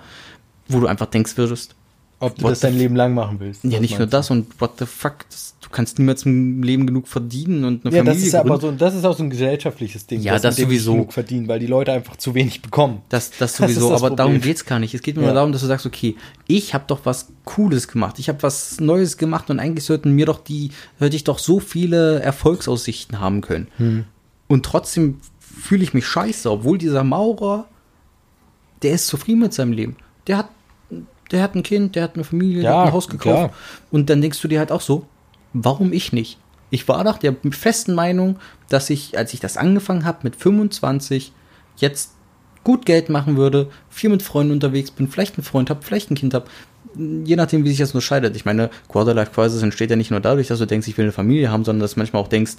wo 0.67 0.79
du 0.79 0.85
einfach 0.87 1.07
denkst 1.07 1.37
würdest, 1.37 1.73
Ob 2.19 2.35
du 2.37 2.47
das 2.47 2.59
dein 2.59 2.77
Leben 2.77 2.95
lang 2.95 3.13
machen 3.15 3.39
willst. 3.39 3.63
ja 3.63 3.79
nicht 3.79 3.97
nur 3.97 4.07
das 4.07 4.29
und 4.29 4.59
what 4.61 4.73
the 4.79 4.85
fuck, 4.85 5.25
das, 5.29 5.55
du 5.61 5.69
kannst 5.69 5.97
niemals 5.99 6.23
im 6.25 6.61
Leben 6.61 6.85
genug 6.85 7.07
verdienen 7.07 7.65
und 7.65 7.83
eine? 7.85 7.95
Ja, 7.95 8.01
Familie 8.03 8.19
das 8.19 8.27
ist 8.27 8.35
aber 8.35 8.59
gründen. 8.59 8.77
so, 8.79 8.85
das 8.85 8.93
ist 8.95 9.03
auch 9.05 9.17
so 9.17 9.23
ein 9.23 9.29
gesellschaftliches 9.31 10.05
Ding. 10.05 10.21
Ja, 10.21 10.33
dass 10.33 10.43
das 10.43 10.57
nicht 10.57 10.67
sowieso. 10.67 10.91
genug 10.93 11.13
verdienen, 11.13 11.47
weil 11.47 11.59
die 11.59 11.65
Leute 11.67 11.91
einfach 11.91 12.15
zu 12.17 12.33
wenig 12.35 12.61
bekommen. 12.61 13.01
Das, 13.09 13.31
das 13.31 13.37
Das 13.39 13.57
sowieso, 13.57 13.89
das 13.89 14.01
aber 14.03 14.15
darum 14.15 14.33
Problem. 14.33 14.47
geht's 14.47 14.65
gar 14.65 14.77
nicht. 14.79 14.93
Es 14.93 15.01
geht 15.01 15.15
mir 15.17 15.23
Ja. 15.23 15.27
nur 15.29 15.35
darum, 15.35 15.51
dass 15.51 15.61
du 15.61 15.67
sagst, 15.67 15.85
okay, 15.87 16.15
ich 16.47 16.73
habe 16.75 16.85
doch 16.87 17.01
was 17.05 17.29
Cooles 17.43 17.87
gemacht, 17.87 18.19
ich 18.19 18.29
habe 18.29 18.41
was 18.43 18.79
Neues 18.79 19.17
gemacht 19.17 19.49
und 19.49 19.59
eigentlich 19.59 19.83
sollten 19.85 20.11
mir 20.11 20.27
doch 20.27 20.39
die, 20.43 20.69
hätte 20.99 21.15
ich 21.15 21.23
doch 21.23 21.39
so 21.39 21.59
viele 21.59 22.19
Erfolgsaussichten 22.21 23.19
haben 23.19 23.41
können. 23.41 23.67
Hm. 23.77 24.05
Und 24.47 24.63
trotzdem 24.63 25.19
fühle 25.57 25.83
ich 25.83 25.93
mich 25.93 26.05
scheiße, 26.05 26.49
obwohl 26.51 26.77
dieser 26.77 27.03
Maurer, 27.03 27.67
der 28.81 28.93
ist 28.93 29.07
zufrieden 29.07 29.39
mit 29.39 29.53
seinem 29.53 29.71
Leben. 29.71 29.95
Der 30.27 30.37
hat, 30.37 30.49
der 31.31 31.41
hat 31.41 31.55
ein 31.55 31.63
Kind, 31.63 31.95
der 31.95 32.03
hat 32.03 32.15
eine 32.15 32.23
Familie, 32.23 32.61
der 32.61 32.71
Ja, 32.71 32.79
hat 32.81 32.87
ein 32.87 32.93
Haus 32.93 33.07
gekauft. 33.07 33.23
klar. 33.37 33.49
Und 33.91 34.09
dann 34.09 34.21
denkst 34.21 34.41
du 34.41 34.47
dir 34.47 34.59
halt 34.59 34.71
auch 34.71 34.81
so, 34.81 35.05
warum 35.53 35.93
ich 35.93 36.13
nicht? 36.13 36.37
Ich 36.71 36.87
war 36.87 37.03
nach 37.03 37.17
der 37.17 37.35
festen 37.51 37.93
Meinung, 37.93 38.37
dass 38.69 38.89
ich, 38.89 39.17
als 39.17 39.33
ich 39.33 39.39
das 39.39 39.55
angefangen 39.57 40.03
habe 40.05 40.19
mit 40.23 40.35
25, 40.35 41.31
jetzt 41.77 42.11
gut 42.63 42.85
Geld 42.85 43.09
machen 43.09 43.37
würde, 43.37 43.69
viel 43.89 44.09
mit 44.09 44.23
Freunden 44.23 44.51
unterwegs 44.51 44.91
bin, 44.91 45.07
vielleicht 45.07 45.37
einen 45.37 45.43
Freund 45.45 45.69
habe, 45.69 45.83
vielleicht 45.83 46.09
ein 46.11 46.15
Kind 46.15 46.33
habe, 46.33 46.47
je 46.95 47.35
nachdem, 47.35 47.63
wie 47.63 47.69
sich 47.69 47.77
das 47.77 47.93
nur 47.93 48.01
scheidet. 48.01 48.35
Ich 48.35 48.45
meine, 48.45 48.69
Quarterlife 48.89 49.31
Crisis 49.31 49.61
entsteht 49.61 49.91
ja 49.91 49.95
nicht 49.95 50.11
nur 50.11 50.19
dadurch, 50.19 50.47
dass 50.47 50.59
du 50.59 50.65
denkst, 50.65 50.87
ich 50.87 50.97
will 50.97 51.05
eine 51.05 51.11
Familie 51.11 51.51
haben, 51.51 51.63
sondern 51.63 51.81
dass 51.81 51.93
du 51.93 51.99
manchmal 51.99 52.21
auch 52.23 52.27
denkst, 52.27 52.53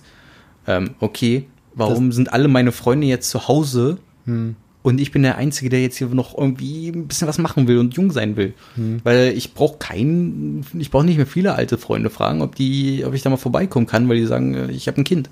ähm, 0.68 0.94
okay, 1.00 1.46
warum 1.76 2.10
sind 2.12 2.32
alle 2.32 2.48
meine 2.48 2.72
Freunde 2.72 3.06
jetzt 3.06 3.30
zu 3.30 3.46
Hause 3.46 3.98
und 4.82 5.00
ich 5.00 5.10
bin 5.10 5.22
der 5.22 5.36
Einzige, 5.36 5.68
der 5.68 5.82
jetzt 5.82 5.98
hier 5.98 6.06
noch 6.08 6.36
irgendwie 6.38 6.88
ein 6.90 7.08
bisschen 7.08 7.26
was 7.26 7.38
machen 7.38 7.66
will 7.66 7.78
und 7.78 7.94
jung 7.94 8.12
sein 8.12 8.36
will. 8.36 8.54
Weil 9.04 9.32
ich 9.36 9.52
brauche 9.52 9.78
keinen, 9.78 10.64
ich 10.78 10.90
brauche 10.92 11.04
nicht 11.04 11.16
mehr 11.16 11.26
viele 11.26 11.54
alte 11.54 11.76
Freunde 11.76 12.08
fragen, 12.08 12.40
ob 12.40 12.54
die, 12.54 13.04
ob 13.04 13.12
ich 13.12 13.22
da 13.22 13.30
mal 13.30 13.36
vorbeikommen 13.36 13.86
kann, 13.86 14.08
weil 14.08 14.16
die 14.18 14.26
sagen, 14.26 14.54
äh, 14.54 14.70
ich 14.70 14.86
habe 14.86 15.00
ein 15.00 15.04
Kind. 15.04 15.28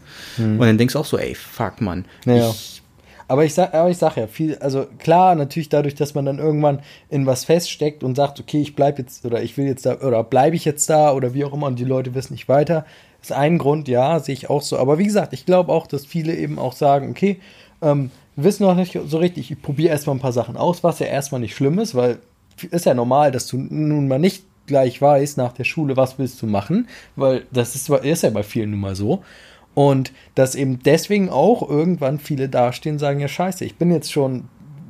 Und 0.58 0.66
dann 0.66 0.76
denkst 0.78 0.94
du 0.94 0.98
auch 0.98 1.04
so, 1.04 1.18
ey, 1.18 1.36
fuck, 1.36 1.80
Mann. 1.80 2.04
Naja. 2.24 2.50
Ich, 2.50 2.82
Aber 3.28 3.44
ich 3.44 3.54
sag, 3.54 3.72
aber 3.72 3.90
ich 3.90 3.96
sag 3.96 4.16
ja, 4.16 4.26
viel, 4.26 4.56
also 4.58 4.86
klar, 4.98 5.34
natürlich 5.34 5.68
dadurch, 5.70 5.94
dass 5.94 6.14
man 6.14 6.26
dann 6.26 6.38
irgendwann 6.38 6.80
in 7.08 7.24
was 7.24 7.44
feststeckt 7.44 8.04
und 8.04 8.16
sagt, 8.16 8.38
okay, 8.40 8.60
ich 8.60 8.74
bleib 8.74 8.98
jetzt 8.98 9.24
oder 9.24 9.42
ich 9.42 9.56
will 9.56 9.66
jetzt 9.66 9.86
da 9.86 10.00
oder 10.00 10.22
bleibe 10.24 10.56
ich 10.56 10.64
jetzt 10.64 10.90
da 10.90 11.12
oder 11.12 11.32
wie 11.32 11.44
auch 11.44 11.54
immer 11.54 11.68
und 11.68 11.78
die 11.78 11.84
Leute 11.84 12.14
wissen 12.14 12.34
nicht 12.34 12.48
weiter, 12.48 12.84
ist 13.24 13.32
ein 13.32 13.58
Grund, 13.58 13.88
ja, 13.88 14.20
sehe 14.20 14.34
ich 14.34 14.50
auch 14.50 14.62
so. 14.62 14.78
Aber 14.78 14.98
wie 14.98 15.04
gesagt, 15.04 15.32
ich 15.32 15.46
glaube 15.46 15.72
auch, 15.72 15.86
dass 15.86 16.06
viele 16.06 16.34
eben 16.34 16.58
auch 16.58 16.72
sagen, 16.72 17.10
okay, 17.10 17.40
ähm, 17.82 18.10
wissen 18.36 18.64
noch 18.64 18.74
nicht 18.74 18.98
so 19.06 19.18
richtig, 19.18 19.50
ich 19.50 19.62
probiere 19.62 19.90
erstmal 19.90 20.16
ein 20.16 20.20
paar 20.20 20.32
Sachen 20.32 20.56
aus, 20.56 20.84
was 20.84 20.98
ja 20.98 21.06
erstmal 21.06 21.40
nicht 21.40 21.54
schlimm 21.54 21.78
ist, 21.78 21.94
weil 21.94 22.18
ist 22.70 22.86
ja 22.86 22.94
normal, 22.94 23.32
dass 23.32 23.46
du 23.48 23.56
nun 23.58 24.06
mal 24.06 24.18
nicht 24.18 24.44
gleich 24.66 25.00
weißt 25.00 25.36
nach 25.38 25.52
der 25.52 25.64
Schule, 25.64 25.96
was 25.96 26.18
willst 26.18 26.40
du 26.40 26.46
machen, 26.46 26.88
weil 27.16 27.44
das 27.50 27.74
ist, 27.74 27.88
ist 27.88 28.22
ja 28.22 28.30
bei 28.30 28.42
vielen 28.42 28.70
nun 28.70 28.80
mal 28.80 28.94
so. 28.94 29.22
Und 29.74 30.12
dass 30.36 30.54
eben 30.54 30.78
deswegen 30.84 31.30
auch 31.30 31.68
irgendwann 31.68 32.20
viele 32.20 32.48
dastehen 32.48 32.94
und 32.94 32.98
sagen, 33.00 33.18
ja 33.18 33.26
scheiße, 33.26 33.64
ich 33.64 33.76
bin 33.76 33.90
jetzt 33.90 34.12
schon, 34.12 34.44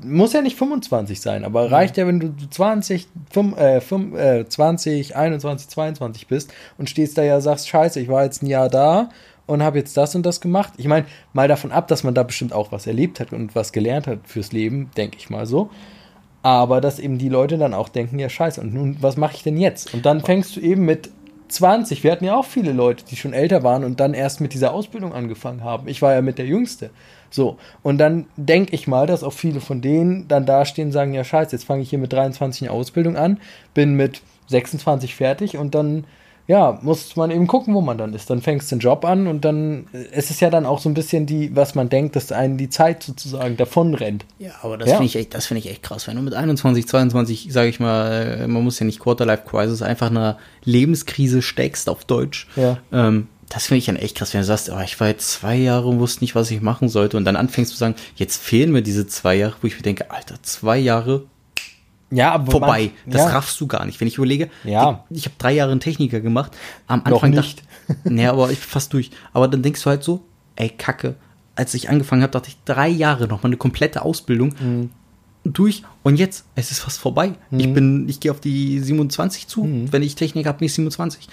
muss 0.05 0.33
ja 0.33 0.43
nicht 0.43 0.57
25 0.57 1.21
sein, 1.21 1.45
aber 1.45 1.71
reicht 1.71 1.97
ja, 1.97 2.07
wenn 2.07 2.21
du 2.21 2.33
20, 2.51 3.09
5, 3.31 3.59
äh, 3.59 3.81
5, 3.81 4.15
äh, 4.15 4.49
20, 4.49 5.17
21, 5.17 5.69
22 5.69 6.27
bist 6.27 6.53
und 6.79 6.91
stehst 6.91 7.19
da 7.19 7.23
ja, 7.23 7.41
sagst, 7.41 7.69
scheiße, 7.69 8.01
ich 8.01 8.09
war 8.09 8.25
jetzt 8.25 8.43
ein 8.43 8.47
Jahr 8.47 8.69
da 8.69 9.09
und 9.47 9.63
habe 9.63 9.79
jetzt 9.79 9.97
das 9.97 10.15
und 10.15 10.25
das 10.25 10.41
gemacht. 10.41 10.75
Ich 10.77 10.87
meine, 10.87 11.07
mal 11.33 11.49
davon 11.49 11.73
ab, 11.73 11.89
dass 11.89 12.05
man 12.05 12.15
da 12.15 12.23
bestimmt 12.23 12.53
auch 12.53 12.73
was 12.73 12.87
erlebt 12.87 13.21
hat 13.21 13.33
und 13.33 13.55
was 13.55 13.73
gelernt 13.73 14.07
hat 14.07 14.21
fürs 14.25 14.53
Leben, 14.53 14.91
denke 14.97 15.17
ich 15.19 15.31
mal 15.31 15.47
so. 15.47 15.71
Aber 16.43 16.81
dass 16.81 16.99
eben 16.99 17.19
die 17.19 17.31
Leute 17.31 17.57
dann 17.57 17.73
auch 17.73 17.89
denken, 17.89 18.19
ja 18.19 18.29
scheiße, 18.29 18.61
und 18.61 18.75
nun, 18.75 18.99
was 19.01 19.17
mache 19.17 19.35
ich 19.35 19.43
denn 19.43 19.57
jetzt? 19.57 19.95
Und 19.95 20.05
dann 20.05 20.21
fängst 20.21 20.57
du 20.57 20.61
eben 20.61 20.85
mit 20.85 21.11
20, 21.55 22.05
wir 22.05 22.13
hatten 22.13 22.25
ja 22.25 22.37
auch 22.37 22.45
viele 22.45 22.73
Leute, 22.73 23.05
die 23.05 23.17
schon 23.17 23.33
älter 23.33 23.63
waren 23.63 23.85
und 23.85 24.01
dann 24.01 24.15
erst 24.15 24.41
mit 24.41 24.53
dieser 24.53 24.73
Ausbildung 24.73 25.13
angefangen 25.13 25.65
haben. 25.65 25.89
Ich 25.89 26.03
war 26.03 26.13
ja 26.13 26.23
mit 26.23 26.39
der 26.39 26.47
Jüngste. 26.47 26.91
So, 27.31 27.59
und 27.83 27.99
dann 27.99 28.27
denke 28.37 28.75
ich 28.75 28.87
mal, 28.87 29.07
dass 29.07 29.25
auch 29.25 29.33
viele 29.33 29.61
von 29.61 29.81
denen 29.81 30.29
dann 30.29 30.47
dastehen 30.47 30.89
und 30.89 30.93
sagen, 30.93 31.15
ja 31.15 31.25
scheiße, 31.25 31.53
jetzt 31.57 31.65
fange 31.65 31.83
ich 31.83 31.91
hier 31.91 31.99
mit 31.99 32.13
23 32.13 32.63
eine 32.63 32.71
Ausbildung 32.71 33.17
an, 33.17 33.41
bin 33.73 33.95
mit 33.95 34.23
26 34.49 35.15
fertig 35.15 35.57
und 35.57 35.75
dann, 35.75 36.05
ja, 36.47 36.79
muss 36.83 37.17
man 37.17 37.31
eben 37.31 37.47
gucken, 37.47 37.75
wo 37.75 37.81
man 37.81 37.97
dann 37.97 38.13
ist. 38.13 38.29
Dann 38.29 38.43
fängst 38.43 38.71
du 38.71 38.77
den 38.77 38.81
Job 38.81 39.05
an 39.05 39.27
und 39.27 39.45
dann, 39.45 39.87
es 40.13 40.31
ist 40.31 40.41
ja 40.41 40.51
dann 40.51 40.67
auch 40.67 40.79
so 40.79 40.89
ein 40.91 40.95
bisschen 40.95 41.25
die, 41.27 41.57
was 41.57 41.75
man 41.75 41.89
denkt, 41.89 42.17
dass 42.17 42.33
einen 42.33 42.59
die 42.59 42.69
Zeit 42.69 43.03
sozusagen 43.03 43.57
davon 43.57 43.95
rennt. 43.95 44.25
ja, 44.39 44.51
aber 44.63 44.77
das 44.77 44.89
Ja. 44.91 44.97
finde 44.97 45.07
ich 45.07 45.17
echt, 45.17 45.35
das 45.35 45.47
finde 45.47 45.61
ich 45.61 45.71
echt 45.71 45.83
krass. 45.83 46.07
Wenn 46.07 46.17
du 46.17 46.23
mit 46.23 46.35
21, 46.35 46.87
22, 46.87 47.49
sage 47.51 47.69
ich 47.69 47.81
mal, 47.81 48.41
äh, 48.43 48.47
man 48.47 48.63
muss 48.63 48.79
ja 48.79 48.87
nicht 48.87 49.01
Quarterlife 49.01 49.45
Crisis, 49.49 49.81
einfach 49.83 50.11
einer 50.11 50.39
Lebenskrise 50.65 51.41
steckst 51.43 51.89
auf 51.89 52.05
Deutsch. 52.05 52.47
Ja. 52.57 52.79
Ähm, 52.93 53.29
das 53.51 53.67
finde 53.67 53.79
ich 53.79 53.87
dann 53.87 53.97
echt 53.97 54.17
krass, 54.17 54.35
wenn 54.35 54.41
du 54.41 54.47
sagst, 54.47 54.71
oh, 54.71 54.81
ich 54.85 54.99
war 55.01 55.09
jetzt 55.09 55.31
zwei 55.31 55.55
Jahre 55.55 55.87
und 55.89 56.01
wusste 56.01 56.25
nicht, 56.25 56.35
was 56.35 56.51
ich 56.51 56.61
machen 56.61 56.89
sollte. 56.89 57.17
Und 57.17 57.25
dann 57.25 57.37
anfängst 57.37 57.71
zu 57.73 57.77
sagen, 57.79 57.95
jetzt 58.17 58.43
fehlen 58.43 58.73
mir 58.73 58.83
diese 58.83 59.07
zwei 59.07 59.35
Jahre, 59.37 59.55
wo 59.61 59.67
ich 59.67 59.77
mir 59.77 59.83
denke, 59.83 60.11
Alter, 60.11 60.37
zwei 60.43 60.79
Jahre 60.79 61.25
Ja, 62.15 62.33
aber 62.33 62.51
vorbei. 62.53 62.91
man- 63.05 63.13
das 63.13 63.23
ja. 63.23 63.29
raffst 63.29 63.61
du 63.61 63.67
gar 63.67 63.85
nicht. 63.85 64.01
Wenn 64.01 64.09
ich 64.09 64.17
überlege, 64.17 64.49
Ja. 64.65 65.05
ich 65.11 65.25
habe 65.27 65.35
drei 65.39 65.53
Jahre 65.53 65.71
einen 65.73 65.81
Techniker 65.81 66.21
gemacht. 66.21 66.53
Am 66.87 67.01
Noch 67.01 67.07
Anfang 67.23 67.31
nicht. 67.31 67.63
dachte 67.89 67.99
nee, 68.05 68.27
aber 68.27 68.51
ich 68.51 68.61
bin 68.61 68.69
fast 68.69 68.93
durch. 68.93 69.11
Aber 69.33 69.49
dann 69.49 69.63
denkst 69.63 69.83
du 69.83 69.91
halt 69.91 70.03
so, 70.05 70.23
ey, 70.57 70.69
Kacke. 70.71 71.15
Als 71.57 71.73
ich 71.75 71.89
angefangen 71.89 72.23
habe, 72.23 72.33
dachte 72.33 72.49
ich 72.49 72.57
drei 72.65 72.89
Jahre 72.89 73.29
noch 73.29 73.43
mal 73.43 73.49
eine 73.49 73.57
komplette 73.57 74.03
Ausbildung 74.03 74.55
Mhm. 74.61 74.91
durch. 75.45 75.83
Und 76.03 76.17
jetzt, 76.19 76.47
es 76.55 76.71
ist 76.71 76.81
fast 76.81 76.99
vorbei. 76.99 77.35
Ich 77.51 77.73
bin, 77.73 78.09
ich 78.09 78.19
gehe 78.21 78.31
auf 78.33 78.41
die 78.41 78.81
27 78.81 79.47
zu. 79.47 79.65
Mhm. 79.65 79.93
Wenn 79.93 80.03
ich 80.03 80.15
Technik 80.15 80.47
habe, 80.47 80.59
bin 80.59 80.67
ich 80.67 80.75
27. 80.75 81.29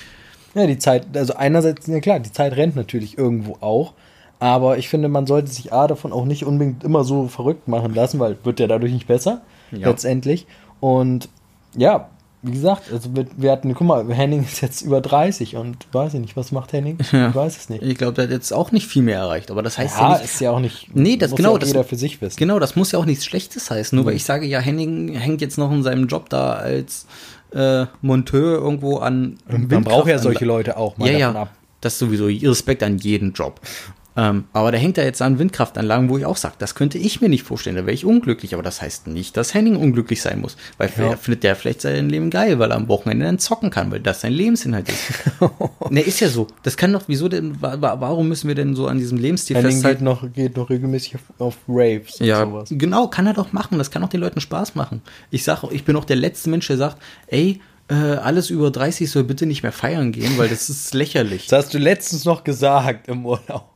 Ja, 0.53 0.67
die 0.67 0.77
Zeit, 0.77 1.15
also 1.15 1.33
einerseits, 1.35 1.87
ja 1.87 1.99
klar, 2.01 2.19
die 2.19 2.31
Zeit 2.31 2.55
rennt 2.57 2.75
natürlich 2.75 3.17
irgendwo 3.17 3.57
auch, 3.61 3.93
aber 4.39 4.77
ich 4.77 4.89
finde, 4.89 5.07
man 5.07 5.25
sollte 5.25 5.49
sich 5.49 5.71
A 5.71 5.87
davon 5.87 6.11
auch 6.11 6.25
nicht 6.25 6.43
unbedingt 6.45 6.83
immer 6.83 7.03
so 7.05 7.27
verrückt 7.29 7.67
machen 7.69 7.93
lassen, 7.95 8.19
weil 8.19 8.37
wird 8.43 8.59
ja 8.59 8.67
dadurch 8.67 8.91
nicht 8.91 9.07
besser, 9.07 9.41
Ja. 9.71 9.87
letztendlich. 9.89 10.45
Und 10.81 11.29
ja, 11.77 12.09
wie 12.41 12.51
gesagt, 12.51 12.91
also 12.91 13.15
wir, 13.15 13.27
wir 13.37 13.51
hatten, 13.51 13.73
guck 13.75 13.85
mal, 13.85 14.11
Henning 14.11 14.43
ist 14.43 14.61
jetzt 14.61 14.81
über 14.81 14.99
30 14.99 15.55
und 15.57 15.85
weiß 15.91 16.15
ich 16.15 16.19
nicht, 16.19 16.35
was 16.35 16.51
macht 16.51 16.73
Henning? 16.73 16.97
Ja. 17.11 17.29
Ich 17.29 17.35
weiß 17.35 17.55
es 17.55 17.69
nicht. 17.69 17.83
Ich 17.83 17.97
glaube, 17.97 18.13
der 18.13 18.23
hat 18.25 18.31
jetzt 18.31 18.51
auch 18.51 18.71
nicht 18.71 18.87
viel 18.87 19.03
mehr 19.03 19.19
erreicht. 19.19 19.51
Aber 19.51 19.61
das 19.61 19.77
heißt 19.77 19.95
ja, 19.97 20.01
Ja, 20.09 20.13
nicht, 20.17 20.25
ist 20.25 20.41
ja 20.41 20.51
auch 20.51 20.59
nicht. 20.59 20.87
Nee, 20.95 21.17
das- 21.17 21.29
muss 21.31 21.37
genau, 21.37 21.49
Ja 21.49 21.55
auch 21.55 21.59
das- 21.59 21.69
jeder 21.69 21.83
für 21.83 21.95
sich 21.95 22.19
wissen. 22.19 22.37
Genau, 22.37 22.57
das 22.59 22.75
muss 22.75 22.91
ja 22.91 22.99
auch 22.99 23.05
nichts 23.05 23.25
Schlechtes 23.25 23.69
heißen. 23.69 23.95
Nur 23.95 24.05
weil 24.05 24.15
ich 24.15 24.25
sage, 24.25 24.47
ja, 24.47 24.59
Henning 24.59 25.13
hängt 25.13 25.39
jetzt 25.41 25.57
noch 25.59 25.71
in 25.71 25.83
seinem 25.83 26.07
Job 26.07 26.29
da 26.29 26.53
als 26.53 27.05
äh, 27.53 27.85
Monteur 28.01 28.57
irgendwo 28.59 28.97
an. 28.97 29.37
Man 29.47 29.83
braucht 29.83 30.07
ja 30.07 30.17
solche 30.17 30.45
Leute 30.45 30.77
auch 30.77 30.97
mal 30.97 31.05
ja, 31.11 31.19
davon 31.19 31.35
ja, 31.35 31.41
ab. 31.43 31.49
Das 31.81 31.99
sowieso. 31.99 32.25
Respekt 32.25 32.81
an 32.81 32.97
jeden 32.97 33.33
Job. 33.33 33.59
Ähm, 34.17 34.43
aber 34.51 34.71
der 34.71 34.79
hängt 34.81 34.97
da 34.97 35.03
jetzt 35.03 35.21
an 35.21 35.39
Windkraftanlagen, 35.39 36.09
wo 36.09 36.17
ich 36.17 36.25
auch 36.25 36.35
sage, 36.35 36.55
das 36.59 36.75
könnte 36.75 36.97
ich 36.97 37.21
mir 37.21 37.29
nicht 37.29 37.43
vorstellen, 37.43 37.77
da 37.77 37.83
wäre 37.85 37.93
ich 37.93 38.03
unglücklich. 38.05 38.53
Aber 38.53 38.61
das 38.63 38.81
heißt 38.81 39.07
nicht, 39.07 39.37
dass 39.37 39.53
Henning 39.53 39.77
unglücklich 39.77 40.21
sein 40.21 40.41
muss. 40.41 40.57
Weil 40.77 40.89
vielleicht 40.89 41.19
findet 41.19 41.43
der 41.43 41.55
vielleicht 41.55 41.81
sein 41.81 42.09
Leben 42.09 42.29
geil, 42.29 42.59
weil 42.59 42.71
er 42.71 42.75
am 42.77 42.89
Wochenende 42.89 43.25
dann 43.25 43.39
zocken 43.39 43.69
kann, 43.69 43.89
weil 43.89 44.01
das 44.01 44.19
sein 44.21 44.33
Lebensinhalt 44.33 44.89
ist. 44.89 45.01
ne, 45.89 46.01
ist 46.01 46.19
ja 46.19 46.27
so. 46.27 46.47
Das 46.63 46.75
kann 46.75 46.91
doch, 46.91 47.03
wieso 47.07 47.29
denn, 47.29 47.61
wa- 47.61 47.77
wa- 47.79 48.01
warum 48.01 48.27
müssen 48.27 48.49
wir 48.49 48.55
denn 48.55 48.75
so 48.75 48.87
an 48.87 48.97
diesem 48.97 49.17
Lebensstil 49.17 49.55
Henning 49.55 49.71
festhalten? 49.73 49.99
geht 49.99 50.05
noch, 50.05 50.33
geht 50.33 50.57
noch 50.57 50.69
regelmäßig 50.69 51.15
auf, 51.15 51.21
auf 51.39 51.57
Raves 51.69 52.19
und 52.19 52.25
Ja, 52.27 52.41
sowas. 52.45 52.69
genau, 52.71 53.07
kann 53.07 53.27
er 53.27 53.33
doch 53.33 53.53
machen. 53.53 53.77
Das 53.77 53.91
kann 53.91 54.03
auch 54.03 54.09
den 54.09 54.19
Leuten 54.19 54.41
Spaß 54.41 54.75
machen. 54.75 55.01
Ich 55.29 55.43
sag, 55.45 55.63
auch, 55.63 55.71
ich 55.71 55.85
bin 55.85 55.95
auch 55.95 56.05
der 56.05 56.17
letzte 56.17 56.49
Mensch, 56.49 56.67
der 56.67 56.75
sagt, 56.77 56.97
ey, 57.27 57.61
äh, 57.89 57.93
alles 57.95 58.49
über 58.49 58.71
30 58.71 59.09
soll 59.09 59.23
bitte 59.23 59.45
nicht 59.45 59.63
mehr 59.63 59.71
feiern 59.71 60.11
gehen, 60.11 60.37
weil 60.37 60.49
das 60.49 60.69
ist 60.69 60.93
lächerlich. 60.93 61.47
Das 61.47 61.65
hast 61.65 61.73
du 61.73 61.77
letztens 61.77 62.25
noch 62.25 62.43
gesagt 62.43 63.07
im 63.07 63.25
Urlaub. 63.25 63.69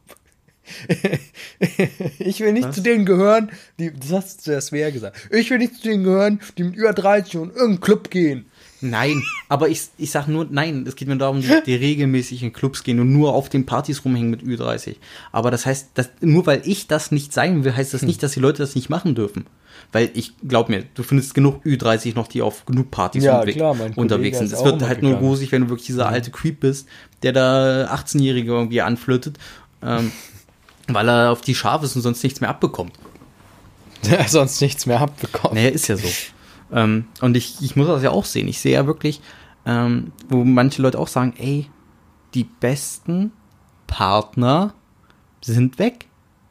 ich 2.19 2.39
will 2.39 2.53
nicht 2.53 2.73
zu 2.73 2.81
denen 2.81 3.05
gehören, 3.05 3.49
die, 3.79 3.91
das 3.93 4.11
hast 4.11 4.47
du 4.47 4.51
das 4.51 4.71
wer 4.71 4.91
gesagt. 4.91 5.17
Ich 5.31 5.49
will 5.49 5.57
nicht 5.59 5.75
zu 5.75 5.83
denen 5.83 6.03
gehören, 6.03 6.39
die 6.57 6.63
mit 6.63 6.75
über 6.75 6.93
30 6.93 7.37
und 7.37 7.49
in 7.49 7.55
irgendeinen 7.55 7.81
Club 7.81 8.09
gehen. 8.09 8.45
Nein, 8.81 9.23
aber 9.47 9.69
ich, 9.69 9.83
ich 9.97 10.11
sag 10.11 10.27
nur, 10.27 10.45
nein, 10.49 10.85
es 10.87 10.95
geht 10.95 11.07
mir 11.07 11.17
darum, 11.17 11.41
die, 11.41 11.49
die 11.65 11.75
regelmäßig 11.75 12.43
in 12.43 12.53
Clubs 12.53 12.83
gehen 12.83 12.99
und 12.99 13.11
nur 13.11 13.33
auf 13.33 13.49
den 13.49 13.65
Partys 13.65 14.03
rumhängen 14.05 14.29
mit 14.29 14.43
Ü30. 14.43 14.97
Aber 15.31 15.49
das 15.49 15.65
heißt, 15.65 15.89
dass, 15.95 16.09
nur 16.21 16.45
weil 16.45 16.61
ich 16.65 16.87
das 16.87 17.11
nicht 17.11 17.33
sein 17.33 17.63
will, 17.63 17.75
heißt 17.75 17.93
das 17.93 18.01
nicht, 18.03 18.21
dass 18.21 18.33
die 18.33 18.41
Leute 18.41 18.59
das 18.59 18.75
nicht 18.75 18.89
machen 18.89 19.15
dürfen. 19.15 19.45
Weil 19.91 20.09
ich 20.13 20.33
glaub 20.47 20.69
mir, 20.69 20.83
du 20.93 21.03
findest 21.03 21.33
genug 21.33 21.63
Ü30 21.65 22.15
noch, 22.15 22.27
die 22.27 22.41
auf 22.41 22.65
genug 22.65 22.91
Partys 22.91 23.23
Ja, 23.23 23.41
unterwe- 23.41 23.53
klar, 23.53 23.75
unterwegs 23.95 24.37
sind. 24.39 24.51
Es 24.51 24.63
wird 24.63 24.81
halt 24.83 25.01
nur 25.01 25.15
gruselig, 25.15 25.51
wenn 25.51 25.63
du 25.63 25.69
wirklich 25.69 25.87
dieser 25.87 26.07
alte 26.07 26.31
Creep 26.31 26.59
bist, 26.59 26.87
der 27.23 27.31
da 27.33 27.85
18-Jährige 27.93 28.51
irgendwie 28.51 28.81
anflirtet, 28.81 29.37
ähm, 29.83 30.11
weil 30.89 31.07
er 31.09 31.31
auf 31.31 31.41
die 31.41 31.55
scharf 31.55 31.83
ist 31.83 31.95
und 31.95 32.01
sonst 32.01 32.23
nichts 32.23 32.41
mehr 32.41 32.49
abbekommt. 32.49 32.93
Der 34.05 34.27
sonst 34.27 34.61
nichts 34.61 34.85
mehr 34.85 35.01
abbekommen. 35.01 35.55
Naja, 35.55 35.69
ist 35.69 35.87
ja 35.87 35.97
so. 35.97 36.07
ähm, 36.71 37.05
und 37.21 37.35
ich, 37.37 37.55
ich 37.61 37.75
muss 37.75 37.87
das 37.87 38.03
ja 38.03 38.11
auch 38.11 38.25
sehen. 38.25 38.47
Ich 38.47 38.59
sehe 38.59 38.73
ja 38.73 38.85
wirklich, 38.85 39.19
ähm, 39.65 40.11
wo 40.29 40.43
manche 40.43 40.81
Leute 40.81 40.99
auch 40.99 41.07
sagen, 41.07 41.33
ey, 41.37 41.67
die 42.35 42.43
besten 42.43 43.31
Partner 43.87 44.73
sind 45.41 45.79
weg. 45.79 46.05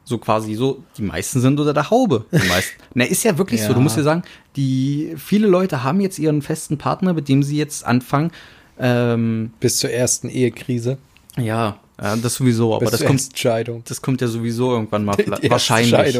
So 0.07 0.19
quasi 0.19 0.55
so, 0.55 0.83
die 0.99 1.03
meisten 1.03 1.41
sind 1.41 1.59
unter 1.59 1.73
der 1.73 1.91
Haube. 1.91 2.27
Die 2.33 2.49
meisten. 2.49 2.75
Na, 2.95 3.05
ist 3.05 3.23
ja 3.25 3.39
wirklich 3.39 3.61
Ja. 3.61 3.69
so. 3.69 3.75
Du 3.75 3.81
musst 3.81 3.97
dir 3.97 4.03
sagen, 4.03 4.23
die 4.57 5.15
viele 5.17 5.47
Leute 5.47 5.83
haben 5.83 6.01
jetzt 6.01 6.19
ihren 6.19 6.43
festen 6.43 6.77
Partner, 6.77 7.13
mit 7.15 7.29
dem 7.29 7.43
sie 7.43 7.57
jetzt 7.57 7.87
anfangen. 7.87 8.31
Ähm, 8.79 9.53
Bis 9.61 9.79
zur 9.79 9.91
ersten 9.91 10.29
Ehekrise. 10.29 10.99
ja, 11.37 11.79
äh, 11.99 12.17
das 12.19 12.35
sowieso, 12.35 12.75
aber 12.75 12.87
das 12.87 13.01
zur 13.01 13.09
kommt, 13.09 13.91
das 13.91 14.03
kommt 14.03 14.21
ja 14.21 14.29
sowieso 14.29 14.73
irgendwann 14.73 15.05
mal 15.05 15.17
wahrscheinlich. 15.49 16.19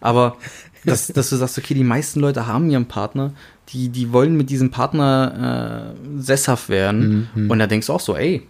Aber 0.00 0.36
dass, 0.84 1.06
dass 1.08 1.30
du 1.30 1.36
sagst, 1.36 1.58
okay, 1.58 1.74
die 1.74 1.84
meisten 1.84 2.20
Leute 2.20 2.46
haben 2.46 2.70
ihren 2.70 2.86
Partner, 2.86 3.32
die, 3.70 3.88
die 3.88 4.12
wollen 4.12 4.36
mit 4.36 4.50
diesem 4.50 4.70
Partner 4.70 5.94
äh, 5.94 6.20
sesshaft 6.20 6.68
werden. 6.68 7.28
Mhm. 7.34 7.50
Und 7.50 7.58
da 7.58 7.66
denkst 7.66 7.86
du 7.86 7.92
auch 7.94 8.00
so, 8.00 8.16
ey, 8.16 8.46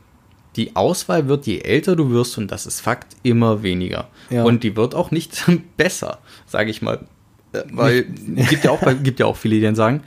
die 0.57 0.77
Auswahl 0.77 1.29
wird, 1.29 1.47
je 1.47 1.59
älter 1.61 1.97
du 1.97 2.11
wirst, 2.11 2.39
und 2.39 2.51
das 2.51 2.67
ist 2.67 2.81
Fakt, 2.81 3.17
immer 3.23 3.63
weniger. 3.63 4.09
Ja. 4.31 4.45
Und 4.45 4.63
die 4.63 4.77
wird 4.77 4.95
auch 4.95 5.11
nicht 5.11 5.45
besser, 5.77 6.19
sage 6.47 6.71
ich 6.71 6.83
mal. 6.83 7.07
Äh, 7.53 7.63
Weil 7.73 8.03
gibt 8.03 8.65
ja, 8.65 8.71
auch, 8.71 8.83
gibt 9.03 9.21
ja 9.21 9.27
auch 9.27 9.37
viele, 9.37 9.57
die 9.57 9.63
dann 9.63 9.77
sagen, 9.77 10.03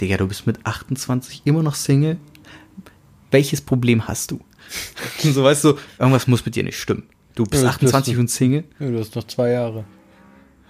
Digga, 0.00 0.16
du 0.16 0.26
bist 0.26 0.46
mit 0.46 0.64
28 0.64 1.42
immer 1.44 1.62
noch 1.62 1.76
Single. 1.76 2.16
Welches 3.30 3.60
Problem 3.60 4.06
hast 4.08 4.32
du? 4.32 4.40
so 5.18 5.44
weißt 5.44 5.64
du, 5.64 5.78
irgendwas 5.98 6.26
muss 6.26 6.44
mit 6.44 6.56
dir 6.56 6.62
nicht 6.64 6.78
stimmen. 6.78 7.04
Du 7.34 7.44
bist 7.44 7.62
Ja, 7.62 7.68
das 7.68 7.76
28 7.76 8.14
ist- 8.14 8.20
und 8.20 8.28
Single. 8.30 8.64
Ja, 8.78 8.90
du 8.90 8.98
hast 8.98 9.14
noch 9.16 9.24
zwei 9.26 9.50
Jahre. 9.50 9.84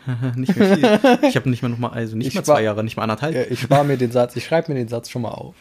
nicht 0.36 0.54
mehr 0.56 0.76
viel. 0.76 1.18
Ich 1.28 1.36
habe 1.36 1.48
nicht 1.48 1.62
mal 1.62 1.68
noch 1.68 1.78
mal, 1.78 1.88
also 1.90 2.16
nicht 2.16 2.28
Ich 2.28 2.34
mal 2.34 2.46
war- 2.46 2.56
zwei 2.56 2.62
Jahre, 2.62 2.84
nicht 2.84 2.96
mal 2.96 3.02
anderthalb. 3.04 3.34
Ja, 3.34 3.42
ich 3.48 3.60
spare 3.60 3.84
mir 3.84 3.96
den 3.96 4.10
Satz, 4.12 4.36
ich 4.36 4.44
schreibe 4.44 4.72
mir 4.72 4.78
den 4.78 4.88
Satz 4.88 5.10
schon 5.10 5.22
mal 5.22 5.30
auf. 5.30 5.54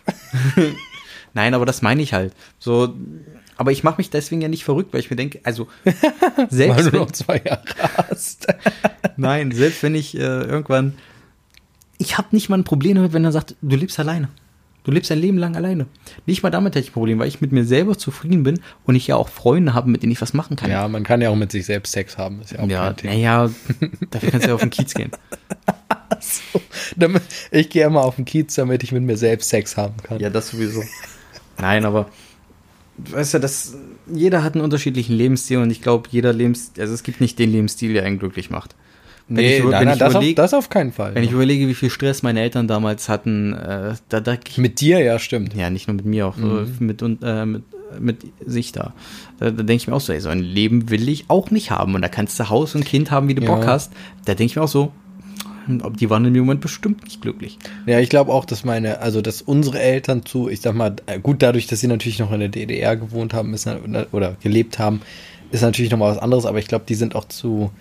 Nein, 1.34 1.54
aber 1.54 1.66
das 1.66 1.82
meine 1.82 2.02
ich 2.02 2.14
halt. 2.14 2.34
So, 2.60 2.94
aber 3.58 3.72
ich 3.72 3.84
mache 3.84 3.98
mich 3.98 4.10
deswegen 4.10 4.42
ja 4.42 4.48
nicht 4.50 4.64
verrückt, 4.66 4.94
weil 4.94 5.00
ich 5.00 5.10
mir 5.10 5.16
denke, 5.16 5.40
also 5.44 5.68
Weil 5.84 6.48
selbst 6.50 6.88
du 6.88 6.94
wenn, 6.94 7.00
noch 7.00 7.12
zwei 7.12 7.42
Jahre 7.44 7.64
hast. 8.10 8.48
nein, 9.18 9.52
selbst 9.52 9.82
wenn 9.84 9.96
ich 9.96 10.16
äh, 10.16 10.20
irgendwann, 10.22 10.94
ich 11.98 12.18
habe 12.18 12.28
nicht 12.32 12.50
mal 12.50 12.58
ein 12.58 12.64
Problem 12.64 12.96
damit, 12.96 13.14
wenn 13.14 13.24
er 13.26 13.32
sagt, 13.32 13.56
du 13.62 13.76
lebst 13.76 14.00
alleine. 14.00 14.30
Du 14.84 14.92
lebst 14.92 15.10
dein 15.10 15.20
Leben 15.20 15.38
lang 15.38 15.56
alleine. 15.56 15.88
Nicht 16.26 16.44
mal 16.44 16.50
damit 16.50 16.76
hätte 16.76 16.84
ich 16.84 16.92
ein 16.92 16.94
Problem, 16.94 17.20
weil 17.20 17.28
ich 17.28 17.40
mit 17.40 17.52
mir 17.54 17.64
selber 17.64 17.98
zufrieden 17.98 18.44
bin 18.44 18.60
und 18.86 18.96
ich 18.96 19.08
ja 19.08 19.16
auch 19.16 19.30
Freunde 19.30 19.74
habe, 19.74 19.90
mit 19.90 20.04
denen 20.04 20.12
ich 20.12 20.22
was 20.22 20.34
machen 20.34 20.58
kann. 20.58 20.70
Ja, 20.70 20.88
man 20.88 21.04
kann 21.04 21.22
ja 21.22 21.30
auch 21.30 21.36
mit 21.36 21.52
sich 21.52 21.66
selbst 21.66 21.94
Sex 21.94 22.18
haben. 22.18 22.42
Ist 22.42 22.52
ja 22.52 22.60
auch 22.60 22.68
ja 22.68 22.94
naja, 23.04 23.50
dafür 24.12 24.32
kannst 24.32 24.46
du 24.46 24.50
ja 24.50 24.56
auf 24.56 24.62
den 24.62 24.70
Kiez 24.70 24.94
gehen. 24.94 25.12
So, 26.20 26.62
damit, 26.96 27.24
ich 27.52 27.70
gehe 27.70 27.86
immer 27.86 28.02
auf 28.02 28.16
den 28.16 28.26
Kiez, 28.26 28.56
damit 28.56 28.84
ich 28.84 28.92
mit 28.92 29.04
mir 29.04 29.18
selbst 29.18 29.50
Sex 29.50 29.78
haben 29.78 29.96
kann. 30.04 30.20
Ja, 30.20 30.30
das 30.30 30.50
sowieso. 30.50 30.84
Nein, 31.58 31.86
aber 31.86 32.10
du 32.98 33.14
weißt 33.14 33.34
ja, 33.34 33.40
das, 33.40 33.76
jeder 34.08 34.44
hat 34.44 34.54
einen 34.54 34.64
unterschiedlichen 34.64 35.16
Lebensstil 35.16 35.58
und 35.58 35.72
ich 35.72 35.82
glaube, 35.82 36.10
jeder 36.12 36.34
Lebensstil, 36.34 36.82
also 36.82 36.94
es 36.94 37.04
gibt 37.04 37.22
nicht 37.22 37.40
den 37.40 37.52
Lebensstil, 37.52 37.94
der 37.94 38.04
einen 38.04 38.20
glücklich 38.20 38.50
macht. 38.50 38.76
Wenn 39.30 39.46
nee, 39.46 39.58
ich 39.58 39.64
nein, 39.64 39.86
nein, 39.86 39.94
ich 39.94 40.00
das, 40.00 40.16
auf, 40.16 40.22
überleg- 40.24 40.36
das 40.36 40.54
auf 40.54 40.70
keinen 40.70 40.92
Fall. 40.92 41.16
Wenn 41.16 41.24
ich 41.24 41.32
überlege, 41.32 41.68
wie 41.68 41.74
viel 41.74 41.90
Stress 41.90 42.24
meine 42.24 42.42
Eltern 42.42 42.68
damals 42.68 43.08
hatten, 43.10 43.54
äh, 43.54 43.94
da, 44.10 44.20
da 44.20 44.38
mit 44.58 44.82
dir, 44.82 45.00
ja, 45.00 45.18
stimmt. 45.18 45.54
ja 45.56 45.70
nicht 45.70 45.88
nur 45.88 45.96
mit 45.96 46.06
mir, 46.06 46.28
auch 46.28 46.36
Mhm. 46.38 46.76
mit, 46.80 47.02
und, 47.02 47.24
äh, 47.24 47.46
mit, 47.46 47.64
mit 48.00 48.18
sich 48.46 48.72
da. 48.74 48.94
Da, 49.40 49.46
da 49.52 49.64
denke 49.64 49.74
ich 49.76 49.88
mir 49.88 49.94
auch 49.96 50.02
so, 50.02 50.12
ey, 50.14 50.20
so 50.20 50.30
ein 50.30 50.40
Leben 50.42 50.90
will 50.90 51.08
ich 51.08 51.26
auch 51.30 51.52
nicht 51.52 51.72
haben. 51.72 51.96
Und 51.96 52.02
da 52.02 52.10
kannst 52.10 52.40
du 52.40 52.50
Haus 52.50 52.76
und 52.76 52.86
Kind 52.86 53.12
haben, 53.12 53.28
wie 53.30 53.36
du 53.36 53.44
Ja. 53.44 53.56
Bock 53.56 53.66
hast. 53.66 53.94
Da 54.26 54.34
denke 54.34 54.52
ich 54.52 54.56
mir 54.58 54.64
auch 54.64 54.68
so, 54.68 54.92
ob 55.84 55.96
die 55.96 56.10
waren 56.10 56.26
in 56.26 56.34
dem 56.34 56.44
Moment 56.44 56.60
bestimmt 56.60 57.04
nicht 57.06 57.22
glücklich. 57.22 57.58
Ja, 57.86 58.00
ich 58.00 58.10
glaube 58.10 58.34
auch, 58.34 58.44
dass 58.44 58.66
meine, 58.66 59.00
also 59.00 59.22
dass 59.22 59.42
unsere 59.42 59.80
Eltern 59.80 60.26
zu, 60.26 60.50
ich 60.50 60.60
sag 60.60 60.76
mal, 60.76 60.96
äh, 61.06 61.20
gut, 61.20 61.42
dadurch, 61.42 61.68
dass 61.68 61.80
sie 61.80 61.88
natürlich 61.88 62.20
noch 62.20 62.34
in 62.34 62.42
der 62.42 62.50
DDR 62.50 62.98
gewohnt 62.98 63.34
haben 63.34 63.54
ist, 63.54 63.68
oder 64.12 64.36
gelebt 64.44 64.80
haben, 64.80 65.00
ist 65.52 65.62
natürlich 65.62 65.92
noch 65.92 65.98
mal 66.00 66.12
was 66.12 66.18
anderes, 66.22 66.46
aber 66.46 66.60
ich 66.60 66.68
glaube, 66.68 66.84
die 66.90 66.96
sind 66.96 67.16
auch 67.16 67.26
zu, 67.30 67.72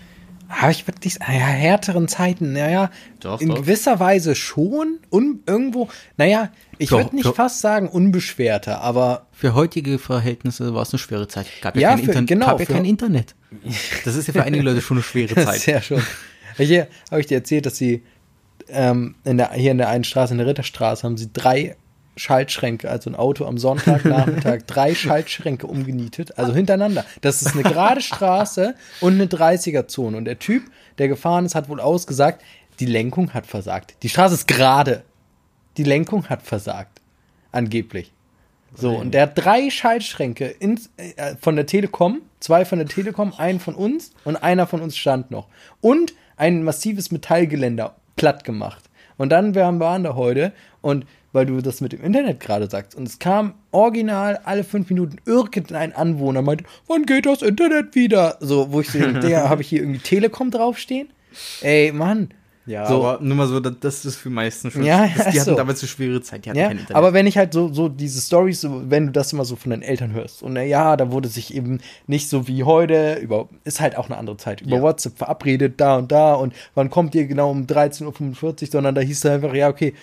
ah, 0.61 0.71
ich 0.71 0.87
würde 0.87 0.99
nicht 1.05 1.19
sagen, 1.19 1.33
ja, 1.33 1.39
härteren 1.47 2.09
Zeiten, 2.09 2.53
naja, 2.53 2.91
Doch, 3.21 3.41
in 3.41 3.49
doch. 3.49 3.57
gewisser 3.57 3.99
Weise 4.01 4.35
schon, 4.35 4.99
un, 5.11 5.41
irgendwo, 5.47 5.89
naja, 6.17 6.51
ich 6.79 6.91
würde 6.91 7.15
nicht 7.15 7.27
doch. 7.27 7.35
fast 7.35 7.61
sagen 7.61 7.89
unbeschwerter, 7.89 8.81
aber 8.81 9.27
Für 9.33 9.55
heutige 9.55 9.99
Verhältnisse 9.99 10.75
war 10.75 10.83
es 10.83 10.93
eine 10.93 10.99
schwere 10.99 11.29
Zeit. 11.29 11.47
Gab 11.63 11.75
ja, 11.77 11.81
Ja, 11.83 11.89
kein, 11.91 11.99
für- 11.99 12.05
Internet, 12.11 12.29
genau, 12.29 12.47
gab 12.47 12.61
ja 12.61 12.67
für- 12.67 12.73
kein 12.75 12.85
Internet. 12.85 13.35
Das 14.05 14.15
ist 14.17 14.27
ja 14.27 14.33
für 14.33 14.43
einige 14.43 14.63
Leute 14.63 14.81
schon 14.81 14.99
eine 14.99 15.05
schwere 15.05 15.35
Zeit. 15.45 15.57
ist 15.57 15.67
ja 15.67 15.81
schon. 15.83 16.03
Hier 16.59 16.87
habe 17.11 17.21
ich 17.21 17.27
dir 17.27 17.37
erzählt, 17.39 17.67
dass 17.67 17.77
sie 17.77 18.03
ähm, 18.69 19.15
in 19.25 19.39
der, 19.39 19.53
hier 19.53 19.71
in 19.73 19.79
der 19.79 19.89
einen 19.89 20.05
Straße, 20.05 20.33
in 20.35 20.39
der 20.39 20.47
Ritterstraße, 20.47 21.03
haben 21.05 21.17
sie 21.17 21.31
drei 21.33 21.77
Schaltschränke, 22.17 22.91
also 22.91 23.11
ein 23.11 23.17
Auto 23.17 23.47
am 23.47 23.59
Sonntagnachmittag, 23.59 24.63
drei 24.67 24.95
Schaltschränke 24.95 25.67
umgenietet, 25.67 26.39
also 26.39 26.53
hintereinander. 26.53 27.05
Das 27.21 27.43
ist 27.43 27.55
eine 27.55 27.63
gerade 27.63 28.01
Straße 28.01 28.75
und 29.01 29.15
eine 29.15 29.27
30er-Zone. 29.27 30.17
Und 30.17 30.27
der 30.27 30.39
Typ, 30.39 30.65
der 30.99 31.09
gefahren 31.09 31.47
ist, 31.47 31.55
hat 31.55 31.69
wohl 31.69 31.81
ausgesagt, 31.81 32.43
die 32.81 32.87
Lenkung 32.87 33.33
hat 33.33 33.47
versagt. 33.47 33.95
Die 34.03 34.09
Straße 34.09 34.35
ist 34.35 34.49
gerade. 34.49 35.05
Die 35.77 35.85
Lenkung 35.85 36.29
hat 36.29 36.43
versagt. 36.43 37.01
Angeblich. 37.51 38.13
So, 38.75 38.97
und 38.97 39.13
der 39.13 39.23
hat 39.23 39.33
drei 39.35 39.69
Schaltschränke 39.71 40.47
ins, 40.47 40.91
äh, 40.97 41.37
von 41.41 41.57
der 41.57 41.67
Telekom, 41.67 42.23
zwei 42.41 42.65
von 42.65 42.79
der 42.79 42.89
Telekom, 42.89 43.35
einen 43.37 43.61
von 43.61 43.75
uns 43.75 44.13
und 44.25 44.37
einer 44.37 44.67
von 44.67 44.81
uns 44.81 44.97
stand 44.97 45.31
noch. 45.31 45.49
Und 45.81 46.15
ein 46.37 46.65
massives 46.65 47.11
Metallgeländer 47.11 47.97
platt 48.17 48.45
gemacht. 48.45 48.85
Und 49.19 49.29
dann 49.29 49.55
wir 49.55 49.63
waren 49.79 50.05
da 50.05 50.15
heute 50.15 50.53
und 50.81 51.07
weil 51.33 51.47
du 51.47 51.61
das 51.63 51.81
mit 51.81 51.93
dem 51.93 52.03
Internet 52.03 52.41
gerade 52.41 52.69
sagst, 52.71 52.95
und 52.95 53.07
es 53.09 53.19
kam 53.19 53.55
original 53.71 54.39
alle 54.45 54.65
fünf 54.65 54.89
Minuten 54.91 55.17
irgendein 55.27 55.95
Anwohner 55.95 56.43
meinte, 56.43 56.65
wann 56.89 57.05
geht 57.07 57.27
das 57.27 57.43
Internet 57.43 57.95
wieder? 57.95 58.37
So, 58.41 58.71
wo 58.73 58.81
ich 58.81 58.91
so, 58.91 58.99
der 59.01 59.49
habe 59.49 59.63
ich 59.63 59.69
hier 59.69 59.81
irgendwie 59.81 60.01
Telekom 60.01 60.51
draufstehen? 60.51 61.09
Ey, 61.63 61.93
Mann. 61.93 62.29
Ja, 62.65 62.87
So. 62.87 63.05
aber 63.05 63.21
nur 63.25 63.37
mal 63.37 63.49
so, 63.49 63.59
das, 63.59 64.05
ist 64.05 64.15
für 64.17 64.29
die 64.29 64.35
meisten 64.37 64.71
schon. 64.71 64.85
Ja, 64.85 65.09
das, 65.17 65.31
die 65.33 65.41
hatten 65.41 65.51
so. 65.51 65.55
damals 65.57 65.81
eine 65.83 65.89
schwere 65.89 66.21
Zeit, 66.23 66.45
die 66.45 66.51
hatten 66.51 66.61
Ja, 66.61 66.69
kein 66.69 66.79
Internet. 66.79 66.97
aber 66.97 67.13
wenn 67.13 67.27
ich 67.27 67.37
halt 67.37 67.53
so, 67.53 67.73
so 67.73 67.89
diese 67.89 68.21
Stories, 68.21 68.61
so, 68.61 68.83
wenn 68.89 69.07
du 69.07 69.13
das 69.13 69.33
immer 69.33 69.45
so 69.45 69.57
von 69.57 69.71
deinen 69.71 69.83
Eltern 69.83 70.13
hörst 70.13 70.45
und 70.45 70.53
na 70.53 70.63
ja, 70.63 70.97
da 70.97 71.11
wurde 71.11 71.27
sich 71.29 71.55
eben 71.57 71.81
nicht 72.07 72.29
so 72.29 72.47
wie 72.47 72.63
heute, 72.63 73.15
über, 73.15 73.49
ist 73.65 73.81
halt 73.81 73.97
auch 73.97 74.07
eine 74.09 74.17
andere 74.17 74.37
Zeit, 74.37 74.61
über 74.61 74.77
Ja. 74.77 74.83
WhatsApp 74.83 75.19
verabredet, 75.19 75.81
da 75.81 75.97
und 75.97 76.13
da 76.13 76.35
und 76.35 76.55
wann 76.77 76.89
kommt 76.89 77.17
ihr 77.17 77.27
genau 77.27 77.51
um 77.51 77.67
13.45 77.67 78.45
Uhr, 78.45 78.55
sondern 78.71 78.95
da 78.95 79.01
hieß 79.01 79.19
es 79.25 79.27
einfach, 79.27 79.55
ja, 79.55 79.69
okay, 79.69 79.95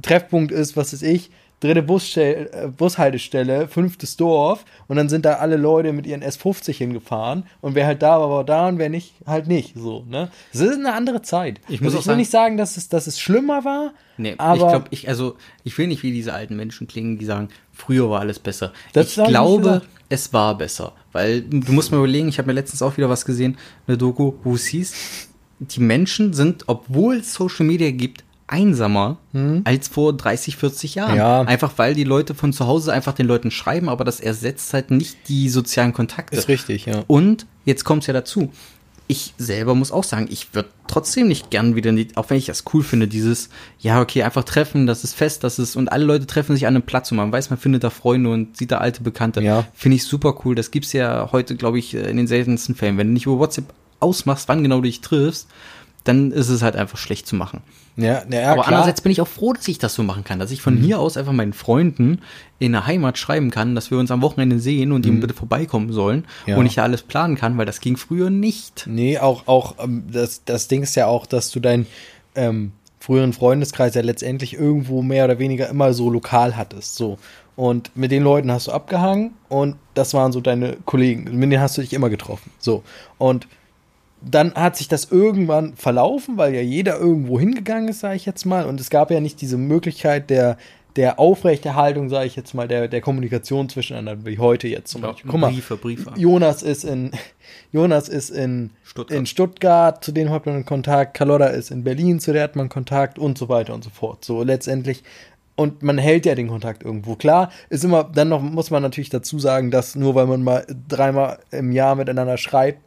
Treffpunkt 0.00 0.52
ist, 0.52 0.76
was 0.76 0.92
weiß 0.92 1.02
ich, 1.02 1.30
dritte 1.60 1.82
Busstell, 1.82 2.50
äh, 2.52 2.68
Bushaltestelle, 2.68 3.68
fünftes 3.68 4.16
Dorf 4.16 4.64
und 4.88 4.96
dann 4.96 5.08
sind 5.08 5.24
da 5.24 5.34
alle 5.34 5.56
Leute 5.56 5.92
mit 5.92 6.06
ihren 6.06 6.22
S50 6.22 6.72
hingefahren 6.72 7.44
und 7.60 7.74
wer 7.76 7.86
halt 7.86 8.02
da 8.02 8.18
war, 8.18 8.30
war 8.30 8.44
da 8.44 8.68
und 8.68 8.78
wer 8.78 8.88
nicht, 8.88 9.14
halt 9.26 9.46
nicht, 9.46 9.74
so, 9.76 10.04
ne? 10.08 10.30
Das 10.52 10.60
ist 10.62 10.74
eine 10.74 10.92
andere 10.92 11.22
Zeit. 11.22 11.60
Ich 11.68 11.80
muss 11.80 11.94
also 11.94 11.98
auch 11.98 12.00
ich 12.00 12.06
will 12.06 12.10
sagen- 12.10 12.18
nicht 12.18 12.30
sagen, 12.30 12.56
dass 12.56 12.76
es, 12.76 12.88
dass 12.88 13.06
es 13.06 13.20
schlimmer 13.20 13.64
war, 13.64 13.92
Nee, 14.18 14.34
aber 14.38 14.54
ich 14.54 14.68
glaube, 14.68 14.84
ich, 14.90 15.08
also, 15.08 15.36
ich 15.64 15.76
will 15.78 15.86
nicht 15.86 16.02
wie 16.02 16.12
diese 16.12 16.32
alten 16.32 16.56
Menschen 16.56 16.86
klingen, 16.86 17.18
die 17.18 17.24
sagen, 17.24 17.48
früher 17.72 18.10
war 18.10 18.20
alles 18.20 18.38
besser. 18.38 18.72
Das 18.92 19.16
ich 19.16 19.24
glaube, 19.24 19.82
es 20.08 20.32
war 20.32 20.56
besser. 20.58 20.92
Weil 21.12 21.40
du 21.42 21.72
musst 21.72 21.90
mal 21.92 21.98
überlegen, 21.98 22.28
ich 22.28 22.38
habe 22.38 22.46
mir 22.46 22.52
letztens 22.52 22.82
auch 22.82 22.96
wieder 22.96 23.08
was 23.08 23.24
gesehen, 23.24 23.56
eine 23.86 23.96
Doku, 23.96 24.34
wo 24.44 24.54
es 24.54 24.66
hieß, 24.66 25.28
die 25.60 25.80
Menschen 25.80 26.34
sind, 26.34 26.64
obwohl 26.66 27.16
es 27.16 27.32
Social 27.34 27.64
Media 27.66 27.90
gibt, 27.90 28.22
einsamer 28.52 29.16
als 29.64 29.88
vor 29.88 30.12
30, 30.12 30.56
40 30.56 30.94
Jahren. 30.94 31.12
Hm. 31.12 31.16
Ja. 31.18 31.40
Einfach 31.42 31.72
weil 31.76 31.94
die 31.94 32.04
Leute 32.04 32.34
von 32.34 32.52
zu 32.52 32.66
Hause 32.66 32.92
einfach 32.92 33.14
den 33.14 33.26
Leuten 33.26 33.50
schreiben, 33.50 33.88
aber 33.88 34.04
das 34.04 34.20
ersetzt 34.20 34.74
halt 34.74 34.90
nicht 34.90 35.16
die 35.28 35.48
sozialen 35.48 35.92
Kontakte. 35.92 36.36
ist 36.36 36.48
richtig, 36.48 36.86
ja. 36.86 37.02
Und 37.06 37.46
jetzt 37.64 37.84
kommt 37.84 38.02
es 38.02 38.06
ja 38.06 38.12
dazu. 38.12 38.52
Ich 39.08 39.34
selber 39.36 39.74
muss 39.74 39.90
auch 39.90 40.04
sagen, 40.04 40.28
ich 40.30 40.54
würde 40.54 40.68
trotzdem 40.86 41.28
nicht 41.28 41.50
gern 41.50 41.74
wieder, 41.74 41.92
auch 42.14 42.30
wenn 42.30 42.36
ich 42.36 42.46
das 42.46 42.64
cool 42.72 42.82
finde, 42.82 43.08
dieses, 43.08 43.48
ja, 43.80 44.00
okay, 44.00 44.22
einfach 44.22 44.44
treffen, 44.44 44.86
das 44.86 45.02
ist 45.02 45.14
fest, 45.14 45.44
das 45.44 45.58
ist, 45.58 45.74
und 45.74 45.90
alle 45.90 46.04
Leute 46.04 46.26
treffen 46.26 46.54
sich 46.54 46.66
an 46.66 46.74
einem 46.76 46.84
Platz 46.84 47.10
und 47.10 47.16
man 47.16 47.32
weiß, 47.32 47.50
man 47.50 47.58
findet 47.58 47.84
da 47.84 47.90
Freunde 47.90 48.30
und 48.30 48.56
sieht 48.56 48.70
da 48.70 48.78
alte 48.78 49.02
Bekannte. 49.02 49.42
Ja. 49.42 49.66
Finde 49.74 49.96
ich 49.96 50.04
super 50.04 50.34
cool. 50.44 50.54
Das 50.54 50.70
gibt's 50.70 50.92
ja 50.92 51.30
heute, 51.32 51.56
glaube 51.56 51.78
ich, 51.78 51.94
in 51.94 52.16
den 52.16 52.26
seltensten 52.26 52.74
Fällen. 52.74 52.96
Wenn 52.96 53.08
du 53.08 53.12
nicht 53.12 53.26
über 53.26 53.38
WhatsApp 53.38 53.66
ausmachst, 54.00 54.48
wann 54.48 54.62
genau 54.62 54.76
du 54.76 54.82
dich 54.82 55.00
triffst, 55.00 55.48
dann 56.04 56.32
ist 56.32 56.48
es 56.48 56.62
halt 56.62 56.76
einfach 56.76 56.98
schlecht 56.98 57.26
zu 57.26 57.36
machen. 57.36 57.62
Ja, 57.96 58.22
ja, 58.30 58.52
Aber 58.52 58.62
klar. 58.62 58.66
andererseits 58.68 59.02
bin 59.02 59.12
ich 59.12 59.20
auch 59.20 59.28
froh, 59.28 59.52
dass 59.52 59.68
ich 59.68 59.78
das 59.78 59.94
so 59.94 60.02
machen 60.02 60.24
kann, 60.24 60.38
dass 60.38 60.50
ich 60.50 60.62
von 60.62 60.76
hier 60.78 60.98
aus 60.98 61.16
einfach 61.18 61.32
meinen 61.32 61.52
Freunden 61.52 62.22
in 62.58 62.72
der 62.72 62.86
Heimat 62.86 63.18
schreiben 63.18 63.50
kann, 63.50 63.74
dass 63.74 63.90
wir 63.90 63.98
uns 63.98 64.10
am 64.10 64.22
Wochenende 64.22 64.58
sehen 64.60 64.92
und 64.92 65.04
die 65.04 65.10
bitte 65.10 65.34
vorbeikommen 65.34 65.92
sollen 65.92 66.24
Ja. 66.46 66.56
und 66.56 66.64
ich 66.66 66.76
da 66.76 66.84
alles 66.84 67.02
planen 67.02 67.36
kann, 67.36 67.58
weil 67.58 67.66
das 67.66 67.80
ging 67.80 67.96
früher 67.98 68.30
nicht. 68.30 68.86
Nee, 68.86 69.18
auch, 69.18 69.46
auch 69.46 69.74
ähm, 69.82 70.04
das, 70.10 70.42
das 70.44 70.68
Ding 70.68 70.82
ist 70.82 70.94
ja 70.94 71.06
auch, 71.06 71.26
dass 71.26 71.50
du 71.50 71.60
deinen 71.60 71.86
ähm, 72.34 72.72
früheren 72.98 73.32
Freundeskreis 73.34 73.94
ja 73.94 74.00
letztendlich 74.02 74.54
irgendwo 74.54 75.02
mehr 75.02 75.24
oder 75.26 75.38
weniger 75.38 75.68
immer 75.68 75.92
so 75.92 76.08
lokal 76.08 76.56
hattest. 76.56 76.94
So. 76.94 77.18
Und 77.56 77.94
mit 77.94 78.10
den 78.10 78.22
Leuten 78.22 78.50
hast 78.50 78.68
du 78.68 78.72
abgehangen 78.72 79.32
und 79.50 79.76
das 79.92 80.14
waren 80.14 80.32
so 80.32 80.40
deine 80.40 80.78
Kollegen. 80.86 81.24
Mit 81.24 81.52
denen 81.52 81.60
hast 81.60 81.76
du 81.76 81.82
dich 81.82 81.92
immer 81.92 82.08
getroffen. 82.08 82.50
So. 82.58 82.84
Und 83.18 83.46
dann 84.24 84.54
hat 84.54 84.76
sich 84.76 84.88
das 84.88 85.10
irgendwann 85.10 85.74
verlaufen, 85.74 86.36
weil 86.36 86.54
ja 86.54 86.60
jeder 86.60 86.98
irgendwo 86.98 87.38
hingegangen 87.38 87.88
ist, 87.88 88.00
sage 88.00 88.16
ich 88.16 88.26
jetzt 88.26 88.44
mal. 88.44 88.66
Und 88.66 88.80
es 88.80 88.90
gab 88.90 89.10
ja 89.10 89.20
nicht 89.20 89.40
diese 89.40 89.56
Möglichkeit 89.56 90.30
der, 90.30 90.56
der 90.96 91.18
Aufrechterhaltung, 91.18 92.08
sage 92.08 92.26
ich 92.26 92.36
jetzt 92.36 92.54
mal, 92.54 92.68
der, 92.68 92.88
der 92.88 93.00
Kommunikation 93.00 93.68
zwischeneinander, 93.68 94.24
wie 94.26 94.38
heute 94.38 94.68
jetzt 94.68 94.90
zum 94.90 95.02
Beispiel. 95.02 95.30
Guck 95.30 95.40
mal, 95.40 95.50
Briefe, 95.50 95.76
Briefe. 95.76 96.12
Jonas 96.16 96.62
ist 96.62 96.84
in 96.84 97.10
Jonas 97.72 98.08
ist 98.08 98.30
in 98.30 98.70
Stuttgart. 98.84 99.18
in 99.18 99.26
Stuttgart, 99.26 100.04
zu 100.04 100.12
denen 100.12 100.30
hat 100.30 100.46
man 100.46 100.64
Kontakt, 100.64 101.14
Carlotta 101.14 101.46
ist 101.46 101.70
in 101.70 101.84
Berlin, 101.84 102.20
zu 102.20 102.32
der 102.32 102.44
hat 102.44 102.56
man 102.56 102.68
Kontakt 102.68 103.18
und 103.18 103.38
so 103.38 103.48
weiter 103.48 103.74
und 103.74 103.82
so 103.82 103.90
fort. 103.90 104.24
So 104.24 104.42
letztendlich 104.42 105.02
und 105.54 105.82
man 105.82 105.98
hält 105.98 106.26
ja 106.26 106.34
den 106.34 106.48
Kontakt 106.48 106.82
irgendwo. 106.82 107.14
Klar, 107.14 107.50
ist 107.68 107.84
immer, 107.84 108.04
dann 108.04 108.28
noch 108.28 108.40
muss 108.40 108.70
man 108.70 108.82
natürlich 108.82 109.10
dazu 109.10 109.38
sagen, 109.38 109.70
dass 109.70 109.94
nur 109.94 110.14
weil 110.14 110.26
man 110.26 110.42
mal 110.42 110.66
dreimal 110.88 111.38
im 111.50 111.72
Jahr 111.72 111.94
miteinander 111.94 112.38
schreibt, 112.38 112.80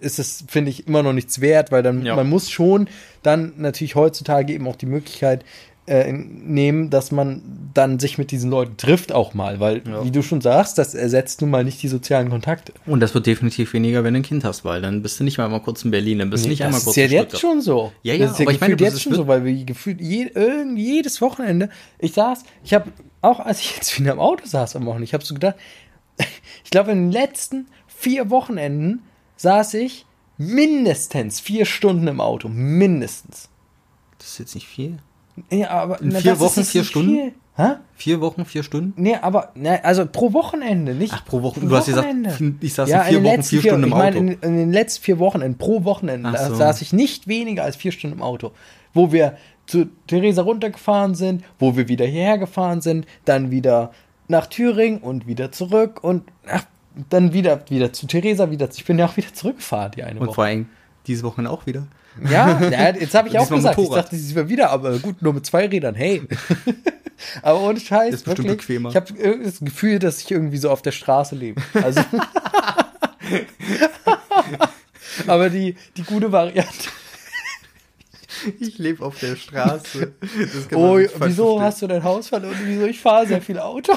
ist 0.00 0.18
es, 0.18 0.44
finde 0.48 0.70
ich, 0.70 0.86
immer 0.86 1.02
noch 1.02 1.12
nichts 1.12 1.40
wert, 1.40 1.70
weil 1.72 1.82
dann, 1.82 2.04
Ja. 2.04 2.16
man 2.16 2.28
muss 2.28 2.50
schon 2.50 2.88
dann 3.22 3.52
natürlich 3.56 3.94
heutzutage 3.94 4.52
eben 4.52 4.66
auch 4.68 4.76
die 4.76 4.86
Möglichkeit 4.86 5.44
äh, 5.88 6.10
nehmen, 6.12 6.90
dass 6.90 7.12
man 7.12 7.42
dann 7.72 8.00
sich 8.00 8.18
mit 8.18 8.32
diesen 8.32 8.50
Leuten 8.50 8.76
trifft 8.76 9.12
auch 9.12 9.34
mal, 9.34 9.60
weil, 9.60 9.82
Ja. 9.86 10.04
wie 10.04 10.10
du 10.10 10.20
schon 10.22 10.40
sagst, 10.40 10.78
das 10.78 10.94
ersetzt 10.96 11.40
nun 11.42 11.50
mal 11.50 11.62
nicht 11.62 11.80
die 11.80 11.86
sozialen 11.86 12.28
Kontakte. 12.28 12.72
Und 12.86 12.98
das 12.98 13.14
wird 13.14 13.26
definitiv 13.26 13.72
weniger, 13.72 14.02
wenn 14.02 14.14
du 14.14 14.18
ein 14.20 14.24
Kind 14.24 14.42
hast, 14.42 14.64
weil 14.64 14.82
dann 14.82 15.02
bist 15.02 15.20
du 15.20 15.24
nicht 15.24 15.38
mal 15.38 15.44
einmal 15.44 15.62
kurz 15.62 15.84
in 15.84 15.92
Berlin, 15.92 16.18
dann 16.18 16.30
bist 16.30 16.44
du 16.44 16.48
nicht 16.48 16.64
einmal 16.64 16.78
das 16.80 16.84
kurz 16.86 16.96
ist 16.96 17.12
ja 17.12 17.20
in 17.20 17.24
jetzt 17.24 17.38
schon 17.38 17.60
so. 17.60 17.92
Ja, 18.02 18.14
ja, 18.14 18.24
das 18.24 18.32
ist 18.32 18.38
ja 18.40 18.44
aber 18.46 18.52
ich 18.52 18.60
meine, 18.60 18.74
das 18.76 18.94
jetzt 18.94 19.02
schon 19.02 19.14
so, 19.14 19.28
weil 19.28 19.44
wir 19.44 19.64
gefühlt 19.64 20.00
je, 20.00 20.28
jedes 20.74 21.20
Wochenende, 21.20 21.68
ich 22.00 22.14
saß, 22.14 22.42
ich 22.64 22.74
habe 22.74 22.90
auch 23.22 23.38
als 23.38 23.60
ich 23.60 23.76
jetzt 23.76 23.96
wieder 24.00 24.10
im 24.12 24.18
Auto 24.18 24.44
saß 24.44 24.74
am 24.74 24.86
Wochenende, 24.86 25.04
ich 25.04 25.14
habe 25.14 25.24
so 25.24 25.34
gedacht, 25.34 25.54
ich 26.64 26.70
glaube 26.72 26.90
in 26.90 26.98
den 27.04 27.12
letzten 27.12 27.68
vier 27.86 28.28
Wochenenden 28.30 29.02
saß 29.36 29.74
ich 29.74 30.06
mindestens 30.38 31.40
vier 31.40 31.64
Stunden 31.64 32.08
im 32.08 32.20
Auto, 32.20 32.48
mindestens. 32.48 33.48
Das 34.18 34.28
ist 34.28 34.38
jetzt 34.38 34.54
nicht 34.54 34.66
viel. 34.66 34.98
Ja, 35.50 35.70
aber 35.70 36.00
In 36.00 36.08
na, 36.08 36.20
vier 36.20 36.38
Wochen, 36.40 36.64
vier 36.64 36.84
Stunden? 36.84 37.10
viel. 37.14 37.32
Hä? 37.58 37.76
Vier 37.94 38.20
Wochen, 38.20 38.44
vier 38.44 38.62
Stunden? 38.62 38.92
Nee, 39.00 39.16
aber, 39.16 39.52
ne, 39.54 39.82
also 39.82 40.04
pro 40.06 40.34
Wochenende, 40.34 40.94
nicht? 40.94 41.14
Ach, 41.14 41.24
pro 41.24 41.40
Woche. 41.42 41.60
pro 41.60 41.66
Du 41.66 41.74
hast 41.76 41.86
gesagt, 41.86 42.06
Wochenende. 42.06 42.54
ich 42.60 42.74
saß 42.74 42.88
ja, 42.90 43.00
in 43.02 43.08
vier 43.08 43.18
den 43.20 43.24
Wochen, 43.24 43.36
letzten 43.36 43.50
vier 43.60 43.60
Stunden 43.70 43.82
im 43.84 43.88
ich 43.88 43.94
Auto. 43.94 44.02
meine, 44.04 44.16
in, 44.18 44.28
in 44.42 44.56
den 44.58 44.72
letzten 44.72 45.02
vier 45.04 45.18
Wochenenden, 45.18 45.58
pro 45.58 45.84
Wochenende, 45.84 46.36
so. 46.48 46.54
saß 46.54 46.82
ich 46.82 46.92
nicht 46.92 47.28
weniger 47.28 47.64
als 47.64 47.76
vier 47.76 47.92
Stunden 47.92 48.16
im 48.16 48.22
Auto. 48.22 48.52
Wo 48.92 49.10
wir 49.10 49.38
zu 49.66 49.86
Theresa 50.06 50.42
runtergefahren 50.42 51.14
sind, 51.14 51.44
wo 51.58 51.76
wir 51.76 51.88
wieder 51.88 52.04
hierher 52.04 52.36
gefahren 52.36 52.82
sind, 52.82 53.06
dann 53.24 53.50
wieder 53.50 53.90
nach 54.28 54.46
Thüringen 54.46 54.98
und 54.98 55.26
wieder 55.26 55.50
zurück 55.50 56.04
und 56.04 56.24
ach, 56.50 56.64
dann 57.10 57.32
wieder, 57.32 57.62
wieder 57.68 57.92
zu 57.92 58.06
Theresa, 58.06 58.50
wieder. 58.50 58.68
Ich 58.74 58.84
bin 58.84 58.98
ja 58.98 59.06
auch 59.06 59.16
wieder 59.16 59.32
zurückgefahren, 59.32 59.92
die 59.92 60.02
eine 60.04 60.18
Und 60.20 60.26
Woche. 60.28 60.34
vor 60.36 60.44
allem 60.44 60.68
diese 61.06 61.22
Woche 61.22 61.48
auch 61.48 61.66
wieder. 61.66 61.86
Ja, 62.30 62.58
jetzt 62.92 63.14
habe 63.14 63.28
ich 63.28 63.38
auch 63.38 63.48
gesagt, 63.48 63.76
Motorrad. 63.76 63.98
ich 63.98 64.04
dachte, 64.04 64.16
sie 64.16 64.34
war 64.34 64.48
wieder, 64.48 64.70
aber 64.70 64.98
gut, 64.98 65.20
nur 65.22 65.34
mit 65.34 65.44
zwei 65.46 65.66
Rädern, 65.66 65.94
hey. 65.94 66.22
aber 67.42 67.60
ohne 67.60 67.78
Scheiß, 67.78 68.14
Ist 68.14 68.24
bestimmt 68.24 68.48
wirklich, 68.48 68.66
bequemer. 68.66 68.88
ich 68.90 68.96
habe 68.96 69.38
das 69.44 69.60
Gefühl, 69.60 69.98
dass 69.98 70.20
ich 70.20 70.30
irgendwie 70.30 70.56
so 70.56 70.70
auf 70.70 70.80
der 70.82 70.92
Straße 70.92 71.34
lebe. 71.34 71.60
Also 71.74 72.00
aber 75.26 75.50
die, 75.50 75.76
die 75.96 76.02
gute 76.02 76.30
Variante. 76.32 76.88
Ich 78.60 78.78
lebe 78.78 79.04
auf 79.04 79.18
der 79.18 79.34
Straße. 79.36 80.12
Das 80.20 80.68
Oh, 80.74 80.98
wieso 81.20 81.60
hast 81.60 81.82
du 81.82 81.86
dein 81.86 82.04
Haus 82.04 82.28
verloren? 82.28 82.54
Wieso? 82.64 82.84
Ich 82.86 83.00
fahre 83.00 83.26
sehr 83.26 83.40
viel 83.40 83.58
Auto. 83.58 83.92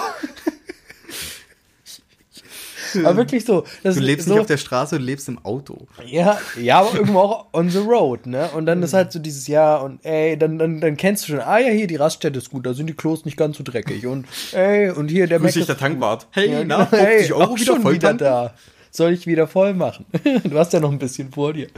Aber 3.03 3.17
wirklich 3.17 3.45
so. 3.45 3.63
Das 3.83 3.95
Du 3.95 4.01
lebst 4.01 4.27
so, 4.27 4.33
nicht 4.33 4.41
auf 4.41 4.47
der 4.47 4.57
Straße, 4.57 4.97
du 4.97 5.03
lebst 5.03 5.27
im 5.29 5.43
Auto. 5.45 5.87
Ja, 6.05 6.37
ja, 6.59 6.79
aber 6.79 6.93
irgendwo 6.95 7.19
auch 7.19 7.45
on 7.53 7.69
the 7.69 7.79
road, 7.79 8.25
ne? 8.25 8.49
Und 8.55 8.65
dann 8.65 8.81
ist 8.83 8.93
halt 8.93 9.11
so 9.11 9.19
dieses 9.19 9.47
Jahr 9.47 9.83
und 9.83 10.03
ey, 10.05 10.37
dann, 10.37 10.57
dann, 10.59 10.79
dann 10.81 10.97
kennst 10.97 11.23
du 11.27 11.33
schon, 11.33 11.41
ah 11.41 11.59
ja, 11.59 11.69
hier 11.69 11.87
die 11.87 11.95
Raststätte 11.95 12.37
ist 12.39 12.49
gut, 12.49 12.65
da 12.65 12.73
sind 12.73 12.87
die 12.87 12.93
Klos 12.93 13.25
nicht 13.25 13.37
ganz 13.37 13.57
so 13.57 13.63
dreckig 13.63 14.05
und 14.07 14.25
ey, 14.53 14.89
und 14.89 15.09
hier 15.09 15.27
der 15.27 15.39
Grüß 15.39 15.53
dich, 15.53 15.65
der 15.65 15.77
Tankwart. 15.77 16.27
Hey, 16.31 16.51
Ja, 16.51 16.63
na, 16.63 16.85
genau. 16.85 16.91
hey, 16.91 17.17
50 17.19 17.33
Euro 17.33 17.43
auch 17.43 17.55
wieder 17.55 17.65
schon 17.65 17.81
voll 17.81 17.93
wieder 17.93 18.07
tanken? 18.09 18.23
da. 18.23 18.53
Soll 18.91 19.13
ich 19.13 19.27
wieder 19.27 19.47
voll 19.47 19.73
machen? 19.73 20.05
Du 20.43 20.57
hast 20.57 20.73
ja 20.73 20.79
noch 20.79 20.91
ein 20.91 20.99
bisschen 20.99 21.31
vor 21.31 21.53
dir. 21.53 21.67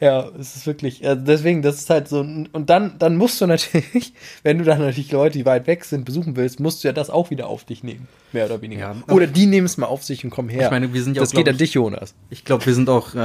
Ja, 0.00 0.28
es 0.38 0.56
ist 0.56 0.66
wirklich, 0.66 1.06
also 1.06 1.22
deswegen, 1.22 1.60
das 1.60 1.76
ist 1.76 1.90
halt 1.90 2.08
so, 2.08 2.20
und 2.20 2.70
dann, 2.70 2.98
dann 2.98 3.16
musst 3.16 3.40
du 3.40 3.46
natürlich, 3.46 4.14
wenn 4.42 4.58
du 4.58 4.64
dann 4.64 4.78
natürlich 4.78 5.12
Leute, 5.12 5.38
die 5.38 5.44
weit 5.44 5.66
weg 5.66 5.84
sind, 5.84 6.04
besuchen 6.04 6.36
willst, 6.36 6.60
musst 6.60 6.82
du 6.82 6.88
ja 6.88 6.92
das 6.92 7.10
auch 7.10 7.30
wieder 7.30 7.48
auf 7.48 7.64
dich 7.64 7.82
nehmen, 7.82 8.08
mehr 8.34 8.46
oder 8.46 8.60
weniger. 8.62 8.80
Ja. 8.80 9.14
Oder 9.14 9.26
die 9.26 9.46
nehmen 9.46 9.66
es 9.66 9.76
mal 9.76 9.86
auf 9.86 10.04
sich 10.04 10.24
und 10.24 10.30
kommen 10.30 10.48
her. 10.48 10.64
Ich 10.66 10.70
meine, 10.70 10.92
wir 10.92 11.02
sind 11.02 11.16
ja 11.16 11.20
das 11.22 11.30
auch, 11.32 11.36
geht 11.36 11.48
an 11.48 11.56
dich, 11.56 11.74
Jonas. 11.74 12.14
Ich 12.30 12.44
glaube, 12.44 12.64
wir 12.66 12.74
sind 12.74 12.88
auch 12.88 13.14
äh, 13.14 13.18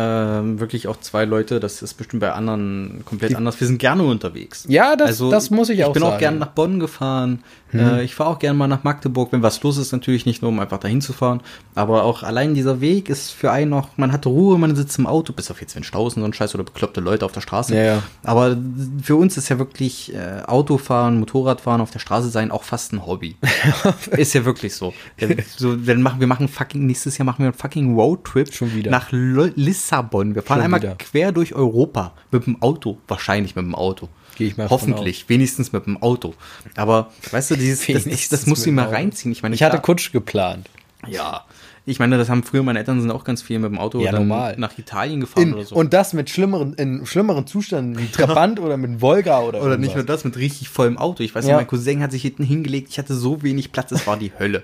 wirklich 0.59 0.87
auch 0.87 0.99
zwei 0.99 1.25
Leute, 1.25 1.59
das 1.59 1.81
ist 1.81 1.93
bestimmt 1.95 2.21
bei 2.21 2.31
anderen 2.31 3.03
komplett 3.05 3.35
anders. 3.35 3.59
Wir 3.59 3.67
sind 3.67 3.77
gerne 3.79 4.03
unterwegs. 4.03 4.65
Ja, 4.67 4.95
das- 4.95 5.17
das 5.17 5.49
muss 5.49 5.69
ich 5.69 5.83
auch 5.83 5.89
Ich 5.89 5.93
bin 5.93 6.03
sagen. 6.03 6.15
auch 6.15 6.19
gerne 6.19 6.37
nach 6.37 6.47
Bonn 6.51 6.79
gefahren. 6.79 7.43
Äh, 7.73 8.03
ich 8.05 8.15
fahre 8.15 8.29
auch 8.29 8.39
gerne 8.39 8.57
mal 8.57 8.67
nach 8.67 8.83
Magdeburg, 8.85 9.33
wenn 9.33 9.41
was 9.41 9.61
los 9.61 9.77
ist, 9.77 9.91
natürlich 9.91 10.25
nicht 10.25 10.41
nur, 10.41 10.49
um 10.49 10.59
einfach 10.61 10.77
dahin 10.79 11.01
zu 11.01 11.11
fahren. 11.11 11.41
Aber 11.73 12.03
auch 12.03 12.23
allein 12.23 12.53
dieser 12.53 12.79
Weg 12.79 13.09
ist 13.09 13.31
für 13.31 13.51
einen 13.51 13.69
noch, 13.71 13.89
man 13.97 14.13
hat 14.13 14.25
Ruhe, 14.25 14.57
man 14.57 14.75
sitzt 14.77 14.97
im 14.97 15.05
Auto, 15.07 15.33
bis 15.33 15.51
auf 15.51 15.59
jetzt, 15.59 15.75
wenn 15.75 15.83
Staus 15.83 16.15
und 16.15 16.21
so 16.21 16.25
ein 16.27 16.31
Scheiß 16.33 16.55
oder 16.55 16.63
bekloppte 16.63 17.01
Leute 17.01 17.25
auf 17.25 17.33
der 17.33 17.41
Straße. 17.41 17.75
Ja, 17.75 17.83
ja. 17.83 18.03
Aber 18.23 18.55
für 19.03 19.17
uns 19.17 19.35
ist 19.35 19.49
ja 19.49 19.59
wirklich 19.59 20.13
äh, 20.13 20.43
Autofahren, 20.47 21.19
Motorradfahren 21.19 21.81
auf 21.81 21.91
der 21.91 21.99
Straße 21.99 22.29
sein 22.29 22.49
auch 22.51 22.63
fast 22.63 22.93
ein 22.93 23.05
Hobby. 23.05 23.35
ist 24.11 24.33
ja 24.33 24.45
wirklich 24.45 24.73
so. 24.73 24.93
Dann, 25.19 25.35
so 25.57 25.75
dann 25.75 26.01
machen 26.01 26.19
wir 26.19 26.27
machen 26.27 26.47
fucking 26.47 26.85
nächstes 26.85 27.17
Jahr 27.17 27.25
machen 27.25 27.39
wir 27.39 27.45
einen 27.47 27.53
fucking 27.53 27.95
Roadtrip 27.95 28.53
Schon 28.53 28.73
wieder. 28.75 28.91
nach 28.91 29.11
Lo 29.11 29.47
Lissabon. 29.55 30.35
Wir 30.35 30.41
fahren 30.41 30.57
Schon 30.59 30.65
einmal 30.65 30.81
wieder. 30.81 30.95
quer 30.95 31.31
durch 31.31 31.53
Europa 31.53 32.13
mit 32.31 32.45
dem 32.45 32.61
Auto, 32.61 32.97
wahrscheinlich 33.07 33.55
mit 33.55 33.65
dem 33.65 33.75
Auto. 33.75 34.09
Gehe 34.37 34.47
ich 34.47 34.57
mal 34.57 34.69
Hoffentlich, 34.69 35.29
wenigstens 35.29 35.71
mit 35.71 35.85
dem 35.85 36.01
Auto. 36.01 36.33
Aber 36.75 37.11
weißt 37.31 37.51
du, 37.51 37.55
dieses, 37.55 37.85
das, 37.87 38.03
das, 38.03 38.29
das 38.29 38.65
immer 38.65 38.81
dem 38.83 38.87
Auto. 38.89 38.91
reinziehen. 38.95 39.31
Ich 39.31 39.41
meine, 39.43 39.55
Ich 39.55 39.63
hatte 39.63 39.79
Kutsch 39.79 40.11
geplant. 40.11 40.69
ja. 41.07 41.45
Ich 41.87 41.99
meine, 41.99 42.17
das 42.17 42.29
haben 42.29 42.41
früher 42.41 42.63
meine 42.63 42.79
Eltern 42.79 42.99
sind 42.99 43.11
auch 43.11 43.23
ganz 43.23 43.43
viel 43.43 43.59
mit 43.59 43.69
dem 43.69 43.77
Auto 43.77 43.99
Ja, 43.99 44.11
normal. 44.11 44.55
nach 44.57 44.75
Italien 44.79 45.19
gefahren 45.19 45.43
In, 45.49 45.53
oder 45.53 45.65
so. 45.65 45.75
Und 45.75 45.93
das 45.93 46.13
mit 46.13 46.31
schlimmeren, 46.31 46.73
in 46.73 47.05
schlimmeren 47.05 47.45
Zuständen, 47.45 47.99
wie 47.99 48.07
Trabant 48.07 48.59
oder 48.59 48.75
mit 48.75 49.01
Volga 49.01 49.41
oder 49.41 49.59
Oder 49.61 49.77
nicht 49.77 49.89
irgendwas. 49.91 49.95
nur 49.95 50.03
das, 50.05 50.23
mit 50.23 50.35
richtig 50.37 50.69
vollem 50.69 50.97
Auto. 50.97 51.21
Ich 51.21 51.35
weiß 51.35 51.45
Ja. 51.45 51.51
noch, 51.51 51.59
mein 51.59 51.67
Cousin 51.67 52.01
hat 52.01 52.11
sich 52.11 52.23
hinten 52.23 52.41
hingelegt, 52.43 52.87
ich 52.89 52.97
hatte 52.97 53.13
so 53.13 53.43
wenig 53.43 53.71
Platz, 53.71 53.91
es 53.91 54.07
war 54.07 54.17
die 54.17 54.31
Hölle. 54.39 54.63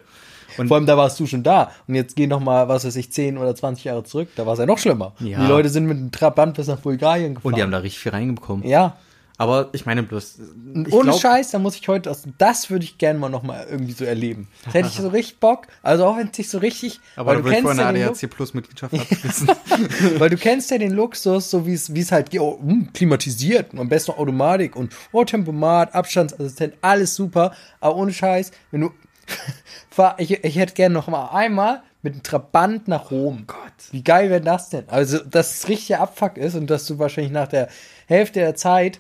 Und 0.58 0.68
Vor 0.68 0.78
allem, 0.78 0.86
da 0.86 0.98
warst 0.98 1.20
du 1.20 1.26
schon 1.28 1.44
da. 1.44 1.72
Und 1.88 1.96
jetzt 1.96 2.16
geh 2.16 2.28
noch 2.28 2.40
mal, 2.40 2.68
was 2.68 2.86
weiß 2.86 2.96
ich, 2.96 3.12
10 3.12 3.38
oder 3.38 3.56
20 3.56 3.84
Jahre 3.86 4.04
zurück. 4.04 4.30
Da 4.36 4.46
war 4.46 4.54
es 4.54 4.60
ja 4.60 4.66
noch 4.66 4.78
schlimmer. 4.78 5.14
Ja. 5.20 5.42
Die 5.42 5.48
Leute 5.48 5.70
sind 5.70 5.86
mit 5.86 5.98
dem 5.98 6.12
Trabant 6.12 6.56
bis 6.56 6.68
nach 6.68 6.80
Bulgarien 6.80 7.36
gefahren. 7.36 7.54
und 7.54 7.58
die 7.58 7.64
haben 7.64 7.72
da 7.72 7.80
richtig 7.80 8.00
viel 8.02 8.12
reingekommen. 8.12 8.68
ja. 8.68 8.98
Aber 9.42 9.70
ich 9.72 9.88
meine 9.88 10.04
bloß, 10.04 10.38
ich 10.86 10.94
Ohne 10.94 11.06
glaub- 11.10 11.20
Scheiß, 11.20 11.50
da 11.50 11.58
muss 11.58 11.76
ich 11.76 11.88
heute, 11.88 12.10
das, 12.10 12.26
das 12.38 12.70
würde 12.70 12.86
ich 12.86 13.00
gerne 13.00 13.18
mal 13.18 13.30
noch 13.30 13.42
mal 13.42 13.66
irgendwie 13.68 13.94
so 13.94 14.06
erleben. 14.06 14.48
Das 14.66 14.76
hätte 14.76 14.90
ich 14.90 14.94
so 14.94 15.08
richtig 15.08 15.40
Bock. 15.40 15.66
Also 15.82 16.06
auch 16.06 16.16
wenn 16.16 16.28
es 16.28 16.36
sich 16.36 16.48
so 16.48 16.60
richtig, 16.60 17.00
Aber 17.16 17.36
du 17.36 17.42
kennst 17.50 17.66
ja 17.76 17.88
eine 17.88 17.98
den 17.98 18.10
ADAC 18.10 18.30
Plus 18.30 18.54
Mitgliedschaft 18.54 18.94
abschließen. 19.00 19.48
Weil 20.20 20.30
du 20.30 20.38
kennst 20.38 20.70
ja 20.70 20.78
den 20.78 20.92
Luxus, 20.92 21.50
so 21.50 21.66
wie 21.66 21.74
es 21.74 21.92
wie 21.96 22.02
es 22.02 22.12
halt 22.12 22.30
geht, 22.30 22.40
oh, 22.40 22.60
hm, 22.62 22.94
klimatisiert, 22.94 23.74
und 23.74 23.80
am 23.80 23.90
besten 23.90 24.12
noch 24.12 24.20
Automatik 24.20 24.76
und 24.76 24.94
oh, 25.12 25.24
Tempomat, 25.24 25.96
Abstandsassistent, 25.96 26.76
alles 26.82 27.16
super. 27.16 27.52
Aber 27.80 27.96
ohne 27.96 28.14
Scheiß, 28.14 28.52
wenn 28.70 28.82
du 28.82 28.92
fahr, 29.90 30.16
ich, 30.20 30.44
ich 30.44 30.58
hätte 30.58 30.74
gerne 30.74 30.94
noch 30.94 31.08
mal 31.08 31.30
einmal 31.30 31.82
mit 32.02 32.14
einem 32.14 32.24
Trabant 32.24 32.88
nach 32.88 33.12
Rom. 33.12 33.44
Gott. 33.48 33.58
Wie 33.92 34.04
geil 34.04 34.30
wäre 34.30 34.42
das 34.42 34.70
denn? 34.70 34.86
Also, 34.88 35.20
dass 35.20 35.56
es 35.56 35.68
richtig 35.68 35.98
Abfuck 35.98 36.38
ist 36.38 36.56
und 36.56 36.68
dass 36.70 36.86
du 36.86 36.98
wahrscheinlich 37.00 37.34
nach 37.34 37.48
der 37.48 37.70
Hälfte 38.08 38.40
der 38.40 38.56
Zeit, 38.56 39.00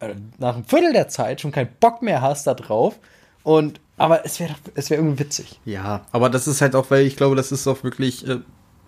äh, 0.00 0.14
nach 0.38 0.54
einem 0.54 0.64
Viertel 0.64 0.92
der 0.92 1.08
Zeit 1.08 1.40
schon 1.40 1.52
keinen 1.52 1.70
Bock 1.80 2.02
mehr 2.02 2.20
hast 2.20 2.46
da 2.46 2.54
drauf. 2.54 2.98
Und, 3.42 3.80
aber 3.96 4.24
es 4.24 4.38
wäre 4.40 4.54
es 4.74 4.90
wäre 4.90 5.00
irgendwie 5.00 5.24
witzig. 5.24 5.60
Ja, 5.64 6.06
aber 6.12 6.30
das 6.30 6.46
ist 6.46 6.60
halt 6.60 6.74
auch, 6.74 6.90
weil 6.90 7.06
ich 7.06 7.16
glaube, 7.16 7.36
das 7.36 7.52
ist 7.52 7.66
auch 7.66 7.82
wirklich, 7.82 8.26
äh, 8.28 8.38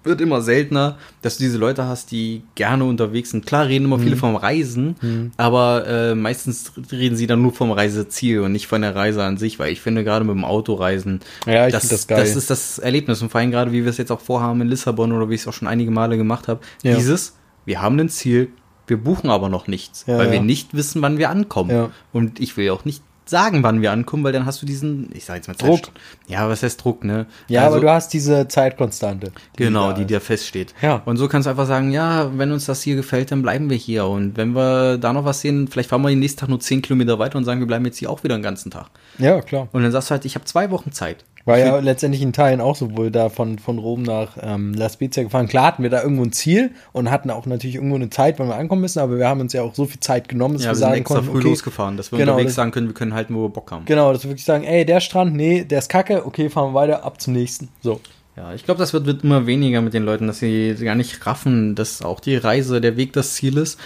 wird 0.05 0.21
immer 0.21 0.43
seltener, 0.43 0.97
dass 1.23 1.39
du 1.39 1.45
diese 1.45 1.59
Leute 1.59 1.87
hast, 1.87 2.11
die 2.11 2.43
gerne 2.55 2.85
unterwegs 2.85 3.31
sind. 3.31 3.47
Klar 3.47 3.67
reden 3.67 3.87
immer 3.87 3.97
Mhm. 3.99 4.03
viele 4.03 4.17
vom 4.17 4.37
Reisen, 4.37 5.33
aber 5.37 5.87
äh, 5.87 6.15
meistens 6.15 6.73
reden 6.93 7.17
sie 7.17 7.27
dann 7.27 7.43
nur 7.43 7.53
vom 7.53 7.73
Reiseziel 7.73 8.41
und 8.41 8.53
nicht 8.53 8.67
von 8.67 8.83
der 8.83 8.95
Reise 8.95 9.23
an 9.25 9.37
sich, 9.39 9.59
weil 9.59 9.73
ich 9.73 9.81
finde 9.81 10.05
gerade 10.05 10.25
mit 10.25 10.35
dem 10.35 10.45
Autoreisen, 10.45 11.21
Ja, 11.47 11.69
das, 11.69 11.89
das 11.89 12.07
das 12.07 12.37
ist 12.37 12.51
das 12.51 12.79
Erlebnis 12.79 13.23
und 13.23 13.31
vor 13.31 13.41
allem 13.41 13.51
gerade, 13.51 13.73
wie 13.73 13.83
wir 13.85 13.91
es 13.91 13.99
jetzt 13.99 14.13
auch 14.13 14.21
vorhaben 14.21 14.61
in 14.61 14.69
Lissabon 14.69 15.13
oder 15.13 15.31
wie 15.31 15.35
ich 15.35 15.41
es 15.41 15.49
auch 15.49 15.53
schon 15.53 15.69
einige 15.69 15.91
Male 15.91 16.17
gemacht 16.17 16.49
habe, 16.49 16.61
Ja. 16.83 16.95
dieses, 16.97 17.37
wir 17.65 17.81
haben 17.81 17.99
ein 17.99 18.09
Ziel, 18.09 18.49
wir 18.87 18.99
buchen 18.99 19.31
aber 19.31 19.49
noch 19.49 19.67
nichts, 19.67 20.05
Ja, 20.07 20.19
weil 20.19 20.31
wir 20.31 20.41
nicht 20.43 20.75
wissen, 20.75 21.01
wann 21.01 21.17
wir 21.17 21.31
ankommen. 21.31 21.89
Und 22.13 22.39
ich 22.41 22.57
will 22.59 22.69
auch 22.71 22.85
nicht 22.85 23.03
sagen, 23.27 23.63
wann 23.63 23.81
wir 23.83 23.93
ankommen, 23.93 24.23
weil 24.25 24.33
dann 24.33 24.47
hast 24.47 24.61
du 24.63 24.67
diesen, 24.67 25.09
ich 25.15 25.25
sag 25.25 25.37
jetzt 25.37 25.49
mal 25.49 25.55
Druck. 25.55 25.85
Zeit- 25.87 25.93
Ja, 26.27 26.49
was 26.49 26.63
heißt 26.63 26.83
Druck, 26.85 27.05
ne? 27.05 27.27
Ja, 27.49 27.63
Also- 27.65 27.77
aber 27.77 27.87
du 27.87 27.91
hast 27.91 28.13
diese 28.13 28.49
Zeitkonstante. 28.49 29.33
Genau, 29.57 29.89
da 29.91 29.99
die 29.99 30.05
dir 30.05 30.21
feststeht. 30.21 30.75
Ja. 30.83 31.03
Und 31.05 31.17
so 31.17 31.27
kannst 31.29 31.47
du 31.47 31.51
einfach 31.51 31.67
sagen, 31.67 31.91
ja, 31.91 32.31
wenn 32.37 32.53
uns 32.53 32.67
das 32.67 32.83
hier 32.83 32.97
gefällt, 32.97 33.31
dann 33.33 33.43
bleiben 33.43 33.71
wir 33.71 33.77
hier. 33.77 34.07
Und 34.07 34.37
wenn 34.37 34.55
wir 34.55 34.99
da 34.99 35.13
noch 35.13 35.25
was 35.25 35.41
sehen, 35.41 35.69
vielleicht 35.69 35.89
fahren 35.91 36.03
wir 36.03 36.09
den 36.11 36.19
nächsten 36.21 36.41
Tag 36.41 36.49
nur 36.49 36.61
10 36.61 36.83
Kilometer 36.83 37.19
weiter 37.19 37.39
und 37.39 37.45
sagen, 37.45 37.61
wir 37.61 37.67
bleiben 37.67 37.85
jetzt 37.87 37.99
hier 37.99 38.11
auch 38.11 38.23
wieder 38.25 38.37
den 38.37 38.43
ganzen 38.43 38.71
Tag. 38.71 38.87
Ja, 39.19 39.41
klar. 39.41 39.69
Und 39.73 39.83
dann 39.83 39.93
sagst 39.93 40.11
du 40.11 40.13
halt, 40.13 40.25
ich 40.25 40.35
habe 40.35 40.45
zwei 40.45 40.71
Wochen 40.71 40.93
Zeit. 40.93 41.25
War 41.47 41.59
ja 41.59 41.79
letztendlich 41.79 42.23
in 42.23 42.33
Teilen 42.33 42.63
auch 42.63 42.75
so, 42.75 42.97
wohl 42.97 43.11
da 43.11 43.29
von, 43.29 43.59
von 43.59 43.79
Rom 43.79 44.03
nach 44.03 44.39
ähm, 44.41 44.73
La 44.73 44.89
Spezia 44.89 45.23
gefahren. 45.25 45.47
Klar 45.47 45.67
hatten 45.67 45.83
wir 45.83 45.91
da 45.91 46.03
irgendwo 46.03 46.23
ein 46.25 46.33
Ziel 46.33 46.71
und 46.93 47.11
hatten 47.11 47.31
auch 47.31 47.45
natürlich 47.45 47.75
irgendwo 47.75 47.97
eine 47.97 48.09
Zeit, 48.09 48.39
wann 48.39 48.49
wir 48.49 48.57
ankommen 48.57 48.81
müssen, 48.81 48.99
aber 49.01 49.19
wir 49.19 49.29
haben 49.29 49.41
uns 49.41 49.53
ja 49.53 49.61
auch 49.61 49.75
so 49.75 49.85
viel 49.85 50.01
Zeit 50.01 50.29
genommen, 50.31 50.55
dass 50.55 50.63
Ja, 50.65 50.69
wir 50.69 50.73
wir 50.73 50.77
sind 50.77 50.85
sagen 50.89 51.01
extra 51.01 51.15
konnten, 51.17 51.31
früh 51.33 51.39
okay, 51.41 51.49
losgefahren, 51.49 51.97
dass 51.99 52.11
wir 52.13 52.19
Genau, 52.19 52.33
unterwegs 52.33 52.53
das- 52.53 52.57
sagen 52.57 52.71
können, 52.71 52.87
wir 52.87 52.95
können 52.95 53.13
halten, 53.13 53.35
wo 53.35 53.43
wir 53.43 53.51
Bock 53.51 53.71
haben. 53.73 53.85
Genau, 53.85 54.11
dass 54.13 54.23
wir 54.25 54.31
wirklich 54.31 54.47
sagen, 54.47 54.65
ey, 54.65 54.87
der 54.87 55.01
Strand, 55.01 55.35
nee, 55.37 55.65
der 55.65 55.81
ist 55.81 55.91
kacke, 55.91 56.25
okay, 56.25 56.49
fahren 56.49 56.71
wir 56.73 56.75
weiter, 56.81 57.05
ab 57.05 57.21
zum 57.21 57.35
nächsten. 57.35 57.69
So. 57.83 58.01
Ja, 58.37 58.53
ich 58.55 58.65
glaube, 58.65 58.79
das 58.79 58.93
wird, 58.95 59.05
wird 59.05 59.23
immer 59.23 59.47
weniger 59.47 59.83
mit 59.83 59.93
den 59.95 60.03
Leuten, 60.05 60.27
dass 60.27 60.39
sie 60.39 60.75
gar 60.81 60.95
nicht 60.97 61.25
raffen, 61.27 61.75
dass 61.75 62.01
auch 62.03 62.21
die 62.21 62.37
Reise, 62.37 62.81
der 62.81 62.97
Weg 62.97 63.13
das 63.13 63.35
Ziel 63.35 63.59
ist. 63.59 63.79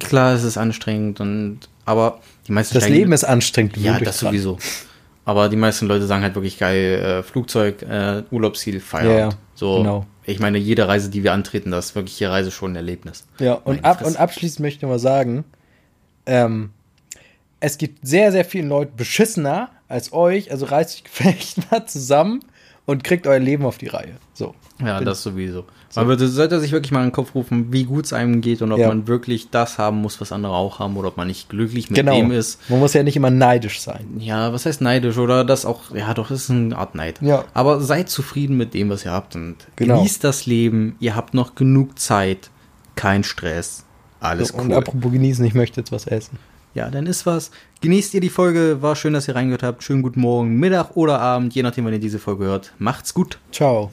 Klar, 0.00 0.32
es 0.34 0.42
ist 0.44 0.56
anstrengend 0.56 1.20
und 1.20 1.60
aber 1.84 2.20
die 2.48 2.52
meisten 2.52 2.74
Das 2.74 2.88
Leben 2.88 3.12
ist 3.12 3.22
anstrengend. 3.24 3.76
ja, 3.76 4.00
das 4.00 4.18
sowieso. 4.18 4.56
Aber 5.26 5.48
die 5.48 5.56
meisten 5.56 5.86
Leute 5.86 6.06
sagen 6.06 6.22
halt 6.22 6.36
wirklich 6.36 6.56
geil, 6.56 7.02
äh, 7.02 7.22
Flugzeug, 7.24 7.82
äh, 7.82 8.22
Urlaubsziel, 8.30 8.78
Feierabend. 8.80 9.18
Ja, 9.18 9.28
ja, 9.28 9.38
so, 9.56 9.78
genau. 9.78 10.06
ich 10.24 10.38
meine, 10.38 10.56
jede 10.56 10.86
Reise, 10.86 11.10
die 11.10 11.24
wir 11.24 11.32
antreten, 11.32 11.72
das 11.72 11.86
ist 11.86 11.94
wirklich 11.96 12.16
die 12.16 12.24
Reise 12.26 12.52
schon 12.52 12.72
ein 12.72 12.76
Erlebnis. 12.76 13.26
Ja, 13.40 13.54
und, 13.54 13.84
ab, 13.84 14.02
und 14.02 14.16
abschließend 14.16 14.60
möchte 14.60 14.86
ich 14.86 14.88
mal 14.88 15.00
sagen, 15.00 15.44
ähm, 16.26 16.70
es 17.58 17.76
gibt 17.76 18.06
sehr, 18.06 18.30
sehr 18.30 18.44
vielen 18.44 18.68
Leuten 18.68 18.96
beschissener 18.96 19.70
als 19.88 20.12
euch, 20.12 20.52
also 20.52 20.66
reißt 20.66 20.96
euch 20.96 21.04
gefecht 21.04 21.58
mal 21.72 21.84
zusammen 21.86 22.44
und 22.84 23.02
kriegt 23.02 23.26
euer 23.26 23.40
Leben 23.40 23.66
auf 23.66 23.78
die 23.78 23.88
Reihe. 23.88 24.14
So. 24.32 24.54
Ja, 24.80 24.98
Bin- 24.98 25.06
das 25.06 25.24
sowieso. 25.24 25.64
Man 25.94 26.08
würde, 26.08 26.26
sollte 26.28 26.58
sich 26.60 26.72
wirklich 26.72 26.90
mal 26.92 27.00
in 27.00 27.06
den 27.08 27.12
Kopf 27.12 27.34
rufen, 27.34 27.72
wie 27.72 27.84
gut 27.84 28.06
es 28.06 28.12
einem 28.12 28.40
geht 28.40 28.60
und 28.60 28.72
ob 28.72 28.78
Ja. 28.78 28.88
man 28.88 29.06
wirklich 29.06 29.50
das 29.50 29.78
haben 29.78 29.98
muss, 30.02 30.20
was 30.20 30.32
andere 30.32 30.52
auch 30.52 30.78
haben 30.78 30.96
oder 30.96 31.08
ob 31.08 31.16
man 31.16 31.28
nicht 31.28 31.48
glücklich 31.48 31.88
mit 31.88 31.96
Genau. 31.96 32.16
dem 32.16 32.32
ist. 32.32 32.60
Man 32.68 32.80
muss 32.80 32.92
ja 32.92 33.02
nicht 33.02 33.16
immer 33.16 33.30
neidisch 33.30 33.80
sein. 33.80 34.04
Ja, 34.18 34.52
was 34.52 34.66
heißt 34.66 34.80
neidisch 34.80 35.16
oder 35.16 35.44
das 35.44 35.64
auch, 35.64 35.94
ja 35.94 36.12
doch, 36.12 36.30
ist 36.30 36.50
eine 36.50 36.76
Art 36.76 36.94
Neid. 36.96 37.20
Ja. 37.22 37.44
Aber 37.54 37.80
seid 37.80 38.08
zufrieden 38.10 38.56
mit 38.56 38.74
dem, 38.74 38.90
was 38.90 39.04
ihr 39.04 39.12
habt 39.12 39.36
und 39.36 39.56
Genau. 39.76 39.96
genießt 39.98 40.24
das 40.24 40.44
Leben. 40.46 40.96
Ihr 41.00 41.14
habt 41.14 41.34
noch 41.34 41.54
genug 41.54 41.98
Zeit, 41.98 42.50
kein 42.96 43.22
Stress, 43.24 43.84
alles 44.20 44.50
Und 44.50 44.70
cool. 44.70 44.74
apropos 44.76 45.12
genießen, 45.12 45.44
ich 45.44 45.54
möchte 45.54 45.80
jetzt 45.80 45.92
was 45.92 46.06
essen. 46.06 46.38
Ja, 46.74 46.90
dann 46.90 47.06
ist 47.06 47.24
was. 47.24 47.50
Genießt 47.80 48.12
ihr 48.12 48.20
die 48.20 48.28
Folge, 48.28 48.82
war 48.82 48.96
schön, 48.96 49.14
dass 49.14 49.28
ihr 49.28 49.34
reingehört 49.36 49.62
habt. 49.62 49.82
Schönen 49.82 50.02
guten 50.02 50.20
Morgen, 50.20 50.56
Mittag 50.56 50.94
oder 50.96 51.20
Abend, 51.20 51.54
je 51.54 51.62
nachdem, 51.62 51.86
wann 51.86 51.92
ihr 51.94 51.98
diese 52.00 52.18
Folge 52.18 52.44
hört. 52.44 52.72
Macht's 52.78 53.14
gut. 53.14 53.38
Ciao. 53.50 53.90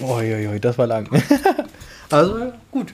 Uiuiui, 0.00 0.60
das 0.60 0.78
war 0.78 0.86
lang. 0.86 1.08
also, 2.10 2.52
gut. 2.70 2.92